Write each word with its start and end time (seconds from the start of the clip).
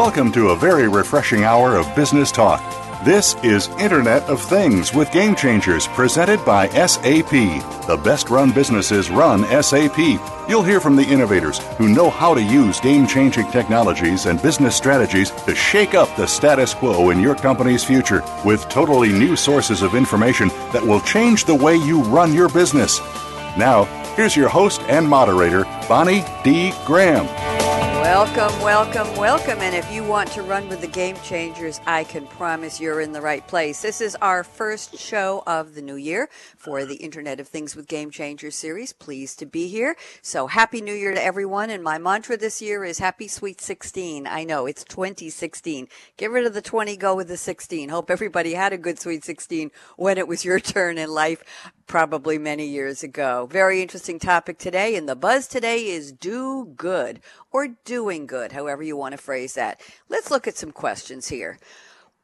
Welcome 0.00 0.32
to 0.32 0.48
a 0.48 0.56
very 0.56 0.88
refreshing 0.88 1.44
hour 1.44 1.76
of 1.76 1.94
business 1.94 2.32
talk. 2.32 2.62
This 3.04 3.34
is 3.44 3.68
Internet 3.78 4.22
of 4.30 4.40
Things 4.40 4.94
with 4.94 5.12
Game 5.12 5.36
Changers 5.36 5.88
presented 5.88 6.42
by 6.42 6.68
SAP. 6.68 7.30
The 7.86 8.00
best 8.02 8.30
run 8.30 8.50
businesses 8.50 9.10
run 9.10 9.44
SAP. 9.62 9.98
You'll 10.48 10.62
hear 10.62 10.80
from 10.80 10.96
the 10.96 11.04
innovators 11.04 11.58
who 11.76 11.90
know 11.90 12.08
how 12.08 12.32
to 12.32 12.42
use 12.42 12.80
game 12.80 13.06
changing 13.06 13.50
technologies 13.50 14.24
and 14.24 14.40
business 14.40 14.74
strategies 14.74 15.32
to 15.32 15.54
shake 15.54 15.92
up 15.92 16.08
the 16.16 16.26
status 16.26 16.72
quo 16.72 17.10
in 17.10 17.20
your 17.20 17.34
company's 17.34 17.84
future 17.84 18.22
with 18.42 18.66
totally 18.70 19.12
new 19.12 19.36
sources 19.36 19.82
of 19.82 19.94
information 19.94 20.48
that 20.72 20.82
will 20.82 21.02
change 21.02 21.44
the 21.44 21.54
way 21.54 21.76
you 21.76 22.00
run 22.04 22.32
your 22.32 22.48
business. 22.48 23.00
Now, 23.58 23.84
here's 24.16 24.34
your 24.34 24.48
host 24.48 24.80
and 24.88 25.06
moderator, 25.06 25.64
Bonnie 25.90 26.24
D. 26.42 26.72
Graham. 26.86 27.49
Welcome, 28.10 28.60
welcome, 28.62 29.16
welcome. 29.16 29.60
And 29.60 29.72
if 29.72 29.88
you 29.92 30.02
want 30.02 30.32
to 30.32 30.42
run 30.42 30.68
with 30.68 30.80
the 30.80 30.88
game 30.88 31.14
changers, 31.22 31.80
I 31.86 32.02
can 32.02 32.26
promise 32.26 32.80
you're 32.80 33.00
in 33.00 33.12
the 33.12 33.20
right 33.20 33.46
place. 33.46 33.82
This 33.82 34.00
is 34.00 34.16
our 34.20 34.42
first 34.42 34.98
show 34.98 35.44
of 35.46 35.76
the 35.76 35.80
new 35.80 35.94
year 35.94 36.28
for 36.56 36.84
the 36.84 36.96
Internet 36.96 37.38
of 37.38 37.46
Things 37.46 37.76
with 37.76 37.86
Game 37.86 38.10
Changers 38.10 38.56
series. 38.56 38.92
Pleased 38.92 39.38
to 39.38 39.46
be 39.46 39.68
here. 39.68 39.94
So 40.22 40.48
happy 40.48 40.80
new 40.80 40.92
year 40.92 41.14
to 41.14 41.22
everyone. 41.22 41.70
And 41.70 41.84
my 41.84 41.98
mantra 41.98 42.36
this 42.36 42.60
year 42.60 42.84
is 42.84 42.98
happy 42.98 43.28
sweet 43.28 43.60
16. 43.60 44.26
I 44.26 44.42
know 44.42 44.66
it's 44.66 44.82
2016. 44.82 45.86
Get 46.16 46.32
rid 46.32 46.46
of 46.46 46.52
the 46.52 46.60
20, 46.60 46.96
go 46.96 47.14
with 47.14 47.28
the 47.28 47.36
16. 47.36 47.90
Hope 47.90 48.10
everybody 48.10 48.54
had 48.54 48.72
a 48.72 48.76
good 48.76 48.98
sweet 48.98 49.24
16 49.24 49.70
when 49.96 50.18
it 50.18 50.26
was 50.26 50.44
your 50.44 50.58
turn 50.58 50.98
in 50.98 51.10
life 51.10 51.44
probably 51.90 52.38
many 52.38 52.66
years 52.66 53.02
ago. 53.02 53.48
Very 53.50 53.82
interesting 53.82 54.20
topic 54.20 54.58
today, 54.58 54.94
and 54.94 55.08
the 55.08 55.16
buzz 55.16 55.48
today 55.48 55.86
is 55.86 56.12
do 56.12 56.72
good 56.76 57.18
or 57.50 57.66
doing 57.84 58.28
good, 58.28 58.52
however 58.52 58.80
you 58.80 58.96
want 58.96 59.10
to 59.10 59.18
phrase 59.18 59.54
that. 59.54 59.80
Let's 60.08 60.30
look 60.30 60.46
at 60.46 60.56
some 60.56 60.70
questions 60.70 61.26
here. 61.26 61.58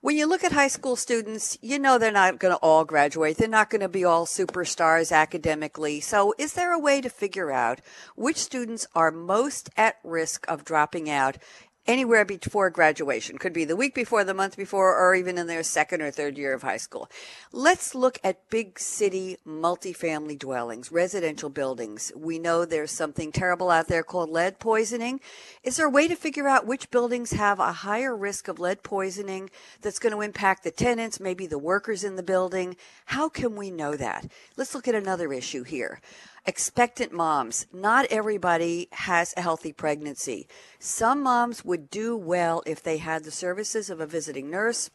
When 0.02 0.16
you 0.16 0.26
look 0.26 0.44
at 0.44 0.52
high 0.52 0.68
school 0.68 0.94
students, 0.94 1.58
you 1.62 1.80
know 1.80 1.98
they're 1.98 2.12
not 2.12 2.38
going 2.38 2.54
to 2.54 2.60
all 2.60 2.84
graduate. 2.84 3.38
They're 3.38 3.48
not 3.48 3.68
going 3.68 3.80
to 3.80 3.88
be 3.88 4.04
all 4.04 4.24
superstars 4.24 5.10
academically. 5.10 5.98
So, 5.98 6.32
is 6.38 6.52
there 6.52 6.72
a 6.72 6.78
way 6.78 7.00
to 7.00 7.10
figure 7.10 7.50
out 7.50 7.80
which 8.14 8.36
students 8.36 8.86
are 8.94 9.10
most 9.10 9.68
at 9.76 9.96
risk 10.04 10.46
of 10.48 10.64
dropping 10.64 11.10
out 11.10 11.38
anywhere 11.86 12.24
before 12.24 12.70
graduation. 12.70 13.38
Could 13.38 13.52
be 13.52 13.64
the 13.64 13.76
week 13.76 13.94
before, 13.94 14.24
the 14.24 14.34
month 14.34 14.56
before, 14.56 14.96
or 14.96 15.14
even 15.14 15.38
in 15.38 15.46
their 15.46 15.62
second 15.62 16.02
or 16.02 16.10
third 16.10 16.36
year 16.36 16.52
of 16.54 16.62
high 16.62 16.76
school. 16.76 17.08
Let's 17.52 17.94
look 17.94 18.18
at 18.24 18.50
big 18.50 18.78
city 18.78 19.36
multifamily 19.46 20.38
dwellings, 20.38 20.90
residential 20.90 21.50
buildings. 21.50 22.12
We 22.16 22.38
know 22.38 22.64
there's 22.64 22.90
something 22.90 23.32
terrible 23.32 23.70
out 23.70 23.88
there 23.88 24.02
called 24.02 24.30
lead 24.30 24.58
poisoning. 24.58 25.20
Is 25.62 25.76
there 25.76 25.86
a 25.86 25.90
way 25.90 26.08
to 26.08 26.16
figure 26.16 26.48
out 26.48 26.66
which 26.66 26.90
buildings 26.90 27.32
have 27.32 27.60
a 27.60 27.72
higher 27.72 28.16
risk 28.16 28.48
of 28.48 28.58
lead 28.58 28.82
poisoning 28.82 29.50
that's 29.80 29.98
going 29.98 30.14
to 30.14 30.20
impact 30.20 30.64
the 30.64 30.70
tenants, 30.70 31.20
maybe 31.20 31.46
the 31.46 31.58
workers 31.58 32.04
in 32.04 32.16
the 32.16 32.22
building? 32.22 32.76
How 33.06 33.28
can 33.28 33.56
we 33.56 33.70
know 33.70 33.96
that? 33.96 34.30
Let's 34.56 34.74
look 34.74 34.88
at 34.88 34.94
another 34.94 35.32
issue 35.32 35.62
here 35.62 36.00
expectant 36.46 37.12
moms. 37.12 37.66
Not 37.72 38.06
everybody 38.06 38.88
has 38.92 39.34
a 39.36 39.42
healthy 39.42 39.72
pregnancy. 39.72 40.46
Some 40.78 41.22
moms 41.22 41.64
would 41.76 41.90
do 41.90 42.16
well 42.16 42.62
if 42.64 42.82
they 42.82 42.96
had 42.96 43.22
the 43.22 43.30
services 43.30 43.90
of 43.90 44.00
a 44.00 44.06
visiting 44.06 44.48
nurse 44.48 44.88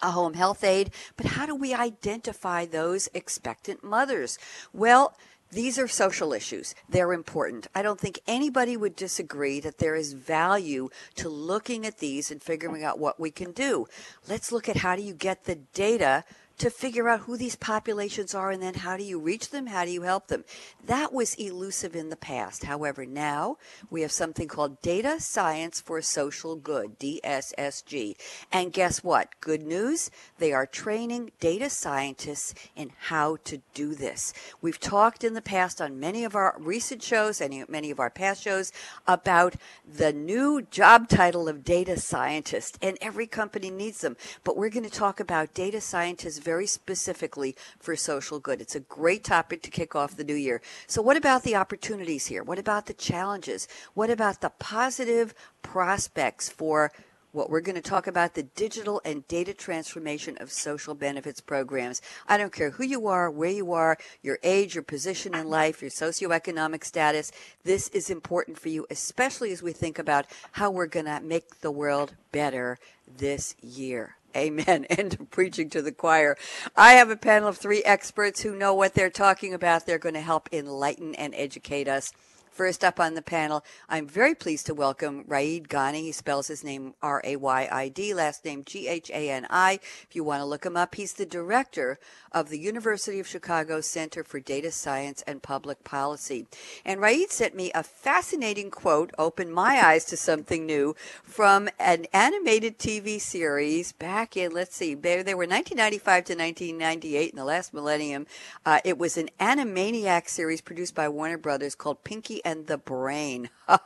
a 0.00 0.10
home 0.10 0.32
health 0.34 0.64
aide, 0.64 0.90
but 1.16 1.26
how 1.26 1.46
do 1.46 1.54
we 1.54 1.72
identify 1.72 2.64
those 2.64 3.08
expectant 3.14 3.82
mothers? 3.82 4.38
Well, 4.72 5.14
these 5.50 5.78
are 5.78 5.88
social 5.88 6.32
issues. 6.32 6.74
They're 6.88 7.12
important. 7.12 7.66
I 7.74 7.82
don't 7.82 8.00
think 8.00 8.20
anybody 8.26 8.76
would 8.76 8.96
disagree 8.96 9.60
that 9.60 9.78
there 9.78 9.94
is 9.94 10.12
value 10.12 10.88
to 11.16 11.28
looking 11.28 11.86
at 11.86 11.98
these 11.98 12.30
and 12.30 12.42
figuring 12.42 12.82
out 12.82 12.98
what 12.98 13.20
we 13.20 13.30
can 13.30 13.52
do. 13.52 13.86
Let's 14.28 14.52
look 14.52 14.68
at 14.68 14.76
how 14.76 14.96
do 14.96 15.02
you 15.02 15.14
get 15.14 15.44
the 15.44 15.56
data 15.72 16.24
to 16.58 16.70
figure 16.70 17.08
out 17.08 17.20
who 17.20 17.36
these 17.36 17.56
populations 17.56 18.34
are 18.34 18.50
and 18.50 18.62
then 18.62 18.74
how 18.74 18.96
do 18.96 19.02
you 19.02 19.18
reach 19.18 19.50
them? 19.50 19.66
How 19.66 19.84
do 19.84 19.90
you 19.90 20.02
help 20.02 20.28
them? 20.28 20.44
That 20.84 21.12
was 21.12 21.34
elusive 21.34 21.94
in 21.94 22.08
the 22.08 22.16
past. 22.16 22.64
However, 22.64 23.04
now 23.04 23.58
we 23.90 24.02
have 24.02 24.12
something 24.12 24.48
called 24.48 24.80
Data 24.80 25.20
Science 25.20 25.80
for 25.80 26.00
Social 26.00 26.56
Good, 26.56 26.98
DSSG. 26.98 28.16
And 28.50 28.72
guess 28.72 29.04
what? 29.04 29.28
Good 29.40 29.62
news. 29.62 30.10
They 30.38 30.52
are 30.52 30.66
training 30.66 31.32
data 31.40 31.68
scientists 31.68 32.54
in 32.74 32.92
how 32.98 33.36
to 33.44 33.60
do 33.74 33.94
this. 33.94 34.32
We've 34.62 34.80
talked 34.80 35.24
in 35.24 35.34
the 35.34 35.42
past 35.42 35.82
on 35.82 36.00
many 36.00 36.24
of 36.24 36.34
our 36.34 36.56
recent 36.58 37.02
shows 37.02 37.40
and 37.40 37.68
many 37.68 37.90
of 37.90 38.00
our 38.00 38.10
past 38.10 38.42
shows 38.42 38.72
about 39.06 39.56
the 39.86 40.12
new 40.12 40.62
job 40.62 41.08
title 41.08 41.48
of 41.48 41.64
data 41.64 42.00
scientist 42.00 42.78
and 42.80 42.96
every 43.00 43.26
company 43.26 43.70
needs 43.70 44.00
them. 44.00 44.16
But 44.42 44.56
we're 44.56 44.70
going 44.70 44.84
to 44.84 44.90
talk 44.90 45.20
about 45.20 45.52
data 45.52 45.80
scientists 45.80 46.38
very 46.46 46.66
specifically 46.66 47.56
for 47.80 47.96
social 47.96 48.38
good. 48.38 48.60
It's 48.60 48.76
a 48.76 48.80
great 49.00 49.24
topic 49.24 49.62
to 49.62 49.70
kick 49.70 49.96
off 49.96 50.16
the 50.16 50.22
new 50.22 50.36
year. 50.36 50.62
So, 50.86 51.02
what 51.02 51.16
about 51.16 51.42
the 51.42 51.56
opportunities 51.56 52.26
here? 52.26 52.44
What 52.44 52.60
about 52.60 52.86
the 52.86 52.94
challenges? 52.94 53.66
What 53.94 54.10
about 54.10 54.40
the 54.42 54.50
positive 54.50 55.34
prospects 55.62 56.48
for 56.48 56.92
what 57.32 57.50
we're 57.50 57.60
going 57.60 57.76
to 57.76 57.82
talk 57.82 58.06
about 58.06 58.32
the 58.32 58.44
digital 58.44 59.02
and 59.04 59.28
data 59.28 59.52
transformation 59.52 60.38
of 60.38 60.50
social 60.50 60.94
benefits 60.94 61.40
programs. 61.40 62.00
I 62.26 62.38
don't 62.38 62.52
care 62.52 62.70
who 62.70 62.84
you 62.84 63.08
are, 63.08 63.30
where 63.30 63.50
you 63.50 63.72
are, 63.72 63.98
your 64.22 64.38
age, 64.42 64.74
your 64.74 64.82
position 64.82 65.34
in 65.34 65.46
life, 65.50 65.82
your 65.82 65.90
socioeconomic 65.90 66.82
status. 66.82 67.30
This 67.62 67.88
is 67.88 68.08
important 68.08 68.58
for 68.58 68.70
you, 68.70 68.86
especially 68.90 69.52
as 69.52 69.62
we 69.62 69.72
think 69.72 69.98
about 69.98 70.24
how 70.52 70.70
we're 70.70 70.86
going 70.86 71.04
to 71.06 71.20
make 71.20 71.60
the 71.60 71.70
world 71.70 72.14
better 72.32 72.78
this 73.06 73.54
year. 73.60 74.16
Amen. 74.36 74.84
End 74.90 75.14
of 75.18 75.30
preaching 75.30 75.70
to 75.70 75.82
the 75.82 75.92
choir. 75.92 76.36
I 76.76 76.92
have 76.92 77.10
a 77.10 77.16
panel 77.16 77.48
of 77.48 77.56
three 77.56 77.82
experts 77.82 78.42
who 78.42 78.54
know 78.54 78.74
what 78.74 78.94
they're 78.94 79.10
talking 79.10 79.54
about. 79.54 79.86
They're 79.86 79.98
going 79.98 80.14
to 80.14 80.20
help 80.20 80.48
enlighten 80.52 81.14
and 81.14 81.34
educate 81.34 81.88
us. 81.88 82.12
First 82.56 82.84
up 82.84 82.98
on 82.98 83.12
the 83.12 83.20
panel, 83.20 83.62
I'm 83.86 84.08
very 84.08 84.34
pleased 84.34 84.64
to 84.64 84.74
welcome 84.74 85.24
Rayid 85.24 85.66
Ghani. 85.66 86.00
He 86.00 86.12
spells 86.12 86.48
his 86.48 86.64
name 86.64 86.94
R 87.02 87.20
A 87.22 87.36
Y 87.36 87.68
I 87.70 87.88
D, 87.90 88.14
last 88.14 88.46
name 88.46 88.64
G 88.64 88.88
H 88.88 89.10
A 89.10 89.28
N 89.28 89.46
I. 89.50 89.74
If 90.08 90.16
you 90.16 90.24
want 90.24 90.40
to 90.40 90.46
look 90.46 90.64
him 90.64 90.74
up, 90.74 90.94
he's 90.94 91.12
the 91.12 91.26
director 91.26 91.98
of 92.32 92.48
the 92.48 92.58
University 92.58 93.20
of 93.20 93.26
Chicago 93.26 93.82
Center 93.82 94.24
for 94.24 94.40
Data 94.40 94.70
Science 94.70 95.22
and 95.26 95.42
Public 95.42 95.84
Policy. 95.84 96.46
And 96.82 96.98
Rayid 96.98 97.30
sent 97.30 97.54
me 97.54 97.70
a 97.74 97.82
fascinating 97.82 98.70
quote, 98.70 99.10
opened 99.18 99.52
my 99.52 99.86
eyes 99.86 100.06
to 100.06 100.16
something 100.16 100.64
new, 100.64 100.96
from 101.22 101.68
an 101.78 102.06
animated 102.14 102.78
TV 102.78 103.20
series 103.20 103.92
back 103.92 104.34
in, 104.34 104.52
let's 104.52 104.74
see, 104.74 104.94
they, 104.94 105.16
were 105.34 105.44
1995 105.44 106.24
to 106.24 106.32
1998 106.32 107.30
in 107.30 107.36
the 107.36 107.44
last 107.44 107.74
millennium. 107.74 108.26
Uh, 108.64 108.80
it 108.82 108.96
was 108.96 109.18
an 109.18 109.28
Animaniac 109.38 110.26
series 110.30 110.62
produced 110.62 110.94
by 110.94 111.06
Warner 111.06 111.36
Brothers 111.36 111.74
called 111.74 112.02
Pinky 112.02 112.40
and 112.46 112.68
the 112.68 112.78
Brain. 112.78 113.50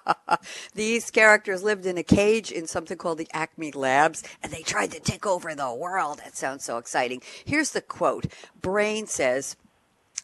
These 0.74 1.10
characters 1.10 1.62
lived 1.62 1.86
in 1.86 1.96
a 1.96 2.02
cage 2.02 2.52
in 2.52 2.66
something 2.66 2.98
called 2.98 3.16
the 3.16 3.28
Acme 3.32 3.72
Labs, 3.72 4.22
and 4.42 4.52
they 4.52 4.60
tried 4.60 4.90
to 4.92 5.00
take 5.00 5.26
over 5.26 5.54
the 5.54 5.72
world. 5.72 6.18
That 6.18 6.36
sounds 6.36 6.62
so 6.62 6.76
exciting. 6.76 7.22
Here's 7.42 7.70
the 7.70 7.80
quote 7.80 8.26
Brain 8.60 9.06
says, 9.06 9.56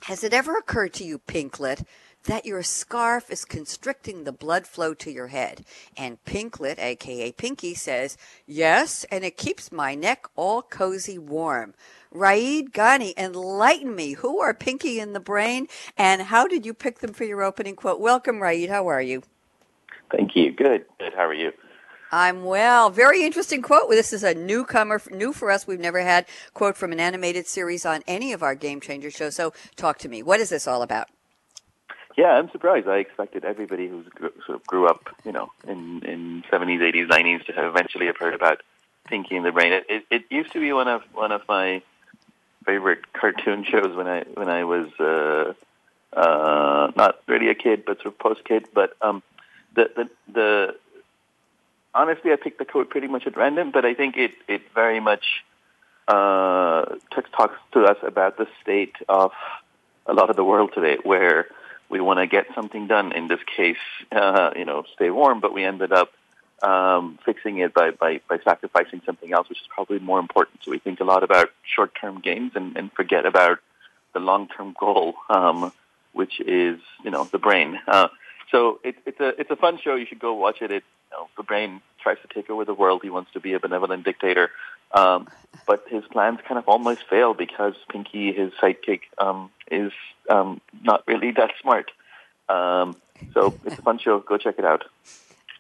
Has 0.03 0.23
it 0.23 0.35
ever 0.35 0.55
occurred 0.59 0.93
to 0.95 1.05
you, 1.05 1.19
Pinklet, 1.19 1.87
that 2.25 2.45
your 2.45 2.63
scarf 2.63 3.31
is 3.31 3.47
constricting 3.47 4.25
the 4.25 4.33
blood 4.33 4.67
flow 4.67 4.93
to 4.95 5.11
your 5.11 5.29
head. 5.29 5.65
And 5.97 6.23
Pinklet, 6.25 6.79
aka 6.79 7.33
Pinky, 7.33 7.75
says, 7.75 8.19
Yes, 8.47 9.07
and 9.11 9.25
it 9.25 9.39
keeps 9.39 9.73
my 9.73 9.95
neck 9.95 10.27
all 10.37 10.61
cozy 10.61 11.19
warm. 11.19 11.73
Rayid 12.15 12.71
Ghani, 12.73 13.13
enlighten 13.17 13.95
me. 13.95 14.13
Who 14.15 14.41
are 14.41 14.55
Pinky 14.55 15.01
and 15.01 15.15
the 15.15 15.21
Brain, 15.21 15.69
and 15.97 16.23
how 16.23 16.47
did 16.47 16.65
you 16.65 16.75
pick 16.75 17.01
them 17.01 17.13
for 17.13 17.25
your 17.25 17.43
opening 17.43 17.77
quote? 17.77 18.01
Welcome, 18.01 18.37
Rayid. 18.37 18.69
How 18.69 18.89
are 18.89 19.03
you? 19.03 19.23
Thank 20.11 20.37
you. 20.37 20.53
Good. 20.53 20.85
Good. 20.99 21.15
How 21.15 21.27
are 21.27 21.35
you? 21.35 21.53
I'm 22.13 22.45
well. 22.45 22.91
Very 22.91 23.25
interesting 23.25 23.63
quote. 23.63 23.91
This 23.91 24.13
is 24.13 24.23
a 24.23 24.33
newcomer, 24.35 25.03
new 25.11 25.33
for 25.33 25.51
us. 25.51 25.67
We've 25.67 25.81
never 25.81 26.01
had 26.01 26.27
quote 26.55 26.77
from 26.77 26.93
an 26.93 27.01
animated 27.01 27.47
series 27.47 27.85
on 27.85 28.03
any 28.07 28.33
of 28.33 28.43
our 28.43 28.55
Game 28.55 28.81
Changer 28.81 29.11
shows. 29.11 29.35
So, 29.35 29.53
talk 29.75 29.99
to 29.99 30.09
me. 30.09 30.23
What 30.23 30.41
is 30.41 30.51
this 30.51 30.67
all 30.67 30.83
about? 30.83 31.09
Yeah, 32.17 32.29
I'm 32.29 32.51
surprised. 32.51 32.89
I 32.89 32.97
expected 32.99 33.45
everybody 33.45 33.89
who 33.89 34.05
sort 34.47 34.57
of 34.59 34.67
grew 34.67 34.87
up, 34.87 35.09
you 35.25 35.33
know, 35.33 35.51
in 35.67 36.03
in 36.05 36.45
70s, 36.51 36.81
80s, 36.81 37.09
90s 37.09 37.45
to 37.47 37.53
have 37.53 37.65
eventually 37.67 38.07
have 38.07 38.17
heard 38.17 38.35
about 38.35 38.63
Pinky 39.07 39.37
and 39.37 39.45
the 39.45 39.53
Brain. 39.53 39.73
It, 39.73 39.85
it, 39.89 40.05
it 40.11 40.25
used 40.31 40.53
to 40.53 40.61
be 40.61 40.73
one 40.73 40.89
of 40.89 41.03
one 41.13 41.33
of 41.33 41.43
my 41.49 41.83
favorite 42.67 43.13
cartoon 43.13 43.65
shows 43.65 43.97
when 43.97 44.09
I 44.09 44.25
when 44.35 44.49
I 44.49 44.65
was 44.65 44.89
uh, 45.01 45.55
uh, 46.13 46.93
not 46.97 47.21
really 47.27 47.49
a 47.49 47.55
kid, 47.55 47.85
but 47.87 47.99
sort 47.99 48.15
of 48.15 48.19
post 48.19 48.45
kid. 48.45 48.67
But 48.75 48.97
um, 49.01 49.23
the 49.75 49.91
the 49.97 50.11
the 50.33 50.77
honestly, 51.95 52.33
I 52.33 52.37
picked 52.37 52.59
the 52.59 52.65
code 52.65 52.91
pretty 52.91 53.07
much 53.07 53.27
at 53.27 53.37
random, 53.37 53.71
but 53.71 53.85
I 53.85 53.95
think 53.95 54.17
it 54.17 54.33
it 54.49 54.63
very 54.75 55.01
much 55.01 55.25
uh, 56.09 56.97
talks 57.13 57.59
to 57.73 57.85
us 57.85 57.99
about 58.03 58.37
the 58.37 58.47
state 58.63 58.97
of 59.09 59.33
a 60.07 60.13
lot 60.13 60.31
of 60.31 60.37
the 60.37 60.45
world 60.45 60.73
today, 60.75 60.99
where 61.03 61.47
we 61.89 62.01
want 62.01 62.19
to 62.19 62.27
get 62.27 62.47
something 62.55 62.87
done. 62.87 63.13
In 63.13 63.29
this 63.29 63.41
case, 63.57 63.85
uh, 64.13 64.51
you 64.57 64.65
know, 64.65 64.85
stay 64.95 65.11
warm, 65.11 65.41
but 65.41 65.55
we 65.55 65.65
ended 65.65 65.93
up 65.93 66.11
um, 66.63 67.19
fixing 67.25 67.59
it 67.59 67.75
by, 67.75 67.91
by, 67.91 68.21
by 68.29 68.39
sacrificing 68.43 69.03
something 69.05 69.33
else, 69.33 69.49
which 69.49 69.61
is 69.61 69.69
probably 69.69 69.99
more 69.99 70.19
important. 70.19 70.61
So 70.63 70.71
we 70.71 70.79
think 70.79 71.01
a 71.01 71.05
lot 71.05 71.23
about 71.23 71.51
short-term 71.63 72.21
gains 72.21 72.53
and, 72.55 72.77
and 72.77 72.93
forget 72.93 73.27
about 73.27 73.59
the 74.15 74.21
long-term 74.21 74.75
goal, 74.79 75.15
um, 75.29 75.73
which 76.13 76.41
is 76.41 76.79
you 77.05 77.11
know 77.11 77.25
the 77.25 77.39
brain. 77.39 77.79
Uh, 77.87 78.09
so 78.51 78.81
it, 78.83 78.97
it's 79.05 79.21
a 79.21 79.29
it's 79.41 79.51
a 79.51 79.57
fun 79.57 79.79
show. 79.83 79.95
You 79.95 80.07
should 80.07 80.19
go 80.19 80.33
watch 80.35 80.63
it. 80.63 80.71
It 80.71 80.85
you 81.11 81.19
know, 81.19 81.29
the 81.37 81.43
brain 81.43 81.83
tries 82.03 82.17
to 82.23 82.29
take 82.33 82.49
over 82.49 82.65
the 82.65 82.75
world. 82.75 83.01
He 83.03 83.11
wants 83.11 83.33
to 83.33 83.41
be 83.41 83.53
a 83.53 83.61
benevolent 83.61 84.05
dictator, 84.05 84.51
um, 84.93 85.29
but 85.67 85.85
his 85.89 86.05
plans 86.11 86.39
kind 86.49 86.59
of 86.59 86.67
almost 86.67 87.03
fail 87.11 87.35
because 87.35 87.75
Pinky, 87.91 88.33
his 88.33 88.53
sidekick, 88.55 89.01
um, 89.19 89.51
is 89.71 89.93
um, 90.31 90.61
not 90.83 91.05
really 91.07 91.33
that 91.33 91.51
smart. 91.61 91.91
Um, 92.49 92.97
so 93.35 93.55
it's 93.65 93.79
a 93.79 93.83
fun 93.83 93.99
show. 93.99 94.21
Go 94.21 94.39
check 94.39 94.59
it 94.59 94.65
out. 94.65 94.85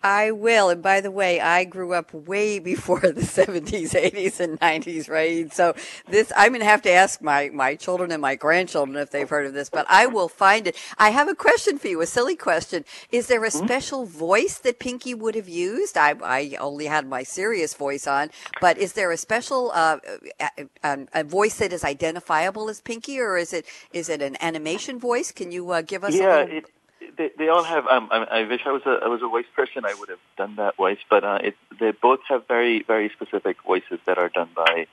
I 0.02 0.30
will. 0.30 0.70
And 0.70 0.82
by 0.82 1.00
the 1.00 1.10
way, 1.10 1.40
I 1.40 1.64
grew 1.64 1.92
up 1.92 2.12
way 2.12 2.58
before 2.66 3.00
the 3.00 3.20
70s, 3.20 3.90
80s, 3.90 4.40
and 4.40 4.60
90s, 4.60 5.08
right? 5.08 5.52
So 5.52 5.74
this, 6.08 6.32
I'm 6.36 6.50
going 6.50 6.60
to 6.60 6.66
have 6.66 6.82
to 6.82 6.90
ask 6.90 7.22
my, 7.22 7.50
my 7.52 7.74
children 7.74 8.12
and 8.12 8.20
my 8.20 8.34
grandchildren 8.34 8.96
if 8.96 9.10
they've 9.10 9.28
heard 9.28 9.46
of 9.46 9.54
this, 9.54 9.70
but 9.70 9.86
I 9.88 10.06
will 10.06 10.28
find 10.28 10.66
it. 10.66 10.76
I 10.98 11.10
have 11.10 11.28
a 11.28 11.34
question 11.34 11.78
for 11.78 11.88
you, 11.88 12.00
a 12.00 12.06
silly 12.06 12.36
question. 12.36 12.84
Is 13.10 13.26
there 13.26 13.44
a 13.44 13.48
mm-hmm. 13.48 13.64
special 13.64 14.04
voice 14.04 14.58
that 14.58 14.78
Pinky 14.78 15.14
would 15.14 15.34
have 15.34 15.48
used? 15.48 15.96
I, 15.96 16.14
I 16.22 16.56
only 16.60 16.86
had 16.86 17.06
my 17.06 17.22
serious 17.22 17.74
voice 17.74 18.06
on, 18.06 18.30
but 18.60 18.78
is 18.78 18.92
there 18.94 19.10
a 19.10 19.16
special, 19.16 19.70
uh, 19.74 19.98
a, 20.40 20.68
a, 20.82 21.06
a 21.14 21.24
voice 21.24 21.58
that 21.58 21.72
is 21.72 21.84
identifiable 21.84 22.68
as 22.68 22.80
Pinky 22.80 23.20
or 23.20 23.36
is 23.36 23.52
it, 23.52 23.66
is 23.92 24.08
it 24.08 24.22
an 24.22 24.36
animation 24.40 24.98
voice? 24.98 25.32
Can 25.32 25.50
you 25.52 25.70
uh, 25.70 25.82
give 25.82 26.04
us 26.04 26.14
yeah, 26.14 26.38
a 26.38 26.44
little? 26.44 26.56
It- 26.58 26.70
they, 27.16 27.30
they 27.36 27.48
all 27.48 27.62
have. 27.62 27.86
Um, 27.86 28.08
I, 28.10 28.24
I 28.24 28.42
wish 28.44 28.62
I 28.64 28.72
was 28.72 28.82
a 28.86 29.00
I 29.04 29.08
was 29.08 29.22
a 29.22 29.28
voice 29.28 29.46
person. 29.54 29.84
I 29.84 29.94
would 29.94 30.08
have 30.08 30.18
done 30.36 30.56
that 30.56 30.76
voice, 30.76 30.98
but 31.08 31.24
uh, 31.24 31.38
it, 31.42 31.56
they 31.78 31.92
both 31.92 32.20
have 32.28 32.46
very 32.46 32.82
very 32.82 33.10
specific 33.10 33.62
voices 33.62 33.98
that 34.06 34.18
are 34.18 34.28
done 34.28 34.50
by 34.54 34.86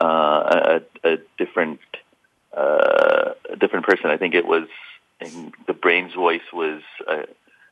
uh, 0.00 0.80
a, 1.04 1.08
a 1.08 1.18
different 1.36 1.80
uh, 2.56 3.32
a 3.50 3.56
different 3.56 3.86
person. 3.86 4.10
I 4.10 4.16
think 4.16 4.34
it 4.34 4.46
was 4.46 4.68
in 5.20 5.52
the 5.66 5.74
brain's 5.74 6.14
voice 6.14 6.52
was. 6.52 6.82
Uh, 7.06 7.22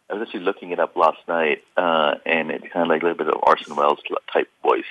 I 0.09 0.15
was 0.15 0.23
actually 0.23 0.45
looking 0.45 0.71
it 0.71 0.79
up 0.79 0.95
last 0.95 1.19
night, 1.27 1.65
uh, 1.77 2.15
and 2.25 2.53
it 2.53 2.73
kind 2.73 2.85
of 2.85 2.89
like 2.89 3.03
a 3.03 3.07
little 3.07 3.19
bit 3.19 3.35
of 3.35 3.41
Orson 3.43 3.75
Welles 3.75 3.99
type 4.33 4.49
voice. 4.63 4.85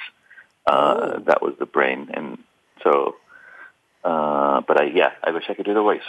Uh, 0.67 0.95
oh. 0.97 1.19
That 1.25 1.41
was 1.41 1.55
the 1.57 1.65
brain, 1.65 2.09
and 2.13 2.37
so. 2.83 3.15
Uh, 4.05 4.61
but 4.67 4.79
I, 4.79 4.85
yeah, 4.93 5.13
I 5.23 5.31
wish 5.31 5.45
I 5.49 5.55
could 5.55 5.65
do 5.65 5.73
the 5.73 5.81
voice. 5.81 6.01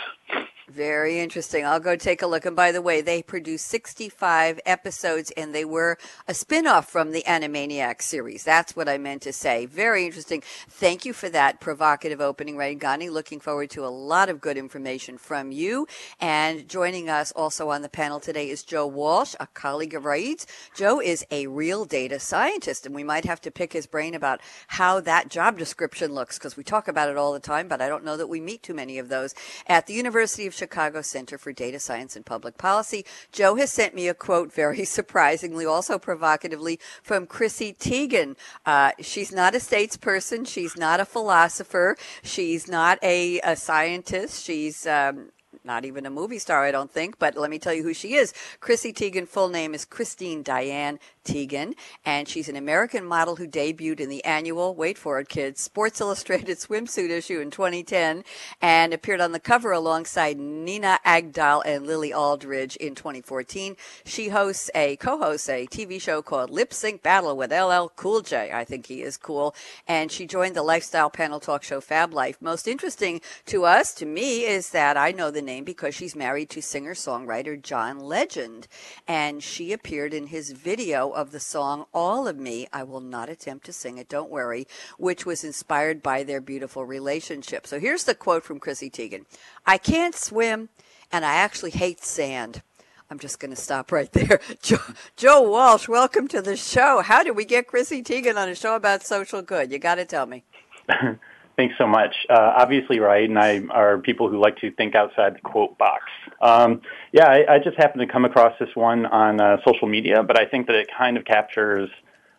Very 0.69 1.21
interesting. 1.21 1.65
I'll 1.65 1.79
go 1.79 1.95
take 1.95 2.23
a 2.23 2.27
look. 2.27 2.45
And 2.45 2.57
by 2.57 2.73
the 2.73 2.83
way, 2.83 3.01
they 3.01 3.23
produced 3.23 3.69
65 3.69 4.59
episodes 4.67 5.31
and 5.37 5.55
they 5.55 5.65
were 5.65 5.97
a 6.27 6.35
spin-off 6.35 6.91
from 6.91 7.13
the 7.13 7.23
Animaniacs 7.25 8.03
series. 8.03 8.43
That's 8.43 8.75
what 8.75 8.89
I 8.89 8.99
meant 8.99 9.23
to 9.23 9.33
say. 9.33 9.67
Very 9.67 10.05
interesting. 10.05 10.43
Thank 10.69 11.05
you 11.05 11.13
for 11.13 11.29
that 11.29 11.61
provocative 11.61 12.21
opening, 12.21 12.57
Rayid 12.57 12.81
Ghani. 12.81 13.13
Looking 13.13 13.39
forward 13.39 13.71
to 13.71 13.87
a 13.87 13.89
lot 13.89 14.29
of 14.29 14.41
good 14.41 14.59
information 14.59 15.19
from 15.19 15.53
you. 15.53 15.87
And 16.21 16.69
joining 16.69 17.09
us 17.09 17.31
also 17.33 17.71
on 17.71 17.83
the 17.83 17.89
panel 17.89 18.19
today 18.19 18.51
is 18.51 18.65
Joe 18.65 18.89
Walsh, 18.89 19.37
a 19.39 19.47
colleague 19.47 19.95
of 19.95 20.03
Rayid's. 20.03 20.49
Joe 20.75 21.01
is 21.01 21.25
a 21.31 21.47
real 21.47 21.85
data 21.85 22.19
scientist 22.19 22.85
and 22.87 22.95
we 22.95 23.05
might 23.05 23.25
have 23.25 23.41
to 23.43 23.53
pick 23.53 23.73
his 23.73 23.87
brain 23.87 24.17
about 24.17 24.41
how 24.67 24.99
that 24.99 25.29
job 25.29 25.59
description 25.59 26.13
looks 26.13 26.39
because 26.39 26.57
we 26.57 26.65
talk 26.65 26.89
about 26.89 27.09
it 27.09 27.17
all 27.17 27.33
the 27.33 27.39
time, 27.39 27.69
but 27.69 27.81
don't 27.89 28.05
know 28.05 28.17
that 28.17 28.29
we 28.29 28.41
meet 28.41 28.63
too 28.63 28.75
many 28.75 28.99
of 28.99 29.09
those 29.09 29.35
at 29.67 29.87
the 29.87 29.95
University 29.95 30.47
of 30.47 30.55
Chicago 30.55 31.03
Center 31.03 31.39
for 31.39 31.53
Data 31.53 31.79
Science 31.79 32.17
and 32.17 32.25
Public 32.25 32.59
Policy. 32.59 33.05
Joe 33.33 33.57
has 33.57 33.73
sent 33.73 33.95
me 33.95 34.09
a 34.09 34.15
quote, 34.15 34.53
very 34.53 34.85
surprisingly, 34.97 35.65
also 35.65 35.99
provocatively, 35.99 36.79
from 37.03 37.27
Chrissy 37.27 37.73
Teigen. 37.73 38.37
Uh, 38.65 38.93
she's 39.01 39.33
not 39.33 39.55
a 39.55 39.59
statesperson. 39.59 40.47
She's 40.47 40.77
not 40.77 41.01
a 41.01 41.05
philosopher. 41.05 41.97
She's 42.23 42.69
not 42.69 42.99
a, 43.03 43.41
a 43.41 43.57
scientist. 43.57 44.45
She's 44.45 44.87
um, 44.87 45.31
not 45.67 45.85
even 45.85 46.07
a 46.07 46.11
movie 46.11 46.39
star, 46.39 46.65
I 46.65 46.71
don't 46.71 46.91
think, 46.91 47.19
but 47.19 47.37
let 47.37 47.51
me 47.51 47.59
tell 47.59 47.75
you 47.75 47.83
who 47.83 47.93
she 47.93 48.15
is. 48.15 48.33
Chrissy 48.61 48.93
Teigen, 48.93 49.29
full 49.29 49.49
name 49.49 49.75
is 49.75 49.85
Christine 49.85 50.43
Diane 50.43 50.99
Teigen, 51.25 51.75
and 52.05 52.29
she's 52.29 52.49
an 52.49 52.57
American 52.57 53.05
model 53.05 53.37
who 53.37 53.49
debuted 53.49 54.01
in 54.01 54.09
the 54.09 54.25
annual, 54.25 54.75
wait 54.75 54.97
for 54.97 55.19
it, 55.19 55.29
kids, 55.29 55.61
Sports 55.61 56.01
Illustrated 56.01 56.57
swimsuit 56.59 57.11
issue 57.11 57.41
in 57.41 57.51
2010 57.51 58.25
and 58.63 58.95
appeared 58.95 59.21
on 59.21 59.33
the 59.33 59.41
cover 59.41 59.73
alongside 59.73 60.39
Nina 60.39 61.01
Agdal 61.05 61.63
and 61.67 61.87
Lily 61.87 62.13
Aldridge 62.13 62.77
in 62.77 62.95
2014. 62.95 63.77
She 64.05 64.29
hosts 64.29 64.71
a, 64.75 64.97
co-hosts 64.97 65.49
a 65.49 65.67
TV 65.67 66.01
show 66.01 66.23
called 66.23 66.51
Lip 66.51 66.73
Sync 66.73 67.03
Battle 67.03 67.37
with 67.37 67.51
LL 67.51 67.89
Cool 67.97 68.21
J. 68.21 68.53
I 68.53 68.65
think 68.65 68.87
he 68.87 69.03
is 69.03 69.17
cool. 69.17 69.55
And 69.89 70.13
she 70.13 70.27
joined 70.27 70.55
the 70.55 70.63
lifestyle 70.63 71.11
panel 71.11 71.41
talk 71.41 71.63
show 71.63 71.81
Fab 71.81 72.13
Life. 72.13 72.37
Most 72.41 72.69
interesting 72.69 73.21
to 73.47 73.65
us, 73.65 73.93
to 73.95 74.07
me, 74.07 74.45
is 74.45 74.71
that 74.71 74.97
I 74.97 75.13
know 75.13 75.31
the 75.31 75.43
name 75.43 75.56
because 75.65 75.95
she's 75.95 76.17
married 76.17 76.51
to 76.51 76.63
singer-songwriter 76.63 77.61
John 77.63 78.01
Legend. 78.01 78.69
And 79.07 79.43
she 79.43 79.73
appeared 79.73 80.15
in 80.15 80.29
his 80.29 80.53
video 80.53 81.11
of 81.11 81.31
the 81.31 81.41
song 81.41 81.87
All 81.93 82.27
of 82.27 82.39
Me. 82.39 82.67
I 82.73 82.83
will 82.83 83.01
not 83.01 83.29
attempt 83.29 83.67
to 83.67 83.73
sing 83.73 83.99
it, 83.99 84.09
don't 84.09 84.31
worry, 84.31 84.67
which 84.99 85.27
was 85.27 85.45
inspired 85.45 86.03
by 86.03 86.23
their 86.23 86.41
beautiful 86.41 86.85
relationship. 86.85 87.67
So 87.67 87.79
here's 87.79 88.05
the 88.05 88.15
quote 88.15 88.45
from 88.45 88.61
Chrissy 88.61 88.91
Teigen 88.91 89.25
I 89.65 89.79
can't 89.79 90.15
swim, 90.15 90.69
and 91.13 91.25
I 91.25 91.35
actually 91.35 91.71
hate 91.71 92.05
sand. 92.05 92.63
I'm 93.11 93.19
just 93.19 93.39
going 93.39 93.55
to 93.55 93.61
stop 93.61 93.93
right 93.93 94.13
there. 94.13 94.41
Joe, 94.63 94.79
Joe, 95.17 95.43
Walsh, 95.43 95.87
welcome 95.87 96.27
to 96.29 96.43
the 96.43 96.57
show. 96.57 97.03
How 97.03 97.23
did 97.23 97.37
we 97.37 97.45
get 97.45 97.69
Chrissy 97.69 98.03
Teigen 98.03 98.37
on 98.37 98.49
a 98.49 98.55
show 98.55 98.75
about 98.75 99.05
social 99.05 99.43
good? 99.43 99.71
You 99.71 99.79
got 99.79 99.97
to 99.97 100.05
tell 100.05 100.27
me. 100.27 100.45
Thanks 101.57 101.75
so 101.79 101.87
much. 101.87 102.15
Uh, 102.29 102.53
obviously, 102.59 102.99
Rayid 102.99 103.27
and 103.27 103.39
I 103.39 103.63
are 103.71 103.97
people 103.97 104.29
who 104.29 104.39
like 104.39 104.59
to 104.59 104.71
think 104.73 104.95
outside 104.95 105.37
the 105.37 105.41
quote 105.41 105.79
box. 105.79 106.05
Um, 106.41 106.83
yeah, 107.13 107.29
I, 107.29 107.55
I, 107.55 107.59
just 107.59 107.79
happened 107.79 108.07
to 108.07 108.13
come 108.13 108.27
across 108.27 108.53
this 108.61 108.69
one 108.75 109.07
on 109.07 109.41
uh, 109.41 109.57
social 109.67 109.89
media, 109.89 110.23
but 110.23 110.39
I 110.39 110.45
think 110.45 110.67
that 110.67 110.77
it 110.77 110.89
kind 110.97 111.17
of 111.17 111.25
captures 111.25 111.89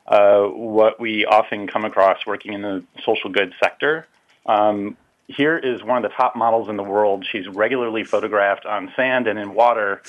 uh, 0.06 0.42
what 0.44 1.00
we 1.00 1.26
often 1.26 1.66
come 1.66 1.84
across 1.84 2.28
working 2.28 2.54
in 2.54 2.62
the 2.62 2.84
social 3.04 3.32
goods 3.32 3.54
sector. 3.62 4.08
Um, 4.46 4.96
here 5.26 5.58
is 5.58 5.84
one 5.84 5.98
of 6.06 6.10
the 6.10 6.16
top 6.16 6.36
models 6.36 6.70
in 6.70 6.78
the 6.78 6.84
world. 6.84 7.26
She's 7.32 7.48
regularly 7.48 8.04
photographed 8.04 8.68
on 8.68 8.94
sand 8.96 9.26
and 9.26 9.40
in 9.40 9.56
water, 9.56 10.04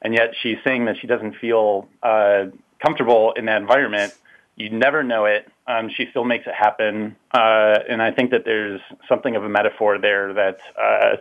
and 0.00 0.14
yet 0.14 0.34
she's 0.40 0.58
saying 0.62 0.84
that 0.84 0.98
she 1.00 1.08
doesn't 1.08 1.34
feel 1.34 1.88
uh, 2.00 2.44
comfortable 2.80 3.32
in 3.32 3.46
that 3.46 3.60
environment 3.60 4.14
you 4.56 4.70
never 4.70 5.02
know 5.02 5.24
it. 5.24 5.48
Um, 5.66 5.90
she 5.90 6.06
still 6.10 6.24
makes 6.24 6.46
it 6.46 6.54
happen, 6.54 7.16
uh, 7.32 7.78
and 7.88 8.02
I 8.02 8.10
think 8.10 8.32
that 8.32 8.44
there's 8.44 8.80
something 9.08 9.36
of 9.36 9.44
a 9.44 9.48
metaphor 9.48 9.98
there 9.98 10.32
that 10.34 10.58
uh, 10.76 11.16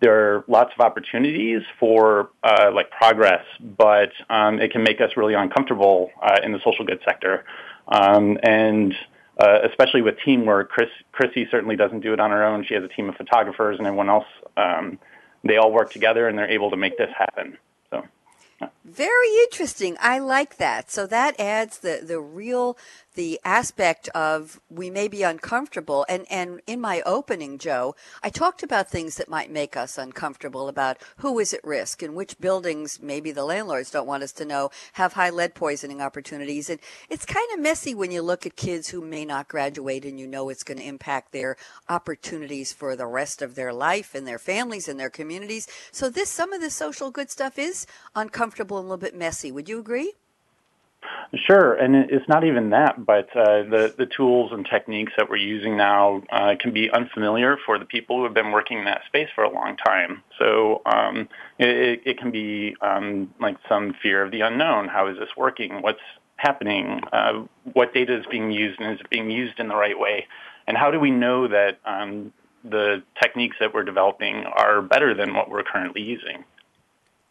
there 0.00 0.34
are 0.34 0.44
lots 0.48 0.72
of 0.74 0.80
opportunities 0.80 1.62
for 1.78 2.30
uh, 2.42 2.70
like 2.74 2.90
progress, 2.90 3.44
but 3.60 4.10
um, 4.28 4.60
it 4.60 4.72
can 4.72 4.82
make 4.82 5.00
us 5.00 5.10
really 5.16 5.34
uncomfortable 5.34 6.10
uh, 6.20 6.40
in 6.42 6.52
the 6.52 6.58
social 6.64 6.84
good 6.84 7.00
sector, 7.04 7.44
um, 7.86 8.36
and 8.42 8.94
uh, 9.38 9.60
especially 9.62 10.02
with 10.02 10.16
teamwork. 10.24 10.70
Chris, 10.70 10.88
Chrissy 11.12 11.46
certainly 11.50 11.76
doesn't 11.76 12.00
do 12.00 12.12
it 12.12 12.20
on 12.20 12.30
her 12.30 12.44
own. 12.44 12.64
She 12.64 12.74
has 12.74 12.82
a 12.82 12.88
team 12.88 13.08
of 13.08 13.14
photographers 13.14 13.78
and 13.78 13.86
everyone 13.86 14.08
else. 14.08 14.26
Um, 14.56 14.98
they 15.44 15.56
all 15.56 15.72
work 15.72 15.92
together, 15.92 16.28
and 16.28 16.36
they're 16.36 16.50
able 16.50 16.70
to 16.70 16.76
make 16.76 16.98
this 16.98 17.10
happen. 17.16 17.56
So, 17.90 18.04
Very 18.84 19.28
interesting. 19.44 19.96
I 20.00 20.18
like 20.18 20.56
that. 20.56 20.90
So 20.90 21.06
that 21.06 21.38
adds 21.38 21.78
the, 21.78 22.00
the 22.04 22.20
real 22.20 22.76
the 23.14 23.38
aspect 23.44 24.08
of 24.10 24.60
we 24.70 24.90
may 24.90 25.08
be 25.08 25.22
uncomfortable. 25.22 26.06
And, 26.08 26.26
and 26.30 26.60
in 26.66 26.80
my 26.80 27.02
opening, 27.04 27.58
Joe, 27.58 27.94
I 28.22 28.30
talked 28.30 28.62
about 28.62 28.90
things 28.90 29.16
that 29.16 29.28
might 29.28 29.50
make 29.50 29.76
us 29.76 29.98
uncomfortable 29.98 30.68
about 30.68 30.98
who 31.18 31.38
is 31.38 31.52
at 31.52 31.64
risk 31.64 32.02
and 32.02 32.14
which 32.14 32.38
buildings 32.38 33.00
maybe 33.02 33.32
the 33.32 33.44
landlords 33.44 33.90
don't 33.90 34.06
want 34.06 34.22
us 34.22 34.32
to 34.32 34.44
know 34.44 34.70
have 34.94 35.12
high 35.12 35.30
lead 35.30 35.54
poisoning 35.54 36.00
opportunities. 36.00 36.70
And 36.70 36.80
it's 37.10 37.26
kind 37.26 37.48
of 37.52 37.60
messy 37.60 37.94
when 37.94 38.10
you 38.10 38.22
look 38.22 38.46
at 38.46 38.56
kids 38.56 38.88
who 38.88 39.00
may 39.00 39.24
not 39.24 39.48
graduate 39.48 40.04
and 40.04 40.18
you 40.18 40.26
know 40.26 40.48
it's 40.48 40.62
going 40.62 40.78
to 40.78 40.86
impact 40.86 41.32
their 41.32 41.56
opportunities 41.88 42.72
for 42.72 42.96
the 42.96 43.06
rest 43.06 43.42
of 43.42 43.54
their 43.54 43.72
life 43.72 44.14
and 44.14 44.26
their 44.26 44.38
families 44.38 44.88
and 44.88 44.98
their 44.98 45.10
communities. 45.10 45.68
So 45.90 46.08
this, 46.08 46.30
some 46.30 46.52
of 46.52 46.60
the 46.60 46.70
social 46.70 47.10
good 47.10 47.30
stuff 47.30 47.58
is 47.58 47.86
uncomfortable 48.14 48.78
and 48.78 48.86
a 48.86 48.88
little 48.88 48.98
bit 48.98 49.14
messy. 49.14 49.52
Would 49.52 49.68
you 49.68 49.78
agree? 49.78 50.14
Sure, 51.34 51.72
and 51.72 51.96
it's 51.96 52.28
not 52.28 52.44
even 52.44 52.70
that, 52.70 53.04
but 53.06 53.34
uh, 53.34 53.62
the 53.62 53.94
the 53.96 54.06
tools 54.06 54.52
and 54.52 54.66
techniques 54.66 55.12
that 55.16 55.30
we're 55.30 55.36
using 55.36 55.76
now 55.76 56.22
uh, 56.30 56.54
can 56.60 56.72
be 56.72 56.90
unfamiliar 56.90 57.56
for 57.64 57.78
the 57.78 57.86
people 57.86 58.18
who 58.18 58.24
have 58.24 58.34
been 58.34 58.52
working 58.52 58.78
in 58.78 58.84
that 58.84 59.00
space 59.06 59.28
for 59.34 59.42
a 59.42 59.50
long 59.50 59.76
time. 59.78 60.22
So 60.38 60.82
um, 60.84 61.28
it, 61.58 62.02
it, 62.04 62.18
can 62.18 62.30
be 62.30 62.76
um, 62.82 63.32
like 63.40 63.56
some 63.66 63.94
fear 64.02 64.22
of 64.22 64.30
the 64.30 64.42
unknown. 64.42 64.88
How 64.88 65.06
is 65.08 65.18
this 65.18 65.30
working? 65.36 65.80
What's 65.80 66.02
happening? 66.36 67.00
Uh, 67.12 67.44
what 67.72 67.94
data 67.94 68.18
is 68.18 68.26
being 68.30 68.50
used, 68.50 68.78
and 68.78 68.92
is 68.92 69.00
it 69.00 69.08
being 69.08 69.30
used 69.30 69.58
in 69.58 69.68
the 69.68 69.76
right 69.76 69.98
way? 69.98 70.26
And 70.66 70.76
how 70.76 70.90
do 70.90 71.00
we 71.00 71.10
know 71.10 71.48
that 71.48 71.78
um, 71.86 72.32
the 72.62 73.02
techniques 73.20 73.56
that 73.58 73.72
we're 73.72 73.84
developing 73.84 74.44
are 74.44 74.82
better 74.82 75.14
than 75.14 75.34
what 75.34 75.50
we're 75.50 75.64
currently 75.64 76.02
using? 76.02 76.44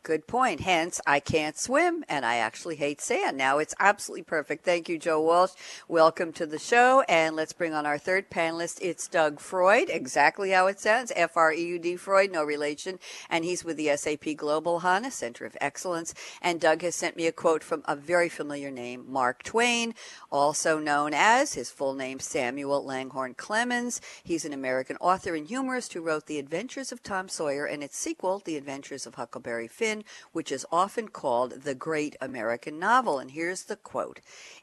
Good 0.03 0.25
point. 0.25 0.61
Hence, 0.61 0.99
I 1.05 1.19
can't 1.19 1.55
swim 1.55 2.03
and 2.09 2.25
I 2.25 2.37
actually 2.37 2.75
hate 2.77 2.99
sand. 2.99 3.37
Now 3.37 3.59
it's 3.59 3.75
absolutely 3.79 4.23
perfect. 4.23 4.65
Thank 4.65 4.89
you, 4.89 4.97
Joe 4.97 5.21
Walsh. 5.21 5.51
Welcome 5.87 6.33
to 6.33 6.47
the 6.47 6.57
show. 6.57 7.03
And 7.07 7.35
let's 7.35 7.53
bring 7.53 7.75
on 7.75 7.85
our 7.85 7.99
third 7.99 8.31
panelist. 8.31 8.79
It's 8.81 9.07
Doug 9.07 9.39
Freud, 9.39 9.91
exactly 9.91 10.49
how 10.49 10.65
it 10.65 10.79
sounds. 10.79 11.11
F 11.15 11.37
R 11.37 11.53
E 11.53 11.63
U 11.63 11.77
D 11.77 11.95
Freud, 11.97 12.31
no 12.31 12.43
relation. 12.43 12.97
And 13.29 13.45
he's 13.45 13.63
with 13.63 13.77
the 13.77 13.95
SAP 13.95 14.37
Global 14.37 14.79
HANA 14.79 15.11
Center 15.11 15.45
of 15.45 15.55
Excellence. 15.61 16.15
And 16.41 16.59
Doug 16.59 16.81
has 16.81 16.95
sent 16.95 17.15
me 17.15 17.27
a 17.27 17.31
quote 17.31 17.63
from 17.63 17.83
a 17.85 17.95
very 17.95 18.27
familiar 18.27 18.71
name, 18.71 19.05
Mark 19.07 19.43
Twain, 19.43 19.93
also 20.31 20.79
known 20.79 21.13
as 21.13 21.53
his 21.53 21.69
full 21.69 21.93
name, 21.93 22.19
Samuel 22.19 22.83
Langhorne 22.83 23.35
Clemens. 23.35 24.01
He's 24.23 24.45
an 24.45 24.53
American 24.53 24.97
author 24.99 25.35
and 25.35 25.45
humorist 25.45 25.93
who 25.93 26.01
wrote 26.01 26.25
The 26.25 26.39
Adventures 26.39 26.91
of 26.91 27.03
Tom 27.03 27.29
Sawyer 27.29 27.65
and 27.65 27.83
its 27.83 27.99
sequel, 27.99 28.41
The 28.43 28.57
Adventures 28.57 29.05
of 29.05 29.13
Huckleberry 29.13 29.67
Finn 29.67 29.90
which 30.31 30.51
is 30.51 30.65
often 30.71 31.07
called 31.07 31.63
the 31.63 31.75
great 31.75 32.15
American 32.21 32.79
novel. 32.79 33.19
And 33.19 33.31
here's 33.31 33.63
the 33.63 33.75
quote 33.75 34.19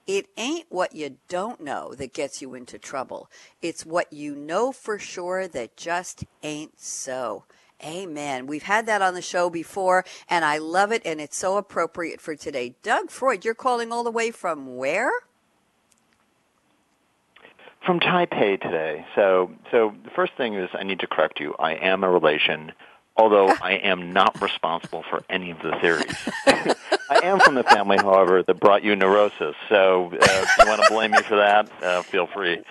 It 0.06 0.26
ain't 0.36 0.66
what 0.68 0.94
you 0.94 1.18
don't 1.28 1.60
know 1.60 1.94
that 1.94 2.12
gets 2.12 2.42
you 2.42 2.54
into 2.54 2.78
trouble, 2.78 3.30
it's 3.62 3.86
what 3.86 4.12
you 4.12 4.34
know 4.34 4.72
for 4.72 4.98
sure 4.98 5.46
that 5.48 5.76
just 5.76 6.24
ain't 6.42 6.80
so. 6.80 7.44
Amen. 7.84 8.48
We've 8.48 8.64
had 8.64 8.86
that 8.86 9.02
on 9.02 9.14
the 9.14 9.22
show 9.22 9.48
before, 9.48 10.04
and 10.28 10.44
I 10.44 10.58
love 10.58 10.90
it, 10.90 11.02
and 11.04 11.20
it's 11.20 11.36
so 11.36 11.56
appropriate 11.56 12.20
for 12.20 12.34
today. 12.34 12.74
Doug 12.82 13.08
Freud, 13.08 13.44
you're 13.44 13.54
calling 13.54 13.92
all 13.92 14.02
the 14.02 14.10
way 14.10 14.32
from 14.32 14.76
where? 14.76 15.12
From 17.86 18.00
Taipei 18.00 18.60
today. 18.60 19.06
So, 19.14 19.52
so 19.70 19.94
the 20.02 20.10
first 20.10 20.32
thing 20.36 20.54
is 20.54 20.68
I 20.74 20.82
need 20.82 20.98
to 21.00 21.06
correct 21.06 21.38
you. 21.38 21.54
I 21.58 21.74
am 21.74 22.02
a 22.02 22.10
relation 22.10 22.72
although 23.18 23.48
I 23.60 23.72
am 23.72 24.12
not 24.12 24.40
responsible 24.40 25.04
for 25.10 25.22
any 25.28 25.50
of 25.50 25.60
the 25.60 25.72
theories. 25.80 26.16
I 27.10 27.20
am 27.24 27.40
from 27.40 27.56
the 27.56 27.64
family, 27.64 27.96
however, 27.96 28.42
that 28.42 28.60
brought 28.60 28.82
you 28.84 28.94
neurosis. 28.96 29.56
So 29.68 30.06
uh, 30.12 30.18
if 30.20 30.58
you 30.58 30.66
want 30.66 30.82
to 30.82 30.88
blame 30.90 31.10
me 31.10 31.22
for 31.22 31.36
that, 31.36 31.70
uh, 31.82 32.02
feel 32.02 32.26
free. 32.28 32.62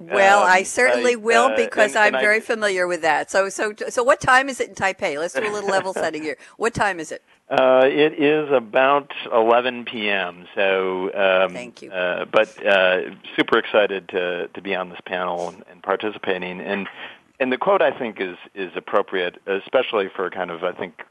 Well, 0.00 0.44
um, 0.44 0.48
I 0.48 0.62
certainly 0.62 1.14
I, 1.14 1.16
will 1.16 1.46
uh, 1.46 1.56
because 1.56 1.96
and, 1.96 2.04
I'm 2.04 2.14
and 2.14 2.22
very 2.22 2.36
I, 2.36 2.40
familiar 2.40 2.86
with 2.86 3.02
that. 3.02 3.30
So, 3.32 3.48
so, 3.48 3.74
so, 3.88 4.04
what 4.04 4.20
time 4.20 4.48
is 4.48 4.60
it 4.60 4.68
in 4.68 4.74
Taipei? 4.76 5.18
Let's 5.18 5.34
do 5.34 5.40
a 5.40 5.50
little 5.50 5.68
level 5.68 5.92
setting 5.94 6.22
here. 6.22 6.36
What 6.56 6.72
time 6.72 7.00
is 7.00 7.10
it? 7.10 7.22
Uh, 7.50 7.82
it 7.84 8.12
is 8.22 8.48
about 8.52 9.10
11 9.32 9.86
p.m. 9.86 10.46
So, 10.54 11.12
um, 11.14 11.52
thank 11.52 11.82
you. 11.82 11.90
Uh, 11.90 12.26
but 12.26 12.64
uh, 12.64 13.14
super 13.36 13.58
excited 13.58 14.08
to 14.10 14.48
to 14.54 14.62
be 14.62 14.76
on 14.76 14.90
this 14.90 15.00
panel 15.04 15.48
and, 15.48 15.64
and 15.68 15.82
participating. 15.82 16.60
And 16.60 16.86
and 17.40 17.52
the 17.52 17.58
quote 17.58 17.82
I 17.82 17.96
think 17.96 18.20
is 18.20 18.36
is 18.54 18.72
appropriate, 18.74 19.40
especially 19.46 20.08
for 20.14 20.30
kind 20.30 20.50
of 20.50 20.64
I 20.64 20.72
think 20.72 21.02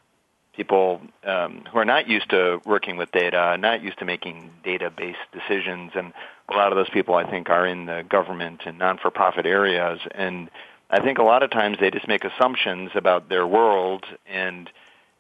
people 0.56 1.02
um, 1.24 1.64
who 1.72 1.78
are 1.78 1.86
not 1.86 2.08
used 2.08 2.30
to 2.32 2.60
working 2.66 2.98
with 2.98 3.12
data, 3.12 3.56
not 3.60 3.84
used 3.84 4.00
to 4.00 4.06
making 4.06 4.50
data-based 4.64 5.20
decisions, 5.32 5.92
and 5.96 6.12
a 6.50 6.56
lot 6.56 6.72
of 6.72 6.76
those 6.76 6.90
people 6.90 7.16
I 7.16 7.30
think 7.30 7.50
are 7.50 7.66
in 7.66 7.86
the 7.86 8.04
government 8.10 8.62
and 8.66 8.80
non-for-profit 8.80 9.46
areas, 9.46 10.00
and 10.16 10.50
I 10.90 11.00
think 11.00 11.20
a 11.20 11.24
lot 11.24 11.44
of 11.44 11.52
times 11.52 11.78
they 11.80 11.92
just 11.92 12.08
make 12.08 12.24
assumptions 12.24 12.92
about 12.96 13.30
their 13.30 13.46
world, 13.46 14.06
and 14.26 14.70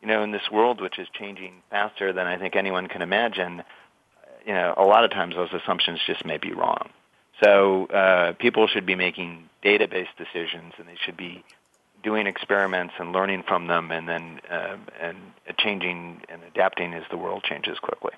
you 0.01 0.07
know, 0.07 0.23
in 0.23 0.31
this 0.31 0.49
world 0.51 0.81
which 0.81 0.99
is 0.99 1.07
changing 1.13 1.61
faster 1.69 2.11
than 2.11 2.27
I 2.27 2.37
think 2.37 2.55
anyone 2.55 2.87
can 2.87 3.01
imagine, 3.01 3.63
you 4.45 4.53
know, 4.53 4.73
a 4.75 4.83
lot 4.83 5.03
of 5.03 5.11
times 5.11 5.35
those 5.35 5.53
assumptions 5.53 5.99
just 6.05 6.25
may 6.25 6.37
be 6.37 6.53
wrong. 6.53 6.89
So 7.43 7.85
uh, 7.87 8.33
people 8.33 8.67
should 8.67 8.85
be 8.85 8.95
making 8.95 9.49
data-based 9.61 10.17
decisions, 10.17 10.73
and 10.77 10.87
they 10.87 10.97
should 11.03 11.17
be 11.17 11.43
doing 12.03 12.27
experiments 12.27 12.93
and 12.99 13.11
learning 13.11 13.43
from 13.47 13.67
them, 13.67 13.91
and 13.91 14.07
then 14.07 14.39
uh, 14.49 14.77
and 14.99 15.17
changing 15.57 16.21
and 16.29 16.41
adapting 16.43 16.93
as 16.93 17.03
the 17.09 17.17
world 17.17 17.43
changes 17.43 17.77
quickly. 17.79 18.13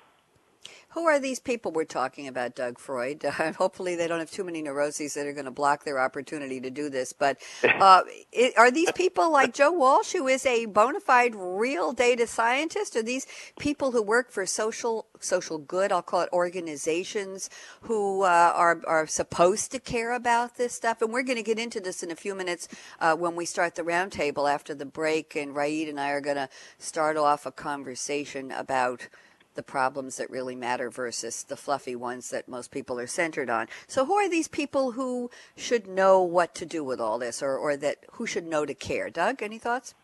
Who 0.94 1.06
are 1.06 1.20
these 1.20 1.38
people 1.38 1.70
we're 1.70 1.84
talking 1.84 2.26
about, 2.26 2.56
Doug 2.56 2.76
Freud? 2.80 3.24
Uh, 3.24 3.52
hopefully, 3.58 3.94
they 3.94 4.08
don't 4.08 4.18
have 4.18 4.30
too 4.30 4.42
many 4.42 4.60
neuroses 4.60 5.14
that 5.14 5.24
are 5.24 5.32
going 5.32 5.44
to 5.44 5.52
block 5.52 5.84
their 5.84 6.00
opportunity 6.00 6.60
to 6.60 6.68
do 6.68 6.90
this. 6.90 7.12
But 7.12 7.38
uh, 7.64 8.02
it, 8.32 8.58
are 8.58 8.72
these 8.72 8.90
people 8.92 9.30
like 9.30 9.54
Joe 9.54 9.70
Walsh, 9.70 10.12
who 10.12 10.26
is 10.26 10.44
a 10.44 10.66
bona 10.66 10.98
fide 10.98 11.36
real 11.36 11.92
data 11.92 12.26
scientist? 12.26 12.96
Are 12.96 13.04
these 13.04 13.28
people 13.56 13.92
who 13.92 14.02
work 14.02 14.32
for 14.32 14.44
social 14.46 15.06
social 15.20 15.58
good? 15.58 15.92
I'll 15.92 16.02
call 16.02 16.22
it 16.22 16.28
organizations 16.32 17.50
who 17.82 18.22
uh, 18.22 18.52
are 18.56 18.80
are 18.88 19.06
supposed 19.06 19.70
to 19.70 19.78
care 19.78 20.12
about 20.12 20.56
this 20.56 20.72
stuff. 20.72 21.02
And 21.02 21.12
we're 21.12 21.22
going 21.22 21.36
to 21.36 21.44
get 21.44 21.60
into 21.60 21.78
this 21.78 22.02
in 22.02 22.10
a 22.10 22.16
few 22.16 22.34
minutes 22.34 22.66
uh, 22.98 23.14
when 23.14 23.36
we 23.36 23.44
start 23.46 23.76
the 23.76 23.82
roundtable 23.82 24.52
after 24.52 24.74
the 24.74 24.86
break. 24.86 25.36
And 25.36 25.54
Rayid 25.54 25.88
and 25.88 26.00
I 26.00 26.10
are 26.10 26.20
going 26.20 26.36
to 26.36 26.48
start 26.78 27.16
off 27.16 27.46
a 27.46 27.52
conversation 27.52 28.50
about 28.50 29.06
the 29.54 29.62
problems 29.62 30.16
that 30.16 30.30
really 30.30 30.56
matter 30.56 30.90
versus 30.90 31.42
the 31.42 31.56
fluffy 31.56 31.96
ones 31.96 32.30
that 32.30 32.48
most 32.48 32.70
people 32.70 32.98
are 32.98 33.06
centered 33.06 33.50
on. 33.50 33.66
So 33.86 34.04
who 34.04 34.14
are 34.14 34.28
these 34.28 34.48
people 34.48 34.92
who 34.92 35.30
should 35.56 35.86
know 35.86 36.22
what 36.22 36.54
to 36.56 36.66
do 36.66 36.84
with 36.84 37.00
all 37.00 37.18
this 37.18 37.42
or, 37.42 37.56
or 37.56 37.76
that 37.76 37.98
who 38.12 38.26
should 38.26 38.46
know 38.46 38.64
to 38.64 38.74
care? 38.74 39.10
Doug, 39.10 39.42
any 39.42 39.58
thoughts? 39.58 39.94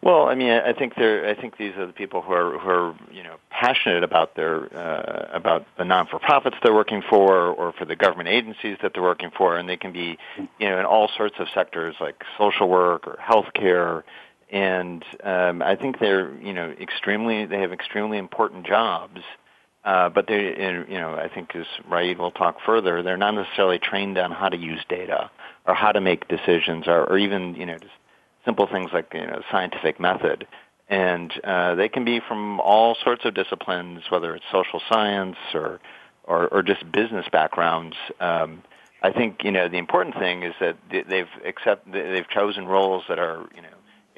Well, 0.00 0.28
I 0.28 0.36
mean, 0.36 0.50
I 0.50 0.72
think 0.74 0.94
they're. 0.94 1.28
I 1.28 1.34
think 1.34 1.56
these 1.56 1.74
are 1.76 1.84
the 1.84 1.92
people 1.92 2.22
who 2.22 2.32
are 2.32 2.56
who 2.56 2.68
are 2.68 2.94
you 3.10 3.24
know 3.24 3.34
passionate 3.50 4.04
about 4.04 4.36
their 4.36 4.72
uh, 4.72 5.28
about 5.32 5.66
the 5.76 5.84
non-for-profits 5.84 6.56
they're 6.62 6.72
working 6.72 7.02
for, 7.10 7.48
or 7.48 7.72
for 7.72 7.84
the 7.84 7.96
government 7.96 8.28
agencies 8.28 8.78
that 8.80 8.92
they're 8.94 9.02
working 9.02 9.32
for, 9.36 9.56
and 9.56 9.68
they 9.68 9.76
can 9.76 9.92
be, 9.92 10.16
you 10.60 10.68
know, 10.68 10.78
in 10.78 10.84
all 10.84 11.10
sorts 11.16 11.34
of 11.40 11.48
sectors 11.52 11.96
like 12.00 12.22
social 12.38 12.68
work 12.68 13.08
or 13.08 13.18
healthcare, 13.20 14.04
and 14.50 15.04
um, 15.22 15.62
I 15.62 15.76
think 15.76 15.98
they're 15.98 16.32
you 16.38 16.52
know 16.52 16.70
extremely 16.80 17.46
they 17.46 17.60
have 17.60 17.72
extremely 17.72 18.18
important 18.18 18.66
jobs, 18.66 19.20
uh, 19.84 20.08
but 20.08 20.26
they 20.26 20.56
you 20.88 20.98
know 20.98 21.14
I 21.14 21.28
think 21.28 21.54
as 21.54 21.66
Rayid 21.88 22.18
will 22.18 22.30
talk 22.30 22.58
further, 22.64 23.02
they're 23.02 23.16
not 23.16 23.34
necessarily 23.34 23.78
trained 23.78 24.18
on 24.18 24.30
how 24.30 24.48
to 24.48 24.56
use 24.56 24.80
data 24.88 25.30
or 25.66 25.74
how 25.74 25.92
to 25.92 26.00
make 26.00 26.28
decisions 26.28 26.88
or, 26.88 27.04
or 27.04 27.18
even 27.18 27.54
you 27.54 27.66
know 27.66 27.78
just 27.78 27.92
simple 28.44 28.66
things 28.66 28.90
like 28.92 29.12
you 29.14 29.26
know 29.26 29.42
scientific 29.50 30.00
method. 30.00 30.46
And 30.90 31.30
uh, 31.44 31.74
they 31.74 31.90
can 31.90 32.06
be 32.06 32.18
from 32.26 32.60
all 32.60 32.96
sorts 33.04 33.26
of 33.26 33.34
disciplines, 33.34 34.04
whether 34.08 34.34
it's 34.34 34.44
social 34.50 34.80
science 34.88 35.36
or 35.52 35.80
or, 36.24 36.48
or 36.48 36.62
just 36.62 36.90
business 36.90 37.26
backgrounds. 37.30 37.96
Um, 38.20 38.62
I 39.02 39.12
think 39.12 39.44
you 39.44 39.52
know 39.52 39.68
the 39.68 39.78
important 39.78 40.16
thing 40.18 40.42
is 40.42 40.54
that 40.60 40.76
they've 40.90 41.28
accept 41.44 41.90
they've 41.92 42.28
chosen 42.28 42.66
roles 42.66 43.04
that 43.08 43.18
are 43.18 43.46
you 43.54 43.62
know 43.62 43.68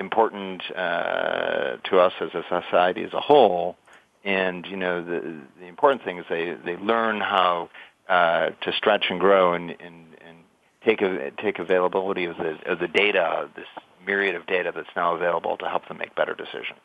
important 0.01 0.63
uh, 0.75 1.77
to 1.85 2.01
us 2.01 2.13
as 2.21 2.31
a 2.35 2.43
society 2.49 3.05
as 3.05 3.13
a 3.13 3.21
whole. 3.21 3.77
And 4.25 4.67
you 4.67 4.77
know, 4.77 5.05
the 5.05 5.41
the 5.61 5.67
important 5.67 6.03
thing 6.03 6.19
is 6.19 6.25
they 6.29 6.55
they 6.65 6.77
learn 6.77 7.21
how 7.21 7.71
uh, 8.09 8.51
to 8.63 8.73
stretch 8.73 9.07
and 9.11 9.21
grow 9.21 9.55
and 9.55 9.71
and, 9.71 10.07
and 10.27 10.39
take 10.85 11.01
a, 11.03 11.31
take 11.31 11.59
availability 11.59 12.25
of 12.25 12.37
the 12.37 12.59
of 12.67 12.79
the 12.81 12.89
data, 12.89 13.49
this 13.55 13.67
myriad 14.05 14.35
of 14.35 14.47
data 14.47 14.73
that's 14.75 14.95
now 14.97 15.15
available 15.15 15.57
to 15.59 15.69
help 15.69 15.87
them 15.89 15.99
make 15.99 16.15
better 16.15 16.35
decisions. 16.35 16.81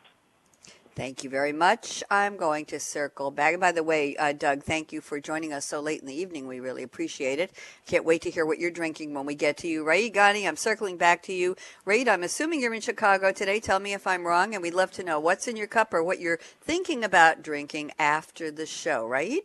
Thank 0.96 1.22
you 1.22 1.28
very 1.28 1.52
much. 1.52 2.02
I'm 2.10 2.38
going 2.38 2.64
to 2.66 2.80
circle 2.80 3.30
back. 3.30 3.60
By 3.60 3.70
the 3.70 3.82
way, 3.82 4.16
uh, 4.16 4.32
Doug, 4.32 4.62
thank 4.62 4.94
you 4.94 5.02
for 5.02 5.20
joining 5.20 5.52
us 5.52 5.66
so 5.66 5.78
late 5.78 6.00
in 6.00 6.06
the 6.06 6.18
evening. 6.18 6.46
We 6.46 6.58
really 6.58 6.82
appreciate 6.82 7.38
it. 7.38 7.52
Can't 7.86 8.06
wait 8.06 8.22
to 8.22 8.30
hear 8.30 8.46
what 8.46 8.58
you're 8.58 8.70
drinking 8.70 9.12
when 9.12 9.26
we 9.26 9.34
get 9.34 9.58
to 9.58 9.68
you. 9.68 9.84
Rayid 9.84 10.14
Ghani, 10.14 10.48
I'm 10.48 10.56
circling 10.56 10.96
back 10.96 11.22
to 11.24 11.34
you. 11.34 11.54
Rayid, 11.86 12.08
I'm 12.08 12.22
assuming 12.22 12.62
you're 12.62 12.72
in 12.72 12.80
Chicago 12.80 13.30
today. 13.30 13.60
Tell 13.60 13.78
me 13.78 13.92
if 13.92 14.06
I'm 14.06 14.26
wrong, 14.26 14.54
and 14.54 14.62
we'd 14.62 14.72
love 14.72 14.90
to 14.92 15.04
know 15.04 15.20
what's 15.20 15.46
in 15.46 15.58
your 15.58 15.66
cup 15.66 15.92
or 15.92 16.02
what 16.02 16.18
you're 16.18 16.38
thinking 16.62 17.04
about 17.04 17.42
drinking 17.42 17.92
after 17.98 18.50
the 18.50 18.64
show, 18.64 19.06
right? 19.06 19.42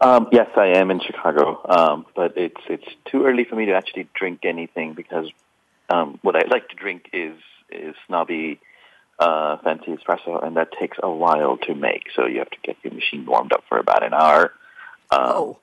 Um, 0.00 0.28
yes, 0.32 0.48
I 0.56 0.78
am 0.78 0.90
in 0.90 1.00
Chicago, 1.00 1.60
um, 1.68 2.06
but 2.16 2.38
it's 2.38 2.62
it's 2.70 2.88
too 3.04 3.26
early 3.26 3.44
for 3.44 3.56
me 3.56 3.66
to 3.66 3.74
actually 3.74 4.08
drink 4.14 4.40
anything 4.44 4.94
because 4.94 5.28
um, 5.90 6.18
what 6.22 6.34
I 6.34 6.48
like 6.48 6.70
to 6.70 6.76
drink 6.76 7.10
is 7.12 7.36
is 7.70 7.94
snobby 8.06 8.58
uh, 9.18 9.56
fancy 9.58 9.96
espresso, 9.96 10.44
and 10.44 10.56
that 10.56 10.72
takes 10.78 10.98
a 11.02 11.10
while 11.10 11.56
to 11.58 11.74
make. 11.74 12.04
So 12.14 12.26
you 12.26 12.38
have 12.38 12.50
to 12.50 12.58
get 12.62 12.76
your 12.82 12.92
machine 12.92 13.24
warmed 13.26 13.52
up 13.52 13.64
for 13.68 13.78
about 13.78 14.02
an 14.04 14.14
hour. 14.14 14.52
Um, 15.10 15.20
oh. 15.20 15.58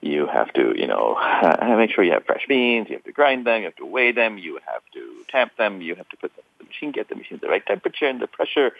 You 0.00 0.26
have 0.26 0.52
to, 0.52 0.78
you 0.78 0.86
know, 0.86 1.16
make 1.78 1.90
sure 1.90 2.04
you 2.04 2.12
have 2.12 2.26
fresh 2.26 2.44
beans. 2.46 2.88
You 2.90 2.96
have 2.96 3.04
to 3.04 3.12
grind 3.12 3.46
them. 3.46 3.60
You 3.60 3.64
have 3.66 3.76
to 3.76 3.86
weigh 3.86 4.12
them. 4.12 4.36
You 4.36 4.58
have 4.70 4.82
to 4.92 5.24
tamp 5.30 5.56
them. 5.56 5.80
You 5.80 5.94
have 5.94 6.08
to 6.10 6.16
put 6.18 6.34
them 6.36 6.44
in 6.60 6.66
the 6.66 6.68
machine, 6.68 6.92
get 6.92 7.08
the 7.08 7.14
machine 7.14 7.38
the 7.40 7.48
right 7.48 7.64
temperature 7.64 8.06
and 8.06 8.20
the 8.20 8.26
pressure, 8.26 8.72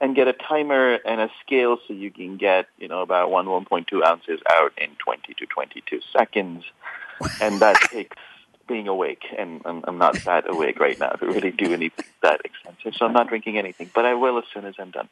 and 0.00 0.16
get 0.16 0.26
a 0.26 0.32
timer 0.32 0.94
and 1.06 1.20
a 1.20 1.30
scale 1.44 1.78
so 1.86 1.94
you 1.94 2.10
can 2.10 2.36
get, 2.36 2.66
you 2.78 2.88
know, 2.88 3.02
about 3.02 3.30
one 3.30 3.46
1.2 3.46 4.04
ounces 4.04 4.40
out 4.50 4.72
in 4.76 4.90
20 4.96 5.34
to 5.34 5.46
22 5.46 6.00
seconds. 6.12 6.64
And 7.40 7.60
that 7.60 7.76
takes 7.92 8.16
being 8.66 8.88
awake, 8.88 9.24
and 9.36 9.62
I'm, 9.64 9.84
I'm 9.86 9.98
not 9.98 10.14
that 10.24 10.48
awake 10.48 10.80
right 10.80 10.98
now 10.98 11.10
to 11.10 11.26
really 11.26 11.50
do 11.50 11.72
anything 11.72 12.04
that 12.22 12.40
expensive. 12.44 12.94
So 12.94 13.06
I'm 13.06 13.12
not 13.12 13.28
drinking 13.28 13.58
anything, 13.58 13.90
but 13.94 14.04
I 14.04 14.14
will 14.14 14.38
as 14.38 14.44
soon 14.52 14.64
as 14.64 14.74
I'm 14.78 14.90
done. 14.90 15.08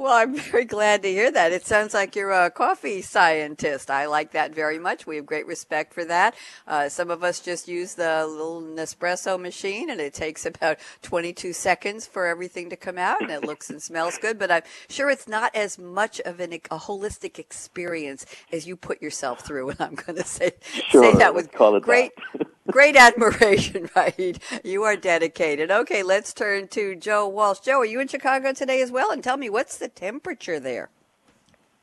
Well, 0.00 0.14
I'm 0.14 0.34
very 0.34 0.64
glad 0.64 1.02
to 1.02 1.10
hear 1.10 1.30
that. 1.30 1.52
It 1.52 1.66
sounds 1.66 1.92
like 1.92 2.16
you're 2.16 2.32
a 2.32 2.50
coffee 2.50 3.02
scientist. 3.02 3.90
I 3.90 4.06
like 4.06 4.32
that 4.32 4.54
very 4.54 4.78
much. 4.78 5.06
We 5.06 5.16
have 5.16 5.26
great 5.26 5.46
respect 5.46 5.92
for 5.92 6.06
that. 6.06 6.34
Uh, 6.66 6.88
some 6.88 7.10
of 7.10 7.22
us 7.22 7.38
just 7.38 7.68
use 7.68 7.96
the 7.96 8.26
little 8.26 8.62
Nespresso 8.62 9.38
machine, 9.38 9.90
and 9.90 10.00
it 10.00 10.14
takes 10.14 10.46
about 10.46 10.78
22 11.02 11.52
seconds 11.52 12.06
for 12.06 12.26
everything 12.26 12.70
to 12.70 12.76
come 12.76 12.96
out, 12.96 13.20
and 13.20 13.30
it 13.30 13.44
looks 13.44 13.68
and 13.68 13.82
smells 13.82 14.16
good. 14.16 14.38
But 14.38 14.50
I'm 14.50 14.62
sure 14.88 15.10
it's 15.10 15.28
not 15.28 15.54
as 15.54 15.78
much 15.78 16.18
of 16.20 16.40
an, 16.40 16.54
a 16.54 16.78
holistic 16.78 17.38
experience 17.38 18.24
as 18.50 18.66
you 18.66 18.76
put 18.76 19.02
yourself 19.02 19.40
through. 19.40 19.68
And 19.68 19.80
I'm 19.82 19.96
going 19.96 20.16
to 20.16 20.24
say 20.24 20.52
sure, 20.88 21.12
say 21.12 21.18
that 21.18 21.34
with 21.34 21.52
great. 21.52 22.12
That. 22.32 22.46
Great 22.70 22.96
admiration, 22.96 23.88
right? 23.96 24.38
You 24.64 24.84
are 24.84 24.96
dedicated. 24.96 25.70
Okay, 25.70 26.02
let's 26.02 26.32
turn 26.32 26.68
to 26.68 26.94
Joe 26.96 27.28
Walsh. 27.28 27.60
Joe, 27.60 27.80
are 27.80 27.86
you 27.86 28.00
in 28.00 28.08
Chicago 28.08 28.52
today 28.52 28.82
as 28.82 28.90
well? 28.90 29.10
And 29.10 29.22
tell 29.22 29.36
me, 29.36 29.50
what's 29.50 29.76
the 29.76 29.88
temperature 29.88 30.60
there? 30.60 30.90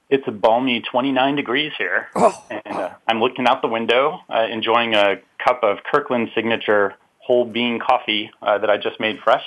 It's 0.09 0.27
a 0.27 0.31
balmy 0.31 0.81
29 0.81 1.35
degrees 1.35 1.73
here. 1.77 2.07
Oh. 2.15 2.45
And 2.49 2.75
uh, 2.75 2.91
I'm 3.07 3.19
looking 3.19 3.45
out 3.47 3.61
the 3.61 3.67
window, 3.67 4.19
uh, 4.29 4.47
enjoying 4.49 4.93
a 4.93 5.17
cup 5.43 5.63
of 5.63 5.79
Kirkland 5.91 6.29
Signature 6.33 6.95
whole 7.27 7.43
bean 7.43 7.77
coffee 7.77 8.31
uh, 8.41 8.57
that 8.57 8.69
I 8.69 8.77
just 8.77 9.01
made 9.01 9.19
fresh, 9.19 9.43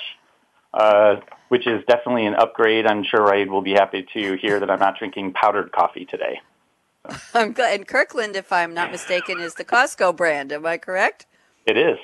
uh, 0.73 1.15
which 1.49 1.65
is 1.65 1.83
definitely 1.87 2.27
an 2.27 2.35
upgrade. 2.35 2.85
I'm 2.85 3.03
sure 3.03 3.21
Rayid 3.21 3.47
will 3.47 3.63
be 3.63 3.71
happy 3.71 4.05
to 4.13 4.37
hear 4.37 4.59
that 4.59 4.69
I'm 4.69 4.79
not 4.79 4.99
drinking 4.99 5.33
powdered 5.33 5.71
coffee 5.71 6.05
today. 6.05 6.39
I'm 7.33 7.53
glad. 7.53 7.73
And 7.73 7.87
Kirkland, 7.87 8.35
if 8.35 8.51
I'm 8.51 8.75
not 8.75 8.91
mistaken, 8.91 9.39
is 9.39 9.55
the 9.55 9.65
Costco 9.65 10.15
brand. 10.15 10.51
Am 10.51 10.63
I 10.63 10.77
correct? 10.77 11.25
It 11.65 11.77
is. 11.77 11.97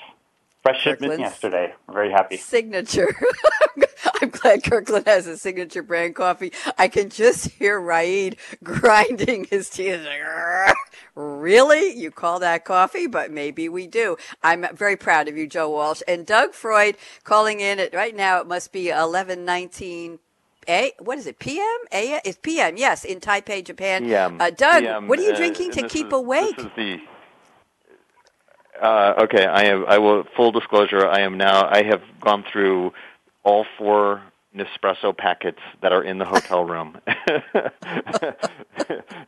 Fresh 0.63 0.81
shipment 0.81 1.19
yesterday. 1.19 1.73
I'm 1.87 1.93
very 1.93 2.11
happy. 2.11 2.37
Signature. 2.37 3.15
I'm 4.21 4.29
glad 4.29 4.63
Kirkland 4.63 5.07
has 5.07 5.27
a 5.27 5.37
signature 5.37 5.83
brand 5.83 6.15
coffee. 6.15 6.51
I 6.77 6.87
can 6.87 7.09
just 7.09 7.49
hear 7.51 7.79
Rayid 7.79 8.37
grinding 8.63 9.45
his 9.45 9.69
teeth. 9.69 10.05
Like, 10.05 10.75
really? 11.15 11.97
You 11.97 12.11
call 12.11 12.39
that 12.39 12.65
coffee? 12.65 13.07
But 13.07 13.31
maybe 13.31 13.69
we 13.69 13.87
do. 13.87 14.17
I'm 14.43 14.65
very 14.75 14.95
proud 14.95 15.27
of 15.27 15.37
you, 15.37 15.47
Joe 15.47 15.69
Walsh. 15.69 16.01
And 16.07 16.25
Doug 16.25 16.53
Freud 16.53 16.97
calling 17.23 17.59
in 17.59 17.79
at 17.79 17.93
right 17.93 18.15
now, 18.15 18.41
it 18.41 18.47
must 18.47 18.71
be 18.71 18.87
1119 18.87 20.19
a 20.69 20.91
what 20.99 21.17
is 21.17 21.27
it? 21.27 21.39
PM? 21.39 21.63
A 21.93 22.19
it's 22.25 22.37
PM. 22.41 22.75
Yes, 22.75 23.05
in 23.05 23.21
Taipei, 23.21 23.63
Japan. 23.63 24.03
PM. 24.03 24.41
Uh, 24.41 24.49
Doug, 24.49 24.83
PM, 24.83 25.07
what 25.07 25.17
are 25.17 25.21
you 25.21 25.31
uh, 25.31 25.37
drinking 25.37 25.71
to 25.71 25.87
keep 25.87 26.07
is, 26.07 26.13
awake? 26.13 26.59
This 28.81 28.85
is 28.85 28.85
the 28.85 28.85
uh, 28.85 29.23
okay, 29.23 29.45
I 29.45 29.65
have. 29.65 29.83
I 29.83 29.97
will. 29.97 30.23
Full 30.35 30.51
disclosure. 30.51 31.07
I 31.07 31.21
am 31.21 31.37
now. 31.37 31.67
I 31.69 31.83
have 31.83 32.01
gone 32.21 32.43
through 32.51 32.93
all 33.43 33.65
four 33.77 34.21
Nespresso 34.55 35.15
packets 35.15 35.59
that 35.81 35.91
are 35.91 36.03
in 36.03 36.17
the 36.17 36.25
hotel 36.25 36.63
room 36.65 36.97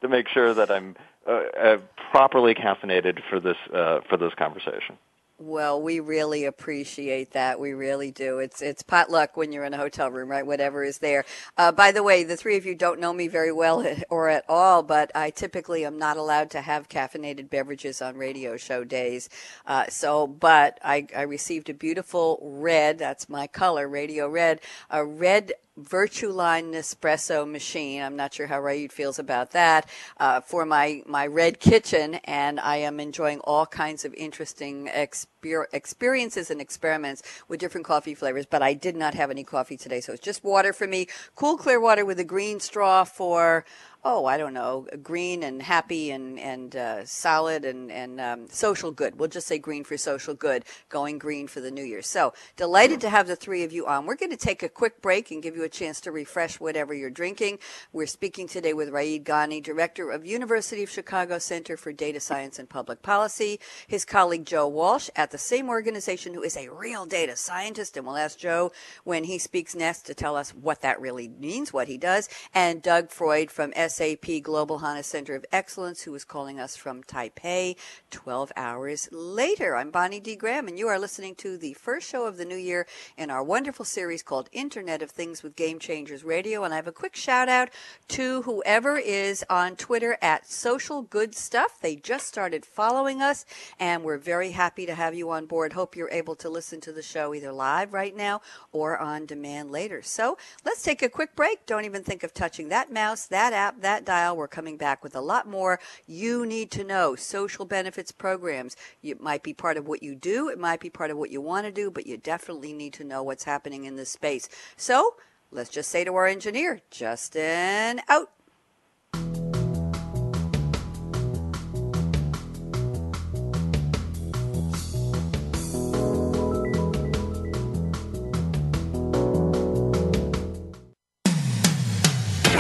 to 0.01 0.07
make 0.09 0.27
sure 0.29 0.53
that 0.53 0.71
I'm 0.71 0.95
uh, 1.27 1.31
uh, 1.31 1.77
properly 2.11 2.55
caffeinated 2.55 3.21
for 3.29 3.39
this 3.39 3.57
uh, 3.73 4.01
for 4.09 4.17
this 4.17 4.33
conversation. 4.35 4.97
Well, 5.41 5.81
we 5.81 6.01
really 6.01 6.43
appreciate 6.43 7.31
that. 7.31 7.61
We 7.61 7.71
really 7.71 8.11
do. 8.11 8.39
It's 8.39 8.61
it's 8.61 8.83
potluck 8.83 9.37
when 9.37 9.53
you're 9.53 9.63
in 9.63 9.73
a 9.73 9.77
hotel 9.77 10.11
room, 10.11 10.27
right? 10.27 10.45
Whatever 10.45 10.83
is 10.83 10.97
there. 10.97 11.23
Uh, 11.57 11.71
by 11.71 11.93
the 11.93 12.03
way, 12.03 12.25
the 12.25 12.35
three 12.35 12.57
of 12.57 12.65
you 12.65 12.75
don't 12.75 12.99
know 12.99 13.13
me 13.13 13.29
very 13.29 13.53
well 13.53 13.87
or 14.09 14.27
at 14.27 14.43
all, 14.49 14.83
but 14.83 15.11
I 15.15 15.29
typically 15.29 15.85
am 15.85 15.97
not 15.97 16.17
allowed 16.17 16.49
to 16.51 16.61
have 16.61 16.89
caffeinated 16.89 17.49
beverages 17.49 18.01
on 18.01 18.17
radio 18.17 18.57
show 18.57 18.83
days. 18.83 19.29
Uh, 19.65 19.87
so, 19.87 20.27
but 20.27 20.77
I, 20.83 21.07
I 21.15 21.21
received 21.21 21.69
a 21.69 21.73
beautiful 21.73 22.39
red. 22.41 22.99
That's 22.99 23.29
my 23.29 23.47
color, 23.47 23.87
radio 23.87 24.27
red. 24.27 24.59
A 24.89 25.05
red 25.05 25.53
VertuoLine 25.83 26.71
Nespresso 26.73 27.49
machine. 27.49 28.01
I'm 28.01 28.15
not 28.15 28.33
sure 28.33 28.47
how 28.47 28.59
Rayid 28.59 28.91
feels 28.91 29.19
about 29.19 29.51
that 29.51 29.89
uh, 30.17 30.41
for 30.41 30.65
my 30.65 31.01
my 31.05 31.25
red 31.25 31.59
kitchen, 31.59 32.15
and 32.25 32.59
I 32.59 32.77
am 32.77 32.99
enjoying 32.99 33.39
all 33.41 33.65
kinds 33.65 34.05
of 34.05 34.13
interesting 34.13 34.87
exper- 34.87 35.65
experiences 35.73 36.51
and 36.51 36.59
experiments 36.59 37.23
with 37.47 37.59
different 37.59 37.85
coffee 37.87 38.15
flavors. 38.15 38.45
But 38.45 38.61
I 38.61 38.73
did 38.73 38.95
not 38.95 39.13
have 39.13 39.31
any 39.31 39.43
coffee 39.43 39.77
today, 39.77 40.01
so 40.01 40.13
it's 40.13 40.21
just 40.21 40.43
water 40.43 40.73
for 40.73 40.87
me. 40.87 41.07
Cool, 41.35 41.57
clear 41.57 41.79
water 41.79 42.05
with 42.05 42.19
a 42.19 42.25
green 42.25 42.59
straw 42.59 43.03
for 43.03 43.65
oh, 44.03 44.25
I 44.25 44.37
don't 44.37 44.53
know, 44.53 44.87
green 45.03 45.43
and 45.43 45.61
happy 45.61 46.11
and 46.11 46.39
and 46.39 46.75
uh, 46.75 47.05
solid 47.05 47.65
and 47.65 47.91
and 47.91 48.21
um, 48.21 48.47
social 48.49 48.91
good. 48.91 49.19
We'll 49.19 49.29
just 49.29 49.47
say 49.47 49.57
green 49.57 49.83
for 49.83 49.97
social 49.97 50.33
good, 50.33 50.63
going 50.87 51.17
green 51.17 51.47
for 51.47 51.59
the 51.59 51.71
new 51.71 51.83
year. 51.83 52.01
So 52.01 52.33
delighted 52.55 53.01
to 53.01 53.09
have 53.09 53.27
the 53.27 53.35
three 53.35 53.63
of 53.63 53.73
you 53.73 53.85
on. 53.87 54.05
We're 54.05 54.15
going 54.15 54.31
to 54.31 54.37
take 54.37 54.63
a 54.63 54.69
quick 54.69 55.01
break 55.01 55.31
and 55.31 55.43
give 55.43 55.55
you 55.55 55.63
a 55.63 55.69
chance 55.69 55.99
to 56.01 56.11
refresh 56.11 56.59
whatever 56.59 56.93
you're 56.93 57.09
drinking. 57.09 57.59
We're 57.91 58.07
speaking 58.07 58.47
today 58.47 58.73
with 58.73 58.89
Rayid 58.89 59.23
Ghani, 59.23 59.61
director 59.61 60.11
of 60.11 60.25
University 60.25 60.83
of 60.83 60.89
Chicago 60.89 61.37
Center 61.39 61.75
for 61.75 61.91
Data 61.91 62.19
Science 62.19 62.57
and 62.57 62.69
Public 62.69 63.01
Policy. 63.01 63.59
His 63.87 64.05
colleague 64.05 64.45
Joe 64.45 64.67
Walsh 64.67 65.09
at 65.15 65.31
the 65.31 65.37
same 65.37 65.69
organization, 65.69 66.33
who 66.33 66.43
is 66.43 66.55
a 66.55 66.69
real 66.69 67.05
data 67.05 67.35
scientist, 67.35 67.97
and 67.97 68.05
we'll 68.05 68.17
ask 68.17 68.37
Joe 68.37 68.71
when 69.03 69.25
he 69.25 69.37
speaks 69.37 69.75
next 69.75 70.03
to 70.03 70.13
tell 70.13 70.35
us 70.35 70.51
what 70.51 70.81
that 70.81 71.01
really 71.01 71.27
means, 71.27 71.73
what 71.73 71.87
he 71.87 71.97
does, 71.97 72.29
and 72.53 72.81
Doug 72.81 73.09
Freud 73.09 73.51
from 73.51 73.73
SAP 73.89 74.43
Global 74.43 74.79
HANA 74.79 75.03
Center 75.03 75.35
of 75.35 75.45
Excellence, 75.51 76.03
who 76.03 76.13
is 76.13 76.23
calling 76.23 76.59
us 76.59 76.77
from 76.77 77.03
Taipei 77.03 77.75
12 78.11 78.51
hours 78.55 79.09
later. 79.11 79.75
I'm 79.75 79.89
Bonnie 79.89 80.19
D. 80.19 80.35
Graham, 80.35 80.67
and 80.67 80.77
you 80.77 80.87
are 80.87 80.99
listening 80.99 81.35
to 81.35 81.57
the 81.57 81.73
first 81.73 82.07
show 82.07 82.25
of 82.25 82.37
the 82.37 82.45
new 82.45 82.55
year 82.55 82.85
in 83.17 83.31
our 83.31 83.43
wonderful 83.43 83.85
series 83.85 84.21
called 84.21 84.49
Internet 84.51 85.01
of 85.01 85.09
Things 85.09 85.41
with 85.41 85.55
Game 85.55 85.79
Changers 85.79 86.23
Radio. 86.23 86.63
And 86.63 86.73
I 86.73 86.77
have 86.77 86.87
a 86.87 86.91
quick 86.91 87.15
shout 87.15 87.49
out 87.49 87.69
to 88.09 88.43
whoever 88.43 88.97
is 88.97 89.43
on 89.49 89.75
Twitter 89.75 90.17
at 90.21 90.47
Social 90.47 91.01
Good 91.01 91.33
Stuff. 91.33 91.79
They 91.81 91.95
just 91.95 92.27
started 92.27 92.65
following 92.65 93.21
us, 93.21 93.45
and 93.79 94.03
we're 94.03 94.17
very 94.17 94.51
happy 94.51 94.85
to 94.85 94.95
have 94.95 95.15
you 95.15 95.31
on 95.31 95.47
board. 95.47 95.73
Hope 95.73 95.95
you're 95.95 96.11
able 96.11 96.35
to 96.35 96.49
listen 96.49 96.79
to 96.81 96.91
the 96.91 97.01
show 97.01 97.33
either 97.33 97.51
live 97.51 97.93
right 97.93 98.15
now 98.15 98.41
or 98.71 98.97
on 98.97 99.25
demand 99.25 99.71
later. 99.71 100.01
So 100.01 100.37
let's 100.63 100.83
take 100.83 101.01
a 101.01 101.09
quick 101.09 101.35
break. 101.35 101.65
Don't 101.65 101.85
even 101.85 102.03
think 102.03 102.23
of 102.23 102.33
touching 102.33 102.69
that 102.69 102.91
mouse, 102.91 103.25
that 103.27 103.53
app, 103.53 103.78
that 103.81 104.05
dial. 104.05 104.35
We're 104.35 104.47
coming 104.47 104.77
back 104.77 105.03
with 105.03 105.15
a 105.15 105.21
lot 105.21 105.47
more 105.47 105.79
you 106.07 106.45
need 106.45 106.71
to 106.71 106.83
know. 106.83 107.15
Social 107.15 107.65
benefits 107.65 108.11
programs. 108.11 108.75
It 109.03 109.21
might 109.21 109.43
be 109.43 109.53
part 109.53 109.77
of 109.77 109.87
what 109.87 110.03
you 110.03 110.15
do. 110.15 110.49
It 110.49 110.59
might 110.59 110.79
be 110.79 110.89
part 110.89 111.11
of 111.11 111.17
what 111.17 111.31
you 111.31 111.41
want 111.41 111.65
to 111.65 111.71
do, 111.71 111.91
but 111.91 112.07
you 112.07 112.17
definitely 112.17 112.73
need 112.73 112.93
to 112.93 113.03
know 113.03 113.23
what's 113.23 113.43
happening 113.43 113.85
in 113.85 113.95
this 113.95 114.09
space. 114.09 114.49
So 114.77 115.15
let's 115.51 115.69
just 115.69 115.89
say 115.89 116.03
to 116.03 116.15
our 116.15 116.27
engineer, 116.27 116.81
Justin, 116.91 118.01
out. 118.07 118.31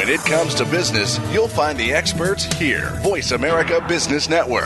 When 0.09 0.19
it 0.19 0.25
comes 0.25 0.55
to 0.55 0.65
business, 0.65 1.19
you'll 1.31 1.47
find 1.47 1.77
the 1.77 1.93
experts 1.93 2.45
here. 2.57 2.99
Voice 3.03 3.29
America 3.29 3.85
Business 3.87 4.27
Network. 4.27 4.65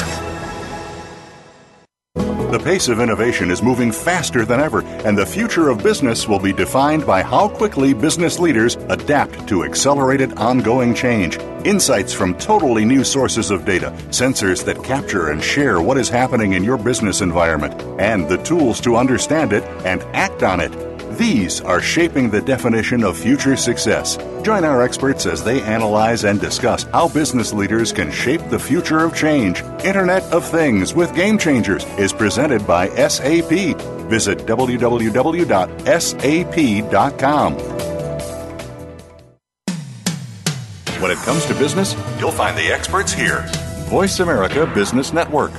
The 2.15 2.61
pace 2.63 2.87
of 2.87 3.01
innovation 3.01 3.51
is 3.51 3.61
moving 3.61 3.91
faster 3.91 4.45
than 4.45 4.61
ever, 4.61 4.85
and 5.05 5.17
the 5.17 5.25
future 5.25 5.67
of 5.67 5.83
business 5.83 6.29
will 6.29 6.39
be 6.39 6.53
defined 6.53 7.05
by 7.05 7.23
how 7.23 7.49
quickly 7.49 7.93
business 7.93 8.39
leaders 8.39 8.75
adapt 8.87 9.45
to 9.49 9.65
accelerated 9.65 10.31
ongoing 10.37 10.95
change. 10.95 11.37
Insights 11.65 12.13
from 12.13 12.37
totally 12.37 12.85
new 12.85 13.03
sources 13.03 13.51
of 13.51 13.65
data, 13.65 13.91
sensors 14.11 14.63
that 14.63 14.81
capture 14.81 15.31
and 15.31 15.43
share 15.43 15.81
what 15.81 15.97
is 15.97 16.07
happening 16.07 16.53
in 16.53 16.63
your 16.63 16.77
business 16.77 17.19
environment, 17.19 17.81
and 17.99 18.29
the 18.29 18.41
tools 18.43 18.79
to 18.79 18.95
understand 18.95 19.51
it 19.51 19.65
and 19.83 20.03
act 20.15 20.41
on 20.41 20.61
it. 20.61 20.92
These 21.17 21.61
are 21.61 21.79
shaping 21.79 22.29
the 22.31 22.41
definition 22.41 23.03
of 23.03 23.15
future 23.15 23.55
success. 23.55 24.17
Join 24.41 24.63
our 24.63 24.81
experts 24.81 25.27
as 25.27 25.43
they 25.43 25.61
analyze 25.61 26.23
and 26.23 26.39
discuss 26.41 26.83
how 26.83 27.07
business 27.07 27.53
leaders 27.53 27.93
can 27.93 28.11
shape 28.11 28.41
the 28.49 28.57
future 28.57 29.03
of 29.05 29.15
change. 29.15 29.61
Internet 29.83 30.23
of 30.33 30.43
Things 30.43 30.95
with 30.95 31.13
Game 31.15 31.37
Changers 31.37 31.85
is 31.99 32.11
presented 32.11 32.65
by 32.65 32.89
SAP. 32.89 33.77
Visit 34.09 34.39
www.sap.com. 34.39 35.13
When 40.99 41.11
it 41.11 41.17
comes 41.17 41.45
to 41.45 41.53
business, 41.55 41.95
you'll 42.17 42.31
find 42.31 42.57
the 42.57 42.71
experts 42.73 43.13
here. 43.13 43.45
Voice 43.89 44.19
America 44.19 44.65
Business 44.73 45.13
Network. 45.13 45.51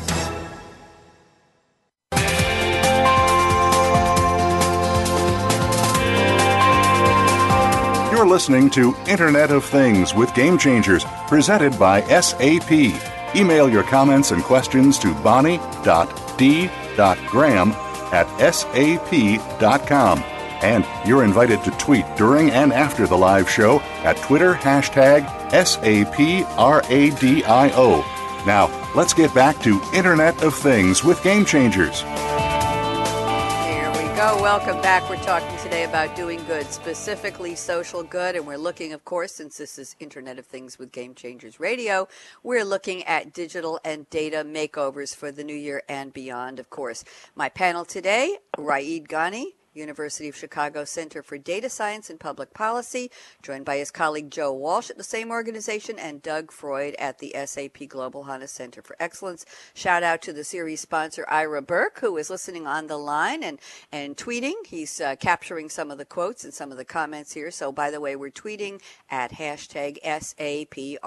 Listening 8.35 8.69
to 8.69 8.97
Internet 9.07 9.53
of 9.53 9.65
Things 9.65 10.13
with 10.13 10.35
Game 10.35 10.59
Changers, 10.59 11.05
presented 11.29 11.79
by 11.79 12.01
SAP. 12.21 12.73
Email 13.37 13.69
your 13.69 13.85
comments 13.85 14.33
and 14.33 14.43
questions 14.43 14.99
to 14.99 15.15
bonnie.d.graham 15.23 15.63
at 18.13 18.27
sap.com. 18.53 20.19
And 20.65 20.85
you're 21.07 21.23
invited 21.23 21.63
to 21.63 21.71
tweet 21.79 22.05
during 22.17 22.51
and 22.51 22.73
after 22.73 23.07
the 23.07 23.17
live 23.17 23.49
show 23.49 23.79
at 24.03 24.17
Twitter 24.17 24.55
hashtag 24.55 25.29
SAPRADIO. 25.51 26.45
Now, 28.45 28.91
let's 28.97 29.15
get 29.15 29.33
back 29.33 29.61
to 29.61 29.81
Internet 29.95 30.43
of 30.43 30.57
Things 30.57 31.05
with 31.05 31.23
Game 31.23 31.45
Changers. 31.45 32.03
Go. 34.25 34.41
Welcome 34.41 34.81
back. 34.81 35.07
We're 35.11 35.23
talking 35.23 35.55
today 35.59 35.85
about 35.85 36.17
doing 36.17 36.43
good, 36.47 36.65
specifically 36.71 37.55
social 37.55 38.03
good. 38.03 38.37
And 38.37 38.47
we're 38.47 38.57
looking, 38.57 38.95
of 38.95 39.05
course, 39.05 39.35
since 39.35 39.59
this 39.59 39.79
is 39.79 39.97
Internet 40.01 40.39
of 40.39 40.47
Things 40.47 40.79
with 40.79 40.93
Game 40.93 41.15
Changers 41.15 41.61
Radio, 41.61 42.09
we're 42.43 42.65
looking 42.65 43.03
at 43.03 43.35
digital 43.35 43.79
and 43.85 44.09
data 44.09 44.39
makeovers 44.39 45.15
for 45.15 45.31
the 45.31 45.45
new 45.45 45.55
year 45.55 45.83
and 45.91 46.11
beyond, 46.15 46.59
of 46.59 46.71
course. 46.71 47.05
My 47.35 47.51
panel 47.51 47.85
today, 47.85 48.39
Rayid 48.57 49.09
Ghani 49.09 49.57
University 49.75 50.29
of 50.29 50.37
Chicago 50.37 50.85
Center 50.85 51.23
for 51.23 51.39
Data 51.39 51.69
Science 51.69 52.09
and 52.11 52.21
Public 52.21 52.55
Policy, 52.55 53.11
joined 53.43 53.65
by 53.65 53.77
his 53.77 53.91
colleague 53.91 54.31
Joe 54.31 54.53
Walsh 54.53 54.91
at 54.91 54.97
the 54.97 55.05
same 55.05 55.31
organization 55.31 55.99
and 55.99 56.23
Doug 56.23 56.51
Freud 56.51 56.95
at 56.99 57.19
the 57.19 57.35
SAP 57.45 57.89
Global 57.89 58.25
HANA 58.25 58.49
Center 58.49 58.83
for 58.83 58.97
Excellence. 59.01 59.45
Shout 59.75 60.03
out 60.03 60.23
to 60.23 60.33
the 60.33 60.45
series 60.45 60.81
sponsor 60.81 61.25
Ira 61.29 61.63
Burke, 61.63 61.99
who 62.01 62.17
is 62.17 62.31
listening 62.31 62.67
on 62.67 62.87
the 62.87 62.97
line 62.97 63.43
and, 63.43 63.59
and 63.93 64.17
tweeting. 64.17 64.55
He's 64.67 65.01
uh, 65.01 65.17
capturing 65.17 65.69
some 65.69 65.91
of 65.91 65.99
the 65.99 66.05
quotes 66.05 66.45
and 66.45 66.55
some 66.55 66.71
of 66.71 66.77
the 66.77 66.85
comments 66.85 67.33
here. 67.33 67.51
So, 67.51 67.73
by 67.73 67.91
the 67.91 68.01
way, 68.01 68.17
we're 68.17 68.31
tweeting 68.31 68.81
at 69.11 69.33
hashtag 69.33 69.99
S-A-P-R-A-D-I-O. 70.03 71.07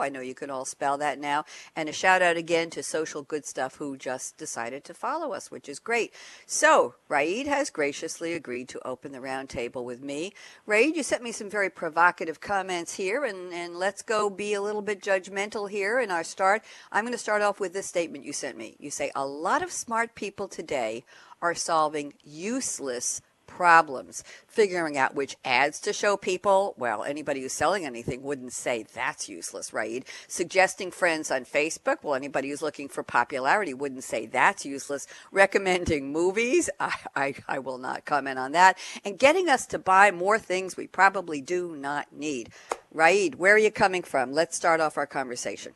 I 0.00 0.08
know 0.08 0.20
you 0.20 0.34
can 0.34 0.50
all 0.50 0.64
spell 0.64 0.98
that 0.98 1.18
now. 1.18 1.44
And 1.76 1.88
a 1.88 1.92
shout 1.92 2.22
out 2.22 2.36
again 2.36 2.70
to 2.70 2.82
Social 2.82 3.22
Good 3.22 3.46
Stuff, 3.46 3.76
who 3.76 3.96
just 3.96 4.36
decided 4.36 4.84
to 4.84 4.94
follow 4.94 5.32
us, 5.32 5.50
which 5.50 5.68
is 5.68 5.78
great. 5.78 6.14
So, 6.46 6.94
Rayid 7.18 7.48
has 7.48 7.68
graciously 7.68 8.34
agreed 8.34 8.68
to 8.68 8.86
open 8.86 9.10
the 9.10 9.18
roundtable 9.18 9.82
with 9.82 10.00
me. 10.00 10.32
Rayid, 10.68 10.94
you 10.94 11.02
sent 11.02 11.20
me 11.20 11.32
some 11.32 11.50
very 11.50 11.68
provocative 11.68 12.40
comments 12.40 12.94
here, 12.94 13.24
and, 13.24 13.52
and 13.52 13.74
let's 13.74 14.02
go 14.02 14.30
be 14.30 14.54
a 14.54 14.62
little 14.62 14.82
bit 14.82 15.02
judgmental 15.02 15.68
here 15.68 15.98
in 15.98 16.12
our 16.12 16.22
start. 16.22 16.62
I'm 16.92 17.02
going 17.02 17.10
to 17.12 17.18
start 17.18 17.42
off 17.42 17.58
with 17.58 17.72
this 17.72 17.86
statement 17.86 18.24
you 18.24 18.32
sent 18.32 18.56
me. 18.56 18.76
You 18.78 18.92
say, 18.92 19.10
A 19.16 19.26
lot 19.26 19.64
of 19.64 19.72
smart 19.72 20.14
people 20.14 20.46
today 20.46 21.04
are 21.42 21.56
solving 21.56 22.14
useless 22.22 23.20
problems, 23.48 24.22
figuring 24.46 24.96
out 24.96 25.16
which 25.16 25.36
ads 25.44 25.80
to 25.80 25.92
show 25.92 26.16
people. 26.16 26.74
Well, 26.78 27.02
anybody 27.02 27.40
who's 27.40 27.52
selling 27.52 27.84
anything 27.84 28.22
wouldn't 28.22 28.52
say 28.52 28.84
that's 28.94 29.28
useless, 29.28 29.72
right? 29.72 30.06
Suggesting 30.28 30.92
friends 30.92 31.32
on 31.32 31.44
Facebook. 31.44 31.96
Well, 32.04 32.14
anybody 32.14 32.50
who's 32.50 32.62
looking 32.62 32.88
for 32.88 33.02
popularity 33.02 33.74
wouldn't 33.74 34.04
say 34.04 34.26
that's 34.26 34.64
useless. 34.64 35.08
Recommending 35.32 36.12
movies. 36.12 36.70
I, 36.80 36.94
I, 37.16 37.34
I 37.48 37.58
will 37.58 37.78
not 37.78 38.04
comment 38.04 38.38
on 38.38 38.52
that. 38.52 38.78
And 39.04 39.18
getting 39.18 39.48
us 39.48 39.66
to 39.66 39.78
buy 39.80 40.12
more 40.12 40.38
things 40.38 40.76
we 40.76 40.86
probably 40.86 41.40
do 41.40 41.74
not 41.74 42.12
need. 42.12 42.50
Rayid, 42.94 43.34
where 43.34 43.54
are 43.54 43.58
you 43.58 43.72
coming 43.72 44.02
from? 44.02 44.32
Let's 44.32 44.56
start 44.56 44.80
off 44.80 44.96
our 44.96 45.06
conversation. 45.06 45.72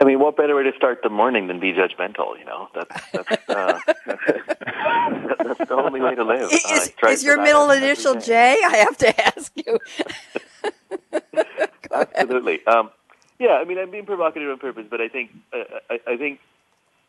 I 0.00 0.04
mean, 0.04 0.20
what 0.20 0.36
better 0.36 0.54
way 0.54 0.62
to 0.62 0.72
start 0.76 1.00
the 1.02 1.08
morning 1.08 1.48
than 1.48 1.58
be 1.58 1.72
judgmental? 1.72 2.38
You 2.38 2.44
know, 2.44 2.68
that's 2.72 3.10
that's, 3.10 3.48
uh, 3.48 3.80
that's 4.06 5.68
the 5.68 5.74
only 5.74 6.00
way 6.00 6.14
to 6.14 6.22
live. 6.22 6.52
Is, 6.52 6.92
uh, 7.02 7.08
is 7.08 7.24
your 7.24 7.42
middle 7.42 7.70
initial 7.70 8.14
J? 8.14 8.58
I 8.64 8.76
have 8.76 8.96
to 8.98 9.26
ask 9.26 9.52
you. 9.56 9.78
Absolutely. 12.14 12.64
Um, 12.66 12.90
yeah, 13.40 13.54
I 13.60 13.64
mean, 13.64 13.78
I'm 13.78 13.90
being 13.90 14.06
provocative 14.06 14.48
on 14.50 14.58
purpose, 14.58 14.86
but 14.88 15.00
I 15.00 15.08
think 15.08 15.30
uh, 15.52 15.64
I, 15.90 16.12
I 16.12 16.16
think 16.16 16.38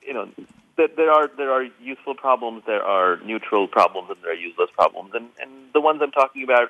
you 0.01 0.13
know 0.13 0.29
that 0.77 0.95
there 0.95 1.11
are 1.11 1.29
there 1.37 1.51
are 1.51 1.67
useful 1.79 2.15
problems, 2.15 2.63
there 2.65 2.83
are 2.83 3.17
neutral 3.23 3.67
problems, 3.67 4.09
and 4.09 4.17
there 4.23 4.31
are 4.31 4.35
useless 4.35 4.71
problems, 4.73 5.11
and 5.13 5.27
and 5.39 5.51
the 5.73 5.81
ones 5.81 6.01
I'm 6.01 6.11
talking 6.11 6.43
about, 6.43 6.69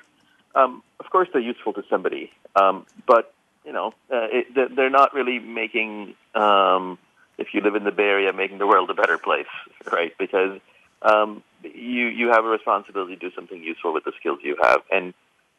um, 0.54 0.82
of 0.98 1.08
course, 1.08 1.28
they're 1.32 1.40
useful 1.40 1.72
to 1.74 1.82
somebody, 1.88 2.30
um, 2.56 2.84
but 3.06 3.32
you 3.64 3.72
know, 3.72 3.88
uh, 4.12 4.26
it, 4.30 4.74
they're 4.76 4.90
not 4.90 5.14
really 5.14 5.38
making, 5.38 6.14
um, 6.34 6.98
if 7.38 7.48
you 7.52 7.60
live 7.60 7.74
in 7.74 7.84
the 7.84 7.92
Bay 7.92 8.04
Area, 8.04 8.32
making 8.32 8.58
the 8.58 8.66
world 8.66 8.90
a 8.90 8.94
better 8.94 9.18
place, 9.18 9.46
right? 9.90 10.12
Because 10.18 10.58
um, 11.02 11.42
you 11.62 12.06
you 12.06 12.28
have 12.28 12.44
a 12.44 12.48
responsibility 12.48 13.16
to 13.16 13.20
do 13.20 13.34
something 13.34 13.62
useful 13.62 13.92
with 13.92 14.04
the 14.04 14.12
skills 14.18 14.40
you 14.42 14.56
have, 14.62 14.82
and 14.90 15.14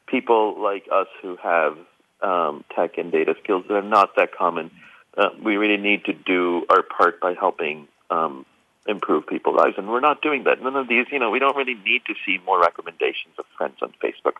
people 0.08 0.62
like 0.62 0.88
us 0.92 1.08
who 1.22 1.38
have 1.38 1.78
um, 2.22 2.64
tech 2.76 2.98
and 2.98 3.12
data 3.12 3.36
skills 3.44 3.66
that 3.68 3.76
are 3.76 3.82
not 3.82 4.16
that 4.16 4.36
common, 4.36 4.72
uh, 5.18 5.30
we 5.44 5.58
really 5.58 5.82
need 5.82 6.06
to 6.06 6.14
do 6.14 6.66
our 6.70 6.84
part 6.84 7.20
by 7.20 7.34
helping 7.34 7.88
um, 8.10 8.46
improve 8.88 9.28
people's 9.28 9.56
lives, 9.56 9.76
and 9.78 9.88
we're 9.88 10.00
not 10.00 10.22
doing 10.22 10.44
that. 10.44 10.62
None 10.62 10.76
of 10.76 10.88
these, 10.88 11.06
you 11.12 11.20
know, 11.20 11.30
we 11.30 11.40
don't 11.40 11.56
really 11.56 11.76
need 11.76 12.04
to 12.06 12.14
see 12.26 12.40
more 12.46 12.60
recommendations 12.60 13.36
of 13.38 13.46
friends 13.58 13.78
on 13.82 13.94
Facebook. 14.04 14.34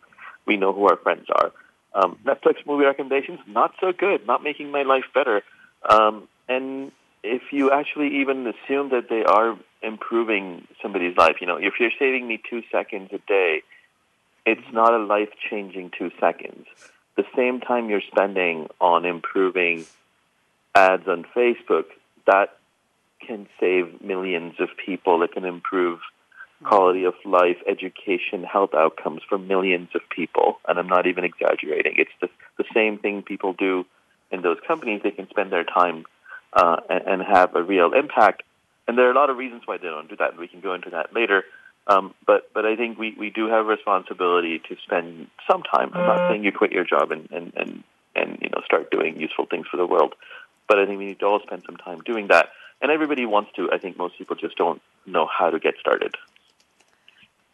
We 0.45 0.58
know 0.58 0.74
who 0.74 0.88
our 0.88 0.97
friends 0.97 1.28
are. 1.34 1.52
Um, 1.93 2.17
Netflix 2.25 2.65
movie 2.65 2.86
recommendations, 2.86 3.39
not 3.47 3.73
so 3.80 3.91
good, 3.91 4.25
not 4.25 4.43
making 4.43 4.71
my 4.71 4.84
life 4.84 5.06
better. 5.13 5.43
Um, 5.88 6.27
and 6.47 6.91
if 7.23 7.51
you 7.51 7.71
actually 7.71 8.21
even 8.21 8.47
assume 8.47 8.89
that 8.89 9.10
they 9.10 9.23
are 9.23 9.58
improving 9.82 10.67
somebody's 10.82 11.17
life, 11.17 11.38
you 11.41 11.47
know, 11.47 11.58
if 11.58 11.73
you're 11.80 11.91
saving 11.99 12.27
me 12.27 12.41
two 12.49 12.63
seconds 12.71 13.10
a 13.12 13.17
day, 13.27 13.63
it's 14.45 14.73
not 14.73 14.93
a 14.93 14.97
life-changing 14.97 15.91
two 15.97 16.12
seconds. 16.19 16.65
The 17.15 17.25
same 17.36 17.60
time 17.60 17.89
you're 17.89 18.01
spending 18.01 18.69
on 18.80 19.06
improving 19.06 19.86
ads 20.73 21.08
on 21.08 21.25
Facebook, 21.36 21.86
that 22.25 22.58
can 23.19 23.47
save 23.60 24.01
millions 24.01 24.56
of 24.60 24.69
people. 24.84 25.21
It 25.23 25.34
can 25.34 25.45
improve 25.45 25.99
quality 26.63 27.04
of 27.06 27.13
life, 27.26 27.58
education, 27.67 28.43
health 28.43 28.74
outcomes 28.74 29.21
for 29.28 29.38
millions 29.38 29.89
of 29.95 30.02
people. 30.10 30.60
And 30.67 30.78
I'm 30.78 30.88
not 30.88 31.08
even 31.08 31.24
exaggerating. 31.24 31.95
It's 31.97 32.12
the, 32.21 32.30
the 32.58 32.65
same 32.74 32.97
thing 32.97 33.24
people 33.24 33.54
do 33.54 33.86
in 34.32 34.41
those 34.41 34.58
companies. 34.67 35.02
They 35.04 35.12
can 35.12 35.30
spend 35.30 35.52
their 35.52 35.63
time 35.63 36.06
uh, 36.54 36.78
and, 36.89 37.08
and 37.08 37.21
have 37.21 37.56
a 37.56 37.63
real 37.63 37.93
impact. 37.93 38.43
And 38.88 38.97
there 38.97 39.08
are 39.08 39.12
a 39.12 39.15
lot 39.15 39.30
of 39.30 39.38
reasons 39.38 39.63
why 39.65 39.78
they 39.78 39.88
don't 39.88 40.10
do 40.10 40.15
that. 40.17 40.38
We 40.38 40.47
can 40.47 40.62
go 40.62 40.74
into 40.74 40.89
that 40.91 41.13
later. 41.13 41.43
Um, 41.88 42.13
but 42.28 42.52
but 42.54 42.65
I 42.65 42.76
think 42.76 43.00
we, 43.00 43.15
we 43.17 43.30
do 43.32 43.47
have 43.47 43.65
a 43.65 43.69
responsibility 43.69 44.60
to 44.69 44.76
spend 44.84 45.28
some 45.50 45.63
time. 45.63 45.91
I'm 45.93 46.06
not 46.06 46.30
saying 46.30 46.43
you 46.43 46.52
quit 46.52 46.71
your 46.71 46.84
job 46.84 47.12
and, 47.12 47.28
and, 47.32 47.54
and, 47.56 47.84
and 48.15 48.38
you 48.39 48.50
know 48.50 48.62
start 48.65 48.91
doing 48.91 49.19
useful 49.19 49.47
things 49.47 49.65
for 49.69 49.78
the 49.78 49.86
world, 49.88 50.13
but 50.67 50.78
I 50.78 50.86
think 50.86 51.00
we 51.00 51.06
need 51.06 51.19
to 51.19 51.26
all 51.26 51.39
spend 51.41 51.63
some 51.65 51.78
time 51.78 52.02
doing 52.02 52.28
that. 52.28 52.50
And 52.82 52.91
everybody 52.91 53.26
wants 53.26 53.52
to. 53.56 53.71
I 53.71 53.78
think 53.80 53.97
most 53.97 54.17
people 54.17 54.36
just 54.36 54.58
don't 54.58 54.82
know 55.06 55.28
how 55.28 55.50
to 55.50 55.60
get 55.60 55.76
started. 55.80 56.15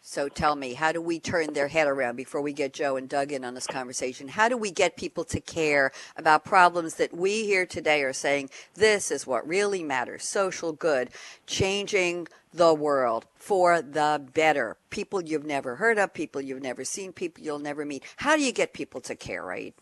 So 0.00 0.28
tell 0.28 0.56
me, 0.56 0.74
how 0.74 0.92
do 0.92 1.02
we 1.02 1.20
turn 1.20 1.52
their 1.52 1.68
head 1.68 1.86
around 1.86 2.16
before 2.16 2.40
we 2.40 2.52
get 2.52 2.72
Joe 2.72 2.96
and 2.96 3.08
Doug 3.08 3.30
in 3.30 3.44
on 3.44 3.54
this 3.54 3.66
conversation? 3.66 4.28
How 4.28 4.48
do 4.48 4.56
we 4.56 4.70
get 4.70 4.96
people 4.96 5.24
to 5.24 5.40
care 5.40 5.92
about 6.16 6.44
problems 6.44 6.94
that 6.94 7.14
we 7.14 7.44
here 7.44 7.66
today 7.66 8.02
are 8.02 8.12
saying 8.12 8.48
this 8.74 9.10
is 9.10 9.26
what 9.26 9.46
really 9.46 9.82
matters 9.82 10.24
social 10.24 10.72
good, 10.72 11.10
changing 11.46 12.28
the 12.54 12.72
world 12.72 13.26
for 13.36 13.82
the 13.82 14.22
better? 14.32 14.76
People 14.88 15.20
you've 15.20 15.44
never 15.44 15.76
heard 15.76 15.98
of, 15.98 16.14
people 16.14 16.40
you've 16.40 16.62
never 16.62 16.84
seen, 16.84 17.12
people 17.12 17.44
you'll 17.44 17.58
never 17.58 17.84
meet. 17.84 18.02
How 18.16 18.36
do 18.36 18.42
you 18.42 18.52
get 18.52 18.72
people 18.72 19.00
to 19.02 19.14
care, 19.14 19.44
right? 19.44 19.74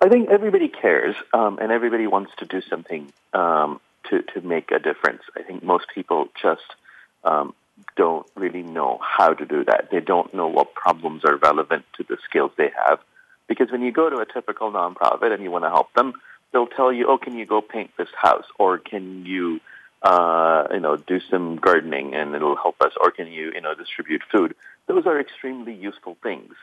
I 0.00 0.08
think 0.08 0.28
everybody 0.28 0.68
cares, 0.68 1.14
um, 1.32 1.58
and 1.58 1.72
everybody 1.72 2.06
wants 2.06 2.32
to 2.38 2.44
do 2.44 2.60
something 2.60 3.10
um, 3.32 3.80
to, 4.10 4.22
to 4.34 4.42
make 4.42 4.72
a 4.72 4.78
difference. 4.78 5.22
I 5.34 5.42
think 5.42 5.62
most 5.62 5.86
people 5.94 6.28
just 6.40 6.74
um, 7.22 7.54
don't 7.96 8.26
really 8.36 8.62
know 8.62 8.98
how 9.02 9.34
to 9.34 9.44
do 9.44 9.64
that. 9.64 9.88
They 9.90 10.00
don't 10.00 10.32
know 10.34 10.48
what 10.48 10.74
problems 10.74 11.24
are 11.24 11.36
relevant 11.36 11.84
to 11.96 12.04
the 12.04 12.16
skills 12.28 12.52
they 12.56 12.70
have. 12.86 13.00
Because 13.46 13.70
when 13.70 13.82
you 13.82 13.92
go 13.92 14.08
to 14.08 14.18
a 14.18 14.26
typical 14.26 14.70
nonprofit 14.72 15.32
and 15.32 15.42
you 15.42 15.50
want 15.50 15.64
to 15.64 15.70
help 15.70 15.92
them, 15.94 16.14
they'll 16.52 16.66
tell 16.66 16.92
you, 16.92 17.06
"Oh, 17.08 17.18
can 17.18 17.36
you 17.36 17.46
go 17.46 17.60
paint 17.60 17.90
this 17.96 18.08
house?" 18.16 18.46
or 18.58 18.78
"Can 18.78 19.26
you, 19.26 19.60
uh, 20.02 20.68
you 20.72 20.80
know, 20.80 20.96
do 20.96 21.20
some 21.30 21.56
gardening 21.56 22.14
and 22.14 22.34
it'll 22.34 22.56
help 22.56 22.80
us?" 22.80 22.92
or 23.00 23.10
"Can 23.10 23.28
you, 23.28 23.52
you 23.54 23.60
know, 23.60 23.74
distribute 23.74 24.22
food?" 24.32 24.54
Those 24.86 25.06
are 25.06 25.20
extremely 25.20 25.74
useful 25.74 26.16
things. 26.22 26.54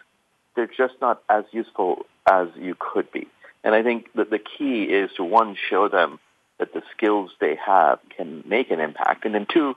They're 0.55 0.67
just 0.67 0.95
not 1.01 1.21
as 1.29 1.45
useful 1.51 2.05
as 2.29 2.47
you 2.55 2.75
could 2.77 3.11
be. 3.11 3.27
And 3.63 3.75
I 3.75 3.83
think 3.83 4.11
that 4.13 4.29
the 4.29 4.39
key 4.39 4.83
is 4.83 5.11
to 5.13 5.23
one 5.23 5.55
show 5.69 5.87
them 5.87 6.19
that 6.57 6.73
the 6.73 6.83
skills 6.95 7.31
they 7.39 7.55
have 7.55 7.99
can 8.15 8.43
make 8.45 8.71
an 8.71 8.79
impact, 8.79 9.25
and 9.25 9.33
then 9.35 9.45
two, 9.45 9.75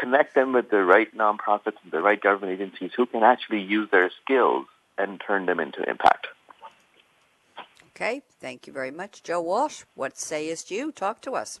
connect 0.00 0.34
them 0.34 0.52
with 0.52 0.70
the 0.70 0.84
right 0.84 1.14
nonprofits 1.16 1.76
and 1.82 1.92
the 1.92 2.00
right 2.00 2.20
government 2.20 2.52
agencies 2.52 2.90
who 2.96 3.06
can 3.06 3.22
actually 3.22 3.60
use 3.60 3.88
their 3.90 4.10
skills 4.22 4.66
and 4.98 5.20
turn 5.26 5.46
them 5.46 5.60
into 5.60 5.82
impact. 5.88 6.26
Okay, 7.94 8.22
thank 8.40 8.66
you 8.66 8.72
very 8.72 8.90
much. 8.90 9.22
Joe 9.22 9.40
Walsh, 9.40 9.84
what 9.94 10.18
sayest 10.18 10.70
you? 10.70 10.92
Talk 10.92 11.20
to 11.22 11.32
us. 11.32 11.60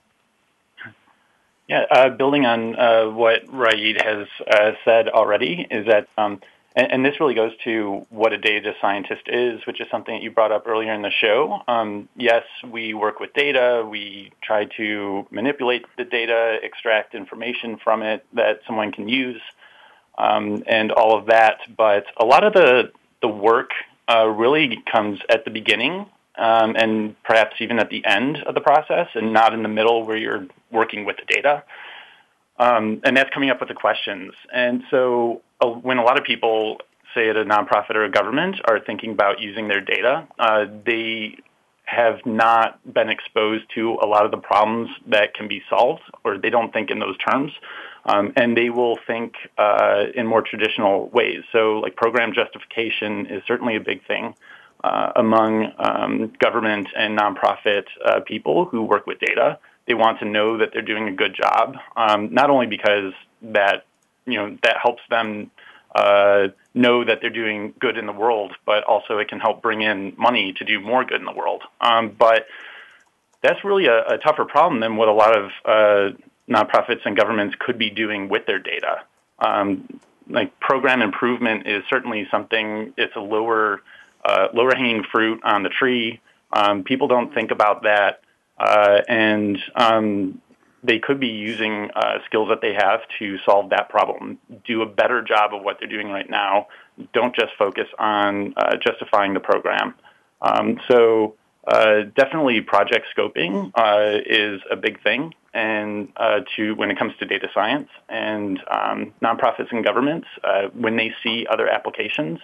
Yeah, 1.68 1.84
uh, 1.90 2.10
building 2.10 2.46
on 2.46 2.76
uh, 2.76 3.10
what 3.10 3.46
Rayid 3.46 4.00
has 4.04 4.28
uh, 4.48 4.72
said 4.84 5.08
already, 5.08 5.66
is 5.68 5.86
that 5.86 6.06
um, 6.16 6.40
and, 6.76 6.92
and, 6.92 7.04
this 7.04 7.18
really 7.18 7.34
goes 7.34 7.52
to 7.64 8.06
what 8.10 8.32
a 8.32 8.38
data 8.38 8.74
scientist 8.80 9.22
is, 9.26 9.66
which 9.66 9.80
is 9.80 9.88
something 9.90 10.14
that 10.14 10.22
you 10.22 10.30
brought 10.30 10.52
up 10.52 10.68
earlier 10.68 10.92
in 10.92 11.02
the 11.02 11.10
show. 11.10 11.62
Um, 11.66 12.08
yes, 12.16 12.44
we 12.70 12.94
work 12.94 13.18
with 13.18 13.32
data. 13.32 13.86
We 13.88 14.32
try 14.42 14.66
to 14.76 15.26
manipulate 15.30 15.86
the 15.96 16.04
data, 16.04 16.58
extract 16.62 17.14
information 17.14 17.78
from 17.82 18.02
it 18.02 18.24
that 18.34 18.60
someone 18.66 18.92
can 18.92 19.08
use, 19.08 19.40
um, 20.18 20.62
and 20.66 20.92
all 20.92 21.18
of 21.18 21.26
that. 21.26 21.60
But 21.76 22.04
a 22.16 22.24
lot 22.24 22.44
of 22.44 22.52
the 22.52 22.92
the 23.22 23.28
work 23.28 23.70
uh, 24.08 24.26
really 24.26 24.82
comes 24.92 25.18
at 25.28 25.44
the 25.44 25.50
beginning 25.50 26.06
um, 26.38 26.76
and 26.76 27.20
perhaps 27.22 27.56
even 27.60 27.78
at 27.78 27.90
the 27.90 28.04
end 28.04 28.38
of 28.38 28.54
the 28.54 28.60
process, 28.60 29.08
and 29.14 29.32
not 29.32 29.54
in 29.54 29.62
the 29.62 29.68
middle 29.68 30.04
where 30.04 30.16
you're 30.16 30.46
working 30.70 31.04
with 31.04 31.16
the 31.16 31.34
data. 31.34 31.62
Um, 32.58 33.00
and 33.04 33.16
that's 33.16 33.30
coming 33.30 33.50
up 33.50 33.60
with 33.60 33.68
the 33.68 33.74
questions. 33.74 34.32
And 34.52 34.82
so 34.90 35.42
uh, 35.60 35.68
when 35.68 35.98
a 35.98 36.02
lot 36.02 36.18
of 36.18 36.24
people, 36.24 36.78
say 37.14 37.28
at 37.28 37.36
a 37.36 37.44
nonprofit 37.44 37.94
or 37.94 38.04
a 38.04 38.10
government, 38.10 38.56
are 38.68 38.80
thinking 38.80 39.10
about 39.12 39.40
using 39.40 39.68
their 39.68 39.80
data, 39.80 40.26
uh, 40.38 40.66
they 40.84 41.36
have 41.84 42.18
not 42.26 42.80
been 42.92 43.08
exposed 43.08 43.64
to 43.74 43.96
a 44.02 44.06
lot 44.06 44.24
of 44.24 44.32
the 44.32 44.36
problems 44.36 44.90
that 45.06 45.34
can 45.34 45.46
be 45.48 45.62
solved, 45.70 46.02
or 46.24 46.36
they 46.36 46.50
don't 46.50 46.72
think 46.72 46.90
in 46.90 46.98
those 46.98 47.16
terms. 47.18 47.52
Um, 48.04 48.32
and 48.36 48.56
they 48.56 48.70
will 48.70 48.98
think 49.06 49.34
uh, 49.58 50.04
in 50.14 50.26
more 50.26 50.42
traditional 50.42 51.08
ways. 51.08 51.42
So, 51.52 51.78
like 51.78 51.96
program 51.96 52.32
justification 52.32 53.26
is 53.26 53.42
certainly 53.46 53.76
a 53.76 53.80
big 53.80 54.06
thing 54.06 54.34
uh, 54.84 55.12
among 55.16 55.72
um, 55.78 56.32
government 56.38 56.88
and 56.96 57.18
nonprofit 57.18 57.84
uh, 58.04 58.20
people 58.20 58.66
who 58.66 58.82
work 58.82 59.06
with 59.06 59.18
data. 59.18 59.58
They 59.86 59.94
want 59.94 60.18
to 60.20 60.24
know 60.24 60.58
that 60.58 60.70
they're 60.72 60.82
doing 60.82 61.08
a 61.08 61.12
good 61.12 61.34
job, 61.34 61.76
um, 61.96 62.32
not 62.32 62.50
only 62.50 62.66
because 62.66 63.12
that 63.42 63.86
you 64.26 64.34
know 64.34 64.58
that 64.62 64.76
helps 64.82 65.02
them 65.08 65.50
uh, 65.94 66.48
know 66.74 67.04
that 67.04 67.20
they're 67.20 67.30
doing 67.30 67.72
good 67.78 67.96
in 67.96 68.06
the 68.06 68.12
world, 68.12 68.52
but 68.66 68.84
also 68.84 69.18
it 69.18 69.28
can 69.28 69.40
help 69.40 69.62
bring 69.62 69.82
in 69.82 70.12
money 70.18 70.52
to 70.52 70.64
do 70.64 70.80
more 70.80 71.04
good 71.04 71.20
in 71.20 71.24
the 71.24 71.32
world. 71.32 71.62
Um, 71.80 72.14
but 72.18 72.46
that's 73.42 73.64
really 73.64 73.86
a, 73.86 74.04
a, 74.06 74.18
tougher 74.18 74.44
problem 74.44 74.80
than 74.80 74.96
what 74.96 75.08
a 75.08 75.12
lot 75.12 75.38
of 75.38 75.50
uh, 75.64 76.16
nonprofits 76.48 77.00
and 77.04 77.16
governments 77.16 77.56
could 77.58 77.78
be 77.78 77.90
doing 77.90 78.28
with 78.28 78.44
their 78.46 78.58
data. 78.58 79.04
Um, 79.38 80.00
like 80.28 80.58
program 80.60 81.02
improvement 81.02 81.66
is 81.66 81.82
certainly 81.88 82.26
something. 82.30 82.92
It's 82.96 83.14
a 83.16 83.20
lower 83.20 83.80
uh, 84.24 84.48
lower 84.52 84.74
hanging 84.74 85.04
fruit 85.04 85.40
on 85.44 85.62
the 85.62 85.68
tree. 85.68 86.20
Um, 86.52 86.82
people 86.82 87.08
don't 87.08 87.32
think 87.32 87.50
about 87.50 87.84
that 87.84 88.20
uh, 88.58 89.00
and 89.08 89.58
um, 89.74 90.40
they 90.82 90.98
could 90.98 91.18
be 91.20 91.28
using 91.28 91.90
uh, 91.94 92.18
skills 92.26 92.48
that 92.48 92.60
they 92.60 92.72
have 92.72 93.00
to 93.18 93.38
solve 93.44 93.70
that 93.70 93.88
problem, 93.88 94.38
do 94.66 94.82
a 94.82 94.86
better 94.86 95.22
job 95.22 95.52
of 95.52 95.62
what 95.62 95.78
they're 95.78 95.88
doing 95.88 96.08
right 96.08 96.28
now. 96.30 96.68
Don't 97.12 97.34
just 97.34 97.52
focus 97.58 97.88
on 97.98 98.54
uh, 98.56 98.76
justifying 98.76 99.34
the 99.34 99.40
program. 99.40 99.94
Um, 100.40 100.78
so 100.88 101.34
uh, 101.66 102.02
definitely 102.14 102.60
project 102.60 103.06
scoping 103.16 103.72
uh, 103.74 104.20
is 104.24 104.60
a 104.70 104.76
big 104.76 105.02
thing 105.02 105.34
and 105.52 106.12
uh, 106.16 106.40
to 106.54 106.74
when 106.74 106.90
it 106.90 106.98
comes 106.98 107.12
to 107.18 107.24
data 107.24 107.48
science 107.52 107.88
and 108.08 108.60
um, 108.70 109.12
nonprofits 109.22 109.72
and 109.72 109.84
governments 109.84 110.28
uh, 110.44 110.68
when 110.74 110.96
they 110.96 111.12
see 111.24 111.46
other 111.50 111.68
applications 111.68 112.38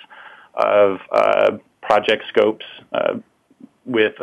of 0.54 0.98
project 1.82 2.24
scopes 2.28 2.64
with 3.84 4.14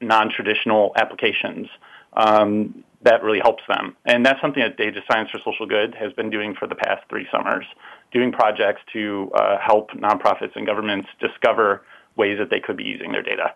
non-traditional 0.00 0.92
applications. 0.96 1.68
Um, 2.12 2.84
that 3.02 3.22
really 3.22 3.40
helps 3.40 3.62
them. 3.68 3.96
And 4.04 4.24
that's 4.26 4.40
something 4.40 4.62
that 4.62 4.76
Data 4.76 5.00
Science 5.10 5.30
for 5.30 5.38
Social 5.44 5.66
Good 5.66 5.94
has 5.94 6.12
been 6.14 6.30
doing 6.30 6.54
for 6.58 6.66
the 6.66 6.74
past 6.74 7.02
three 7.08 7.26
summers, 7.30 7.64
doing 8.12 8.32
projects 8.32 8.80
to 8.92 9.30
uh, 9.34 9.58
help 9.64 9.90
nonprofits 9.92 10.56
and 10.56 10.66
governments 10.66 11.08
discover 11.20 11.82
ways 12.16 12.38
that 12.38 12.50
they 12.50 12.58
could 12.58 12.76
be 12.76 12.84
using 12.84 13.12
their 13.12 13.22
data. 13.22 13.54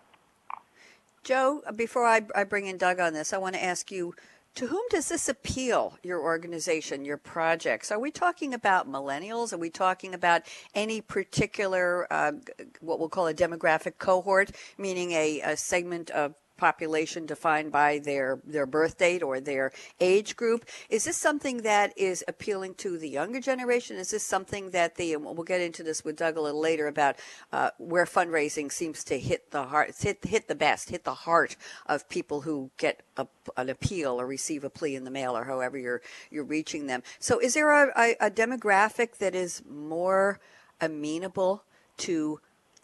Joe, 1.23 1.61
before 1.75 2.05
I, 2.05 2.21
I 2.33 2.45
bring 2.45 2.67
in 2.67 2.77
Doug 2.77 2.99
on 2.99 3.13
this, 3.13 3.33
I 3.33 3.37
want 3.37 3.55
to 3.55 3.63
ask 3.63 3.91
you 3.91 4.15
to 4.55 4.67
whom 4.67 4.83
does 4.89 5.09
this 5.09 5.29
appeal, 5.29 5.97
your 6.03 6.21
organization, 6.21 7.05
your 7.05 7.17
projects? 7.17 7.91
Are 7.91 7.99
we 7.99 8.11
talking 8.11 8.53
about 8.53 8.89
millennials? 8.89 9.53
Are 9.53 9.57
we 9.57 9.69
talking 9.69 10.13
about 10.13 10.43
any 10.75 11.01
particular, 11.01 12.05
uh, 12.11 12.33
what 12.81 12.99
we'll 12.99 13.09
call 13.09 13.27
a 13.27 13.33
demographic 13.33 13.97
cohort, 13.97 14.51
meaning 14.77 15.11
a, 15.11 15.41
a 15.41 15.57
segment 15.57 16.09
of 16.09 16.35
population 16.61 17.25
defined 17.25 17.71
by 17.71 17.97
their, 17.97 18.39
their 18.45 18.67
birth 18.67 18.95
date 18.99 19.23
or 19.23 19.39
their 19.39 19.71
age 19.99 20.35
group. 20.35 20.63
Is 20.89 21.05
this 21.05 21.17
something 21.17 21.63
that 21.63 21.91
is 21.97 22.23
appealing 22.27 22.75
to 22.75 22.99
the 22.99 23.09
younger 23.09 23.41
generation? 23.41 23.97
Is 23.97 24.11
this 24.11 24.21
something 24.21 24.69
that 24.69 24.93
the, 24.95 25.15
we'll 25.15 25.43
get 25.43 25.59
into 25.59 25.81
this 25.81 26.05
with 26.05 26.17
Doug 26.17 26.37
a 26.37 26.41
little 26.41 26.61
later 26.61 26.85
about 26.85 27.15
uh, 27.51 27.71
where 27.79 28.05
fundraising 28.05 28.71
seems 28.71 29.03
to 29.05 29.17
hit 29.17 29.49
the 29.49 29.63
heart, 29.63 29.95
hit, 29.99 30.23
hit 30.23 30.47
the 30.47 30.53
best, 30.53 30.91
hit 30.91 31.03
the 31.03 31.15
heart 31.15 31.55
of 31.87 32.07
people 32.09 32.41
who 32.41 32.69
get 32.77 33.01
a, 33.17 33.25
an 33.57 33.67
appeal 33.69 34.21
or 34.21 34.27
receive 34.27 34.63
a 34.63 34.69
plea 34.69 34.95
in 34.95 35.03
the 35.03 35.09
mail 35.09 35.35
or 35.35 35.45
however 35.45 35.79
you're, 35.79 36.03
you're 36.29 36.43
reaching 36.43 36.85
them. 36.85 37.01
So 37.17 37.39
is 37.39 37.55
there 37.55 37.71
a, 37.71 37.91
a, 37.97 38.27
a 38.27 38.29
demographic 38.29 39.17
that 39.17 39.33
is 39.33 39.63
more 39.67 40.39
amenable 40.79 41.63
to 41.97 42.39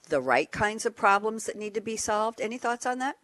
the 0.09 0.19
right 0.19 0.51
kinds 0.51 0.83
of 0.87 0.95
problems 0.95 1.45
that 1.45 1.55
need 1.55 1.75
to 1.75 1.81
be 1.81 1.95
solved? 1.95 2.41
Any 2.41 2.57
thoughts 2.57 2.87
on 2.87 2.97
that? 2.97 3.17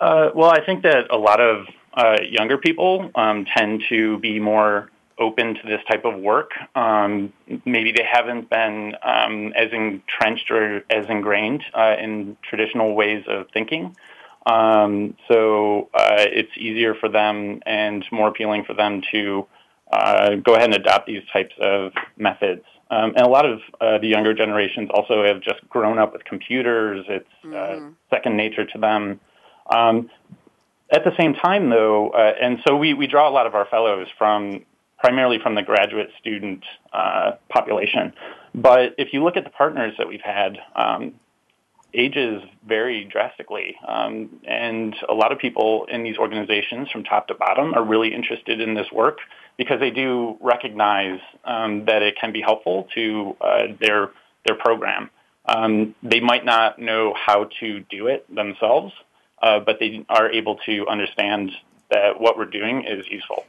Uh, 0.00 0.30
well, 0.34 0.50
I 0.50 0.64
think 0.64 0.82
that 0.82 1.10
a 1.10 1.16
lot 1.16 1.40
of 1.40 1.66
uh, 1.94 2.18
younger 2.28 2.58
people 2.58 3.10
um, 3.14 3.46
tend 3.56 3.84
to 3.88 4.18
be 4.18 4.40
more 4.40 4.90
open 5.18 5.54
to 5.54 5.60
this 5.64 5.80
type 5.88 6.04
of 6.04 6.18
work. 6.20 6.50
Um, 6.74 7.32
maybe 7.64 7.92
they 7.92 8.04
haven't 8.10 8.50
been 8.50 8.94
um, 9.02 9.52
as 9.54 9.72
entrenched 9.72 10.50
or 10.50 10.84
as 10.90 11.06
ingrained 11.08 11.62
uh, 11.72 11.94
in 12.00 12.36
traditional 12.42 12.94
ways 12.94 13.24
of 13.28 13.46
thinking. 13.52 13.96
Um, 14.46 15.16
so 15.28 15.88
uh, 15.94 16.16
it's 16.18 16.50
easier 16.56 16.94
for 16.94 17.08
them 17.08 17.60
and 17.64 18.04
more 18.12 18.28
appealing 18.28 18.64
for 18.64 18.74
them 18.74 19.02
to 19.12 19.46
uh, 19.92 20.34
go 20.36 20.54
ahead 20.54 20.74
and 20.74 20.74
adopt 20.74 21.06
these 21.06 21.22
types 21.32 21.54
of 21.60 21.92
methods. 22.16 22.64
Um, 22.90 23.12
and 23.16 23.26
a 23.26 23.28
lot 23.28 23.46
of 23.46 23.60
uh, 23.80 23.98
the 23.98 24.08
younger 24.08 24.34
generations 24.34 24.90
also 24.92 25.24
have 25.24 25.40
just 25.40 25.66
grown 25.68 25.98
up 25.98 26.12
with 26.12 26.24
computers. 26.24 27.06
It's 27.08 27.26
mm-hmm. 27.44 27.90
second 28.10 28.36
nature 28.36 28.66
to 28.66 28.78
them. 28.78 29.20
Um, 29.66 30.10
at 30.90 31.04
the 31.04 31.12
same 31.18 31.34
time, 31.34 31.70
though, 31.70 32.10
uh, 32.10 32.32
and 32.40 32.58
so 32.66 32.76
we, 32.76 32.94
we 32.94 33.06
draw 33.06 33.28
a 33.28 33.32
lot 33.32 33.46
of 33.46 33.54
our 33.54 33.66
fellows 33.66 34.06
from 34.18 34.64
primarily 34.98 35.38
from 35.42 35.54
the 35.54 35.62
graduate 35.62 36.10
student 36.20 36.64
uh, 36.92 37.32
population. 37.48 38.12
But 38.54 38.94
if 38.96 39.12
you 39.12 39.22
look 39.24 39.36
at 39.36 39.44
the 39.44 39.50
partners 39.50 39.94
that 39.98 40.08
we've 40.08 40.20
had, 40.20 40.58
um, 40.76 41.14
ages 41.94 42.42
vary 42.66 43.04
drastically. 43.04 43.76
Um, 43.86 44.40
and 44.46 44.94
a 45.08 45.14
lot 45.14 45.32
of 45.32 45.38
people 45.38 45.86
in 45.90 46.02
these 46.02 46.16
organizations 46.16 46.90
from 46.90 47.04
top 47.04 47.28
to 47.28 47.34
bottom 47.34 47.74
are 47.74 47.84
really 47.84 48.12
interested 48.12 48.60
in 48.60 48.74
this 48.74 48.90
work 48.92 49.18
because 49.56 49.80
they 49.80 49.90
do 49.90 50.36
recognize 50.40 51.20
um, 51.44 51.84
that 51.86 52.02
it 52.02 52.16
can 52.20 52.32
be 52.32 52.40
helpful 52.40 52.88
to 52.94 53.36
uh, 53.40 53.62
their, 53.80 54.10
their 54.46 54.56
program. 54.56 55.10
Um, 55.46 55.94
they 56.02 56.20
might 56.20 56.44
not 56.44 56.78
know 56.78 57.14
how 57.14 57.48
to 57.60 57.80
do 57.90 58.08
it 58.08 58.26
themselves, 58.34 58.92
uh, 59.44 59.60
but 59.60 59.78
they 59.78 60.04
are 60.08 60.30
able 60.30 60.56
to 60.64 60.86
understand 60.88 61.52
that 61.90 62.18
what 62.18 62.38
we're 62.38 62.46
doing 62.46 62.82
is 62.84 63.06
useful. 63.08 63.44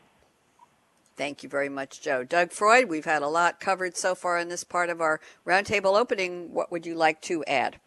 Thank 1.15 1.41
you 1.41 1.47
very 1.47 1.69
much, 1.69 2.01
Joe. 2.01 2.25
Doug 2.25 2.51
Freud, 2.51 2.89
we've 2.89 3.05
had 3.05 3.21
a 3.21 3.29
lot 3.29 3.62
covered 3.62 3.95
so 3.95 4.13
far 4.13 4.38
in 4.38 4.49
this 4.49 4.65
part 4.65 4.89
of 4.89 4.99
our 4.99 5.21
roundtable 5.47 5.97
opening. 5.97 6.53
What 6.53 6.69
would 6.69 6.86
you 6.86 6.95
like 6.95 7.21
to 7.21 7.45
add? 7.45 7.79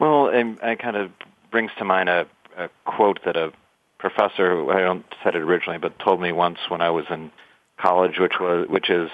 Well, 0.00 0.28
it, 0.28 0.44
it 0.60 0.78
kind 0.80 0.96
of 0.96 1.12
brings 1.52 1.70
to 1.78 1.84
mind 1.84 2.08
a, 2.08 2.26
a 2.56 2.68
quote 2.84 3.20
that 3.24 3.36
a 3.36 3.52
professor, 3.98 4.68
I 4.72 4.80
don't 4.80 5.04
said 5.22 5.36
it 5.36 5.42
originally, 5.42 5.78
but 5.78 5.96
told 6.00 6.20
me 6.20 6.32
once 6.32 6.58
when 6.68 6.80
I 6.80 6.90
was 6.90 7.04
in 7.08 7.30
college, 7.78 8.18
which 8.18 8.40
was, 8.40 8.66
which 8.68 8.90
is, 8.90 9.10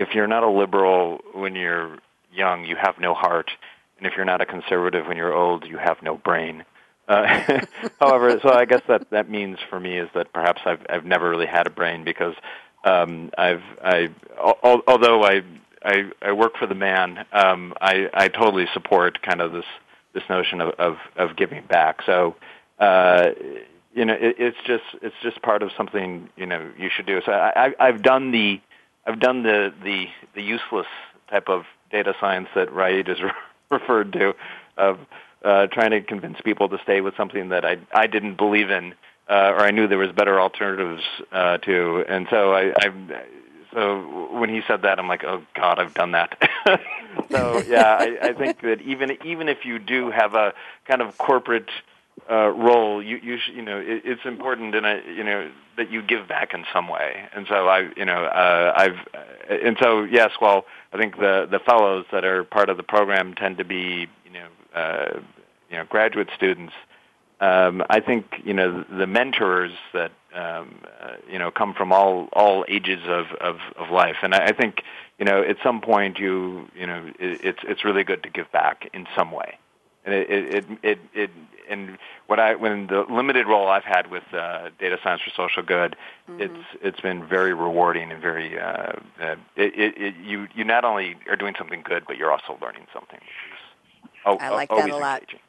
if 0.00 0.08
you're 0.14 0.26
not 0.26 0.42
a 0.42 0.50
liberal 0.50 1.20
when 1.32 1.54
you're 1.54 1.98
young, 2.32 2.64
you 2.64 2.74
have 2.74 2.98
no 2.98 3.14
heart 3.14 3.52
and 4.00 4.06
if 4.06 4.16
you're 4.16 4.24
not 4.24 4.40
a 4.40 4.46
conservative 4.46 5.06
when 5.06 5.16
you're 5.16 5.34
old, 5.34 5.66
you 5.66 5.76
have 5.76 6.02
no 6.02 6.16
brain. 6.16 6.64
Uh, 7.06 7.60
however, 8.00 8.40
so 8.40 8.50
I 8.50 8.64
guess 8.64 8.80
that 8.88 9.10
that 9.10 9.28
means 9.28 9.58
for 9.68 9.78
me 9.78 9.98
is 9.98 10.08
that 10.14 10.32
perhaps 10.32 10.62
I've 10.64 10.80
I've 10.88 11.04
never 11.04 11.28
really 11.28 11.46
had 11.46 11.66
a 11.66 11.70
brain 11.70 12.02
because 12.02 12.34
um, 12.84 13.30
I've 13.36 13.62
I 13.84 14.08
al- 14.38 14.82
although 14.86 15.22
I, 15.22 15.42
I 15.84 16.10
I 16.22 16.32
work 16.32 16.56
for 16.56 16.66
the 16.66 16.74
man, 16.74 17.26
um, 17.32 17.74
I 17.80 18.08
I 18.14 18.28
totally 18.28 18.66
support 18.72 19.20
kind 19.22 19.42
of 19.42 19.52
this 19.52 19.66
this 20.14 20.22
notion 20.30 20.60
of 20.60 20.70
of, 20.78 20.96
of 21.16 21.36
giving 21.36 21.64
back. 21.66 22.02
So. 22.06 22.36
Uh, 22.78 23.32
you 23.92 24.06
know, 24.06 24.14
it, 24.14 24.36
it's 24.38 24.56
just 24.64 24.84
it's 25.02 25.16
just 25.22 25.42
part 25.42 25.62
of 25.62 25.70
something 25.76 26.30
you 26.36 26.46
know 26.46 26.70
you 26.78 26.88
should 26.94 27.06
do. 27.06 27.20
So 27.26 27.32
I, 27.32 27.66
I, 27.66 27.88
I've 27.88 28.02
done 28.02 28.30
the 28.30 28.60
I've 29.04 29.18
done 29.18 29.42
the 29.42 29.74
the 29.82 30.06
the 30.34 30.42
useless 30.42 30.86
type 31.28 31.48
of 31.48 31.64
data 31.90 32.14
science 32.20 32.48
that 32.54 32.68
Rayid 32.68 33.08
is 33.08 33.18
referred 33.70 34.12
to 34.14 34.34
of 34.76 34.98
uh, 35.44 35.66
trying 35.68 35.92
to 35.92 36.00
convince 36.02 36.40
people 36.40 36.68
to 36.68 36.78
stay 36.82 37.00
with 37.00 37.16
something 37.16 37.50
that 37.50 37.64
I 37.64 37.78
I 37.92 38.06
didn't 38.06 38.36
believe 38.36 38.70
in 38.70 38.94
uh, 39.30 39.52
or 39.54 39.60
I 39.60 39.70
knew 39.70 39.86
there 39.86 39.98
was 39.98 40.10
better 40.10 40.40
alternatives 40.40 41.04
uh, 41.30 41.58
to, 41.58 42.04
and 42.08 42.26
so 42.30 42.52
I, 42.52 42.72
I 42.76 42.90
so 43.72 44.28
when 44.32 44.50
he 44.50 44.62
said 44.66 44.82
that, 44.82 44.98
I'm 44.98 45.06
like, 45.06 45.22
oh 45.22 45.42
God, 45.54 45.78
I've 45.78 45.94
done 45.94 46.12
that. 46.12 46.36
so 47.30 47.62
yeah, 47.62 47.96
I, 48.00 48.18
I 48.20 48.32
think 48.32 48.60
that 48.62 48.80
even 48.82 49.16
even 49.24 49.48
if 49.48 49.64
you 49.64 49.78
do 49.78 50.10
have 50.10 50.34
a 50.34 50.52
kind 50.86 51.00
of 51.00 51.16
corporate 51.16 51.70
uh, 52.30 52.48
role, 52.48 53.02
you 53.02 53.16
you 53.22 53.38
sh- 53.38 53.50
you 53.54 53.62
know 53.62 53.78
it, 53.78 54.02
it's 54.04 54.24
important, 54.24 54.74
and 54.74 54.86
I 54.86 55.00
you 55.02 55.24
know 55.24 55.50
that 55.76 55.90
you 55.90 56.02
give 56.02 56.28
back 56.28 56.52
in 56.54 56.64
some 56.72 56.88
way. 56.88 57.28
And 57.34 57.46
so 57.48 57.68
I 57.68 57.90
you 57.96 58.04
know 58.04 58.24
uh, 58.24 58.72
I've 58.76 59.60
and 59.64 59.76
so 59.80 60.02
yes, 60.04 60.32
well 60.40 60.64
I 60.92 60.98
think 60.98 61.16
the 61.16 61.46
the 61.50 61.58
fellows 61.60 62.06
that 62.12 62.24
are 62.24 62.44
part 62.44 62.68
of 62.68 62.76
the 62.76 62.82
program 62.82 63.34
tend 63.34 63.58
to 63.58 63.64
be 63.64 64.08
you 64.24 64.32
know 64.32 64.48
uh, 64.74 65.20
you 65.70 65.76
know 65.76 65.84
graduate 65.88 66.28
students. 66.36 66.72
Um, 67.40 67.82
I 67.88 68.00
think 68.00 68.42
you 68.44 68.52
know 68.52 68.84
the 68.90 69.06
mentors 69.06 69.72
that 69.94 70.12
um, 70.34 70.74
uh, 71.00 71.14
you 71.30 71.38
know 71.38 71.50
come 71.50 71.74
from 71.74 71.92
all 71.92 72.28
all 72.32 72.64
ages 72.68 73.00
of 73.06 73.26
of, 73.40 73.56
of 73.76 73.90
life, 73.90 74.16
and 74.22 74.34
I, 74.34 74.46
I 74.46 74.52
think 74.52 74.82
you 75.18 75.24
know 75.24 75.42
at 75.42 75.56
some 75.62 75.80
point 75.80 76.18
you 76.18 76.68
you 76.74 76.86
know 76.86 77.10
it, 77.18 77.40
it's 77.42 77.60
it's 77.64 77.84
really 77.84 78.04
good 78.04 78.22
to 78.24 78.30
give 78.30 78.52
back 78.52 78.90
in 78.92 79.06
some 79.16 79.32
way, 79.32 79.58
and 80.04 80.14
it 80.14 80.30
it 80.30 80.64
it, 80.82 80.98
it 81.14 81.30
and 81.68 81.98
what 82.26 82.40
I 82.40 82.54
when 82.54 82.86
the 82.86 83.04
limited 83.08 83.46
role 83.46 83.68
I've 83.68 83.84
had 83.84 84.10
with 84.10 84.22
uh, 84.32 84.70
data 84.78 84.98
science 85.02 85.22
for 85.22 85.30
social 85.30 85.62
good, 85.62 85.96
mm-hmm. 86.28 86.40
it's 86.40 86.66
it's 86.82 87.00
been 87.00 87.26
very 87.26 87.54
rewarding 87.54 88.10
and 88.10 88.20
very 88.20 88.58
uh, 88.58 88.92
uh, 89.20 89.36
it, 89.56 89.78
it, 89.78 89.98
it, 90.00 90.14
you 90.16 90.48
you 90.54 90.64
not 90.64 90.84
only 90.84 91.16
are 91.28 91.36
doing 91.36 91.54
something 91.58 91.82
good, 91.82 92.04
but 92.06 92.16
you're 92.16 92.32
also 92.32 92.58
learning 92.60 92.86
something. 92.92 93.18
Is, 93.18 94.38
I 94.40 94.50
like 94.50 94.68
that 94.70 94.90
a 94.90 94.96
lot. 94.96 95.20
Engaging. 95.20 95.40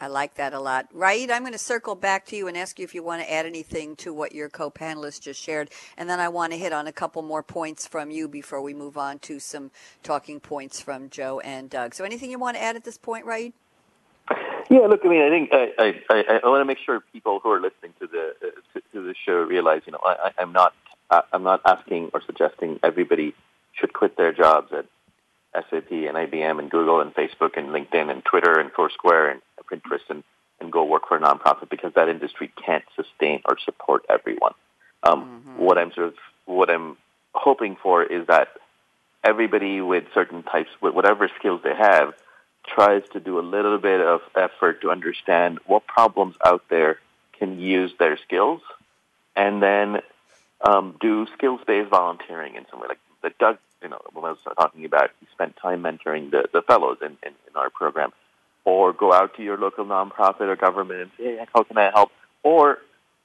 I 0.00 0.06
like 0.06 0.34
that 0.34 0.52
a 0.52 0.60
lot. 0.60 0.92
Rayid, 0.94 1.30
I'm 1.30 1.42
going 1.42 1.52
to 1.52 1.58
circle 1.58 1.94
back 1.94 2.26
to 2.26 2.36
you 2.36 2.46
and 2.46 2.56
ask 2.56 2.78
you 2.78 2.84
if 2.84 2.94
you 2.94 3.02
want 3.02 3.22
to 3.22 3.32
add 3.32 3.44
anything 3.44 3.96
to 3.96 4.14
what 4.14 4.32
your 4.32 4.48
co-panelists 4.48 5.20
just 5.20 5.42
shared, 5.42 5.70
and 5.96 6.08
then 6.08 6.20
I 6.20 6.28
want 6.28 6.52
to 6.52 6.58
hit 6.58 6.72
on 6.72 6.86
a 6.86 6.92
couple 6.92 7.22
more 7.22 7.42
points 7.42 7.86
from 7.86 8.10
you 8.10 8.28
before 8.28 8.62
we 8.62 8.74
move 8.74 8.96
on 8.96 9.18
to 9.20 9.40
some 9.40 9.70
talking 10.02 10.38
points 10.38 10.80
from 10.80 11.10
Joe 11.10 11.40
and 11.40 11.68
Doug. 11.68 11.94
So, 11.94 12.04
anything 12.04 12.30
you 12.30 12.38
want 12.38 12.56
to 12.56 12.62
add 12.62 12.76
at 12.76 12.84
this 12.84 12.98
point, 12.98 13.24
right? 13.24 13.52
Yeah, 14.70 14.86
look, 14.86 15.00
I 15.04 15.08
mean, 15.08 15.22
I 15.22 15.30
think 15.30 15.50
I, 15.52 15.72
I, 15.78 15.94
I, 16.10 16.40
I 16.44 16.48
want 16.48 16.60
to 16.60 16.64
make 16.64 16.78
sure 16.78 17.00
people 17.12 17.40
who 17.42 17.50
are 17.50 17.60
listening 17.60 17.92
to 17.98 18.06
the 18.06 18.34
uh, 18.40 18.50
to, 18.74 18.82
to 18.92 19.02
the 19.02 19.14
show 19.26 19.34
realize, 19.34 19.82
you 19.84 19.92
know, 19.92 19.98
I, 20.04 20.30
I'm 20.38 20.52
not 20.52 20.74
I'm 21.32 21.42
not 21.42 21.60
asking 21.64 22.10
or 22.14 22.22
suggesting 22.24 22.78
everybody 22.82 23.34
should 23.72 23.92
quit 23.92 24.16
their 24.16 24.32
jobs 24.32 24.72
at 24.72 24.86
SAP 25.54 25.90
and 25.90 26.16
IBM 26.16 26.58
and 26.58 26.70
Google 26.70 27.00
and 27.00 27.12
Facebook 27.14 27.56
and 27.56 27.68
LinkedIn 27.68 28.10
and 28.10 28.24
Twitter 28.24 28.58
and 28.60 28.70
Foursquare 28.72 29.30
and 29.30 29.40
Pinterest 29.70 30.08
and, 30.08 30.22
and 30.60 30.70
go 30.70 30.84
work 30.84 31.08
for 31.08 31.16
a 31.16 31.20
nonprofit 31.20 31.68
because 31.68 31.92
that 31.94 32.08
industry 32.08 32.52
can't 32.64 32.84
sustain 32.94 33.40
or 33.44 33.56
support 33.64 34.04
everyone. 34.08 34.52
Um, 35.02 35.42
mm-hmm. 35.48 35.64
What 35.64 35.78
I'm 35.78 35.92
sort 35.92 36.08
of 36.08 36.14
what 36.46 36.70
I'm 36.70 36.96
hoping 37.34 37.76
for 37.82 38.02
is 38.02 38.26
that 38.26 38.48
everybody 39.24 39.80
with 39.80 40.04
certain 40.14 40.42
types, 40.42 40.70
with 40.80 40.94
whatever 40.94 41.28
skills 41.38 41.60
they 41.64 41.74
have, 41.74 42.14
tries 42.66 43.02
to 43.12 43.20
do 43.20 43.38
a 43.38 43.40
little 43.42 43.78
bit 43.78 44.00
of 44.00 44.20
effort 44.34 44.82
to 44.82 44.90
understand 44.90 45.58
what 45.66 45.86
problems 45.86 46.36
out 46.44 46.62
there 46.68 46.98
can 47.38 47.58
use 47.58 47.92
their 47.98 48.16
skills, 48.18 48.60
and 49.34 49.62
then 49.62 50.00
um, 50.60 50.96
do 51.00 51.26
skills-based 51.34 51.88
volunteering 51.88 52.54
in 52.54 52.66
some 52.70 52.80
way. 52.80 52.88
Like 52.88 52.98
the 53.22 53.32
Doug, 53.38 53.58
you 53.82 53.88
know, 53.88 54.00
when 54.12 54.24
I 54.24 54.30
was 54.30 54.38
talking 54.56 54.84
about, 54.84 55.10
he 55.20 55.26
spent 55.32 55.56
time 55.56 55.82
mentoring 55.82 56.30
the, 56.30 56.48
the 56.52 56.62
fellows 56.62 56.98
in, 57.00 57.16
in, 57.22 57.32
in 57.48 57.56
our 57.56 57.70
program 57.70 58.12
or 58.64 58.92
go 58.92 59.12
out 59.12 59.36
to 59.36 59.42
your 59.42 59.56
local 59.56 59.84
nonprofit 59.84 60.42
or 60.42 60.56
government 60.56 61.00
and 61.00 61.10
say, 61.16 61.24
hey, 61.36 61.46
how 61.54 61.62
can 61.62 61.78
I 61.78 61.90
help? 61.90 62.10
Or 62.42 62.78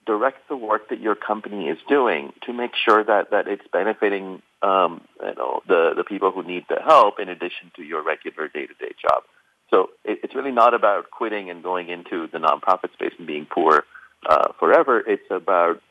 direct 0.05 0.47
the 0.47 0.55
work 0.55 0.89
that 0.89 0.99
your 0.99 1.15
company 1.15 1.67
is 1.67 1.77
doing 1.87 2.33
to 2.45 2.53
make 2.53 2.71
sure 2.75 3.03
that, 3.03 3.31
that 3.31 3.47
it's 3.47 3.65
benefiting 3.71 4.41
um, 4.61 5.01
you 5.21 5.35
know, 5.35 5.61
the, 5.67 5.93
the 5.95 6.03
people 6.03 6.31
who 6.31 6.43
need 6.43 6.65
the 6.69 6.81
help 6.81 7.19
in 7.19 7.29
addition 7.29 7.71
to 7.75 7.83
your 7.83 8.03
regular 8.03 8.47
day-to-day 8.47 8.93
job. 9.01 9.23
So 9.71 9.89
it, 10.03 10.19
it's 10.23 10.35
really 10.35 10.51
not 10.51 10.73
about 10.73 11.11
quitting 11.11 11.49
and 11.49 11.63
going 11.63 11.89
into 11.89 12.27
the 12.27 12.37
nonprofit 12.37 12.93
space 12.93 13.13
and 13.17 13.27
being 13.27 13.45
poor 13.45 13.83
uh, 14.25 14.53
forever. 14.59 14.99
It's 14.99 15.29
about 15.29 15.81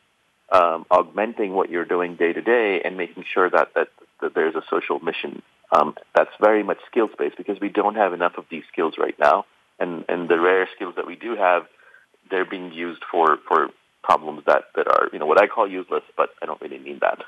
um, 0.53 0.87
augmenting 0.91 1.53
what 1.55 1.71
you're 1.71 1.85
doing 1.85 2.17
day 2.17 2.33
to 2.33 2.43
day 2.43 2.83
and 2.85 2.97
making 2.97 3.25
sure 3.33 3.51
that, 3.51 3.75
that, 3.75 3.89
that 4.21 4.35
there's 4.35 4.55
a 4.55 4.63
social 4.71 5.01
mission 5.01 5.43
um, 5.73 5.95
that's 6.15 6.31
very 6.41 6.63
much 6.63 6.79
skills 6.91 7.11
based 7.19 7.37
because 7.37 7.59
we 7.61 7.69
don't 7.69 7.97
have 7.97 8.13
enough 8.13 8.39
of 8.39 8.45
these 8.51 8.63
skills 8.73 8.95
right 8.99 9.19
now, 9.19 9.45
and 9.79 10.05
and 10.09 10.29
the 10.29 10.39
rare 10.39 10.69
skills 10.75 10.95
that 10.97 11.07
we 11.07 11.17
do 11.17 11.37
have, 11.37 11.67
they're 12.31 12.45
being 12.45 12.73
used 12.73 13.03
for 13.11 13.39
for 13.49 13.71
problems 14.05 14.43
that 14.47 14.65
that 14.77 14.87
are 14.87 15.09
you 15.13 15.19
know 15.19 15.27
what 15.27 15.43
I 15.43 15.47
call 15.47 15.69
useless, 15.69 16.05
but 16.17 16.31
I 16.43 16.47
don't 16.47 16.61
really 16.61 16.79
mean 16.79 17.01
that. 17.01 17.19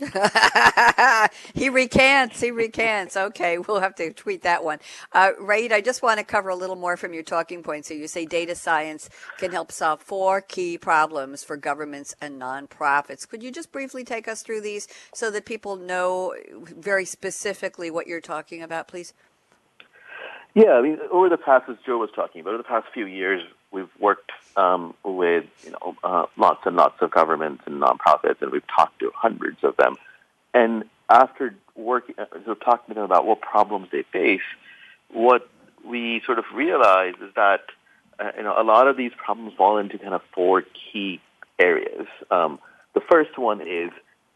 he 1.54 1.68
recants. 1.68 2.40
He 2.40 2.50
recants. 2.50 3.16
Okay, 3.16 3.58
we'll 3.58 3.80
have 3.80 3.94
to 3.96 4.12
tweet 4.12 4.42
that 4.42 4.64
one. 4.64 4.78
Uh, 5.12 5.30
Rayid, 5.40 5.70
I 5.70 5.80
just 5.80 6.02
want 6.02 6.18
to 6.18 6.24
cover 6.24 6.48
a 6.48 6.56
little 6.56 6.76
more 6.76 6.96
from 6.96 7.12
your 7.12 7.22
talking 7.22 7.62
points. 7.62 7.88
So 7.88 7.94
you 7.94 8.08
say 8.08 8.24
data 8.24 8.54
science 8.54 9.08
can 9.38 9.52
help 9.52 9.70
solve 9.70 10.02
four 10.02 10.40
key 10.40 10.78
problems 10.78 11.44
for 11.44 11.56
governments 11.56 12.14
and 12.20 12.40
nonprofits. 12.40 13.28
Could 13.28 13.42
you 13.42 13.52
just 13.52 13.70
briefly 13.70 14.02
take 14.02 14.26
us 14.26 14.42
through 14.42 14.62
these 14.62 14.88
so 15.14 15.30
that 15.30 15.44
people 15.44 15.76
know 15.76 16.34
very 16.50 17.04
specifically 17.04 17.90
what 17.90 18.06
you're 18.06 18.20
talking 18.20 18.62
about, 18.62 18.88
please? 18.88 19.12
Yeah, 20.54 20.72
I 20.72 20.82
mean, 20.82 20.98
over 21.10 21.28
the 21.28 21.38
past, 21.38 21.64
as 21.68 21.76
Joe 21.86 21.98
was 21.98 22.10
talking 22.14 22.40
about, 22.40 22.54
over 22.54 22.62
the 22.62 22.68
past 22.68 22.86
few 22.92 23.06
years, 23.06 23.42
we've 23.72 23.90
worked 23.98 24.30
um, 24.56 24.94
with 25.04 25.44
you 25.64 25.72
know 25.72 25.96
uh, 26.04 26.26
lots 26.36 26.60
and 26.66 26.76
lots 26.76 27.00
of 27.00 27.10
governments 27.10 27.62
and 27.66 27.80
nonprofits, 27.80 28.40
and 28.40 28.52
we've 28.52 28.66
talked 28.74 29.00
to 29.00 29.10
hundreds 29.14 29.58
of 29.62 29.76
them. 29.76 29.96
And 30.54 30.84
after 31.08 31.54
working, 31.74 32.14
uh, 32.18 32.50
of 32.50 32.60
talking 32.60 32.88
to 32.88 32.94
them 32.94 33.04
about 33.04 33.26
what 33.26 33.40
problems 33.40 33.88
they 33.90 34.04
face, 34.12 34.40
what 35.10 35.48
we 35.84 36.22
sort 36.24 36.38
of 36.38 36.44
realize 36.54 37.14
is 37.22 37.34
that 37.34 37.60
uh, 38.18 38.32
you 38.36 38.42
know 38.42 38.54
a 38.56 38.64
lot 38.64 38.88
of 38.88 38.96
these 38.96 39.12
problems 39.16 39.54
fall 39.56 39.78
into 39.78 39.98
kind 39.98 40.14
of 40.14 40.22
four 40.34 40.62
key 40.92 41.20
areas. 41.58 42.06
Um, 42.30 42.58
the 42.94 43.00
first 43.10 43.38
one 43.38 43.60
is 43.60 43.90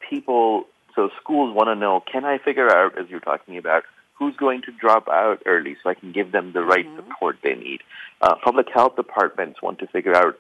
people. 0.09 0.65
So 0.95 1.11
schools 1.21 1.55
want 1.55 1.69
to 1.69 1.75
know: 1.75 2.03
Can 2.11 2.25
I 2.25 2.39
figure 2.39 2.75
out, 2.75 2.99
as 2.99 3.11
you're 3.11 3.21
talking 3.21 3.59
about, 3.59 3.85
who's 4.19 4.37
going 4.37 4.63
to 4.63 4.73
drop 4.73 5.09
out 5.09 5.43
early 5.47 5.77
so 5.83 5.91
I 5.91 5.95
can 5.95 6.13
give 6.13 6.33
them 6.33 6.53
the 6.53 6.65
right 6.65 6.87
mm-hmm. 6.87 6.97
support 6.97 7.39
they 7.43 7.55
need. 7.55 7.83
Uh, 8.21 8.35
public 8.43 8.69
health 8.73 8.97
departments 8.97 9.61
want 9.63 9.79
to 9.81 9.87
figure 9.87 10.15
out 10.15 10.39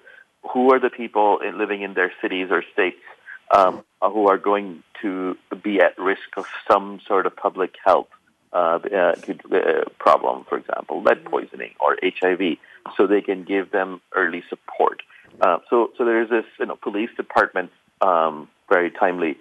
who 0.52 0.72
are 0.72 0.80
the 0.80 0.90
people 0.90 1.38
in, 1.40 1.58
living 1.58 1.82
in 1.82 1.94
their 1.94 2.12
cities 2.22 2.48
or 2.50 2.62
states 2.72 3.02
um, 3.50 3.84
who 4.02 4.28
are 4.28 4.38
going 4.38 4.82
to 5.02 5.36
be 5.62 5.80
at 5.80 5.98
risk 5.98 6.36
of 6.36 6.46
some 6.70 7.00
sort 7.06 7.26
of 7.26 7.36
public 7.36 7.74
health 7.84 8.08
uh, 8.52 8.78
uh, 8.92 9.14
uh 9.52 9.84
problem, 9.98 10.44
for 10.48 10.56
example, 10.56 11.02
lead 11.02 11.18
mm-hmm. 11.18 11.28
poisoning 11.28 11.72
or 11.80 11.96
HIV, 12.02 12.56
so 12.96 13.06
they 13.06 13.20
can 13.20 13.44
give 13.44 13.70
them 13.70 14.00
early 14.14 14.42
support. 14.48 15.02
Uh, 15.40 15.58
so, 15.68 15.90
so 15.98 16.04
there's 16.04 16.30
this, 16.30 16.44
you 16.58 16.66
know, 16.66 16.76
police 16.76 17.10
department, 17.16 17.70
um, 18.00 18.48
very 18.70 18.90
timely 18.90 19.36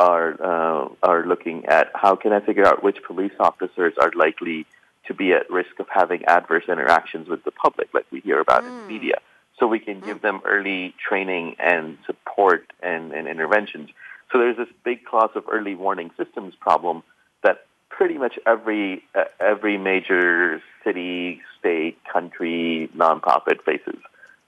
are 0.00 0.32
uh, 0.42 0.88
are 1.02 1.26
looking 1.26 1.66
at 1.66 1.90
how 1.94 2.16
can 2.16 2.32
I 2.32 2.40
figure 2.40 2.66
out 2.66 2.82
which 2.82 3.02
police 3.02 3.32
officers 3.38 3.94
are 4.00 4.10
likely 4.14 4.66
to 5.06 5.14
be 5.14 5.32
at 5.32 5.50
risk 5.50 5.78
of 5.78 5.86
having 5.88 6.24
adverse 6.24 6.64
interactions 6.68 7.28
with 7.28 7.44
the 7.44 7.50
public, 7.50 7.92
like 7.92 8.06
we 8.10 8.20
hear 8.20 8.40
about 8.40 8.62
mm. 8.62 8.68
in 8.68 8.74
the 8.76 8.82
hmm. 8.82 8.88
media, 8.88 9.18
so 9.58 9.66
we 9.66 9.78
can 9.78 10.00
give 10.00 10.22
them 10.22 10.40
early 10.44 10.94
training 11.06 11.56
and 11.58 11.98
support 12.06 12.72
and, 12.82 13.12
and 13.12 13.26
interventions. 13.26 13.90
So 14.30 14.38
there's 14.38 14.56
this 14.56 14.68
big 14.84 15.04
class 15.04 15.30
of 15.34 15.44
early 15.50 15.74
warning 15.74 16.10
systems 16.16 16.54
problem 16.54 17.02
that 17.42 17.66
pretty 17.88 18.16
much 18.16 18.38
every 18.46 19.02
uh, 19.14 19.24
every 19.38 19.76
major 19.76 20.62
city, 20.84 21.42
state, 21.58 21.98
country, 22.10 22.88
nonprofit 22.96 23.62
faces. 23.64 24.00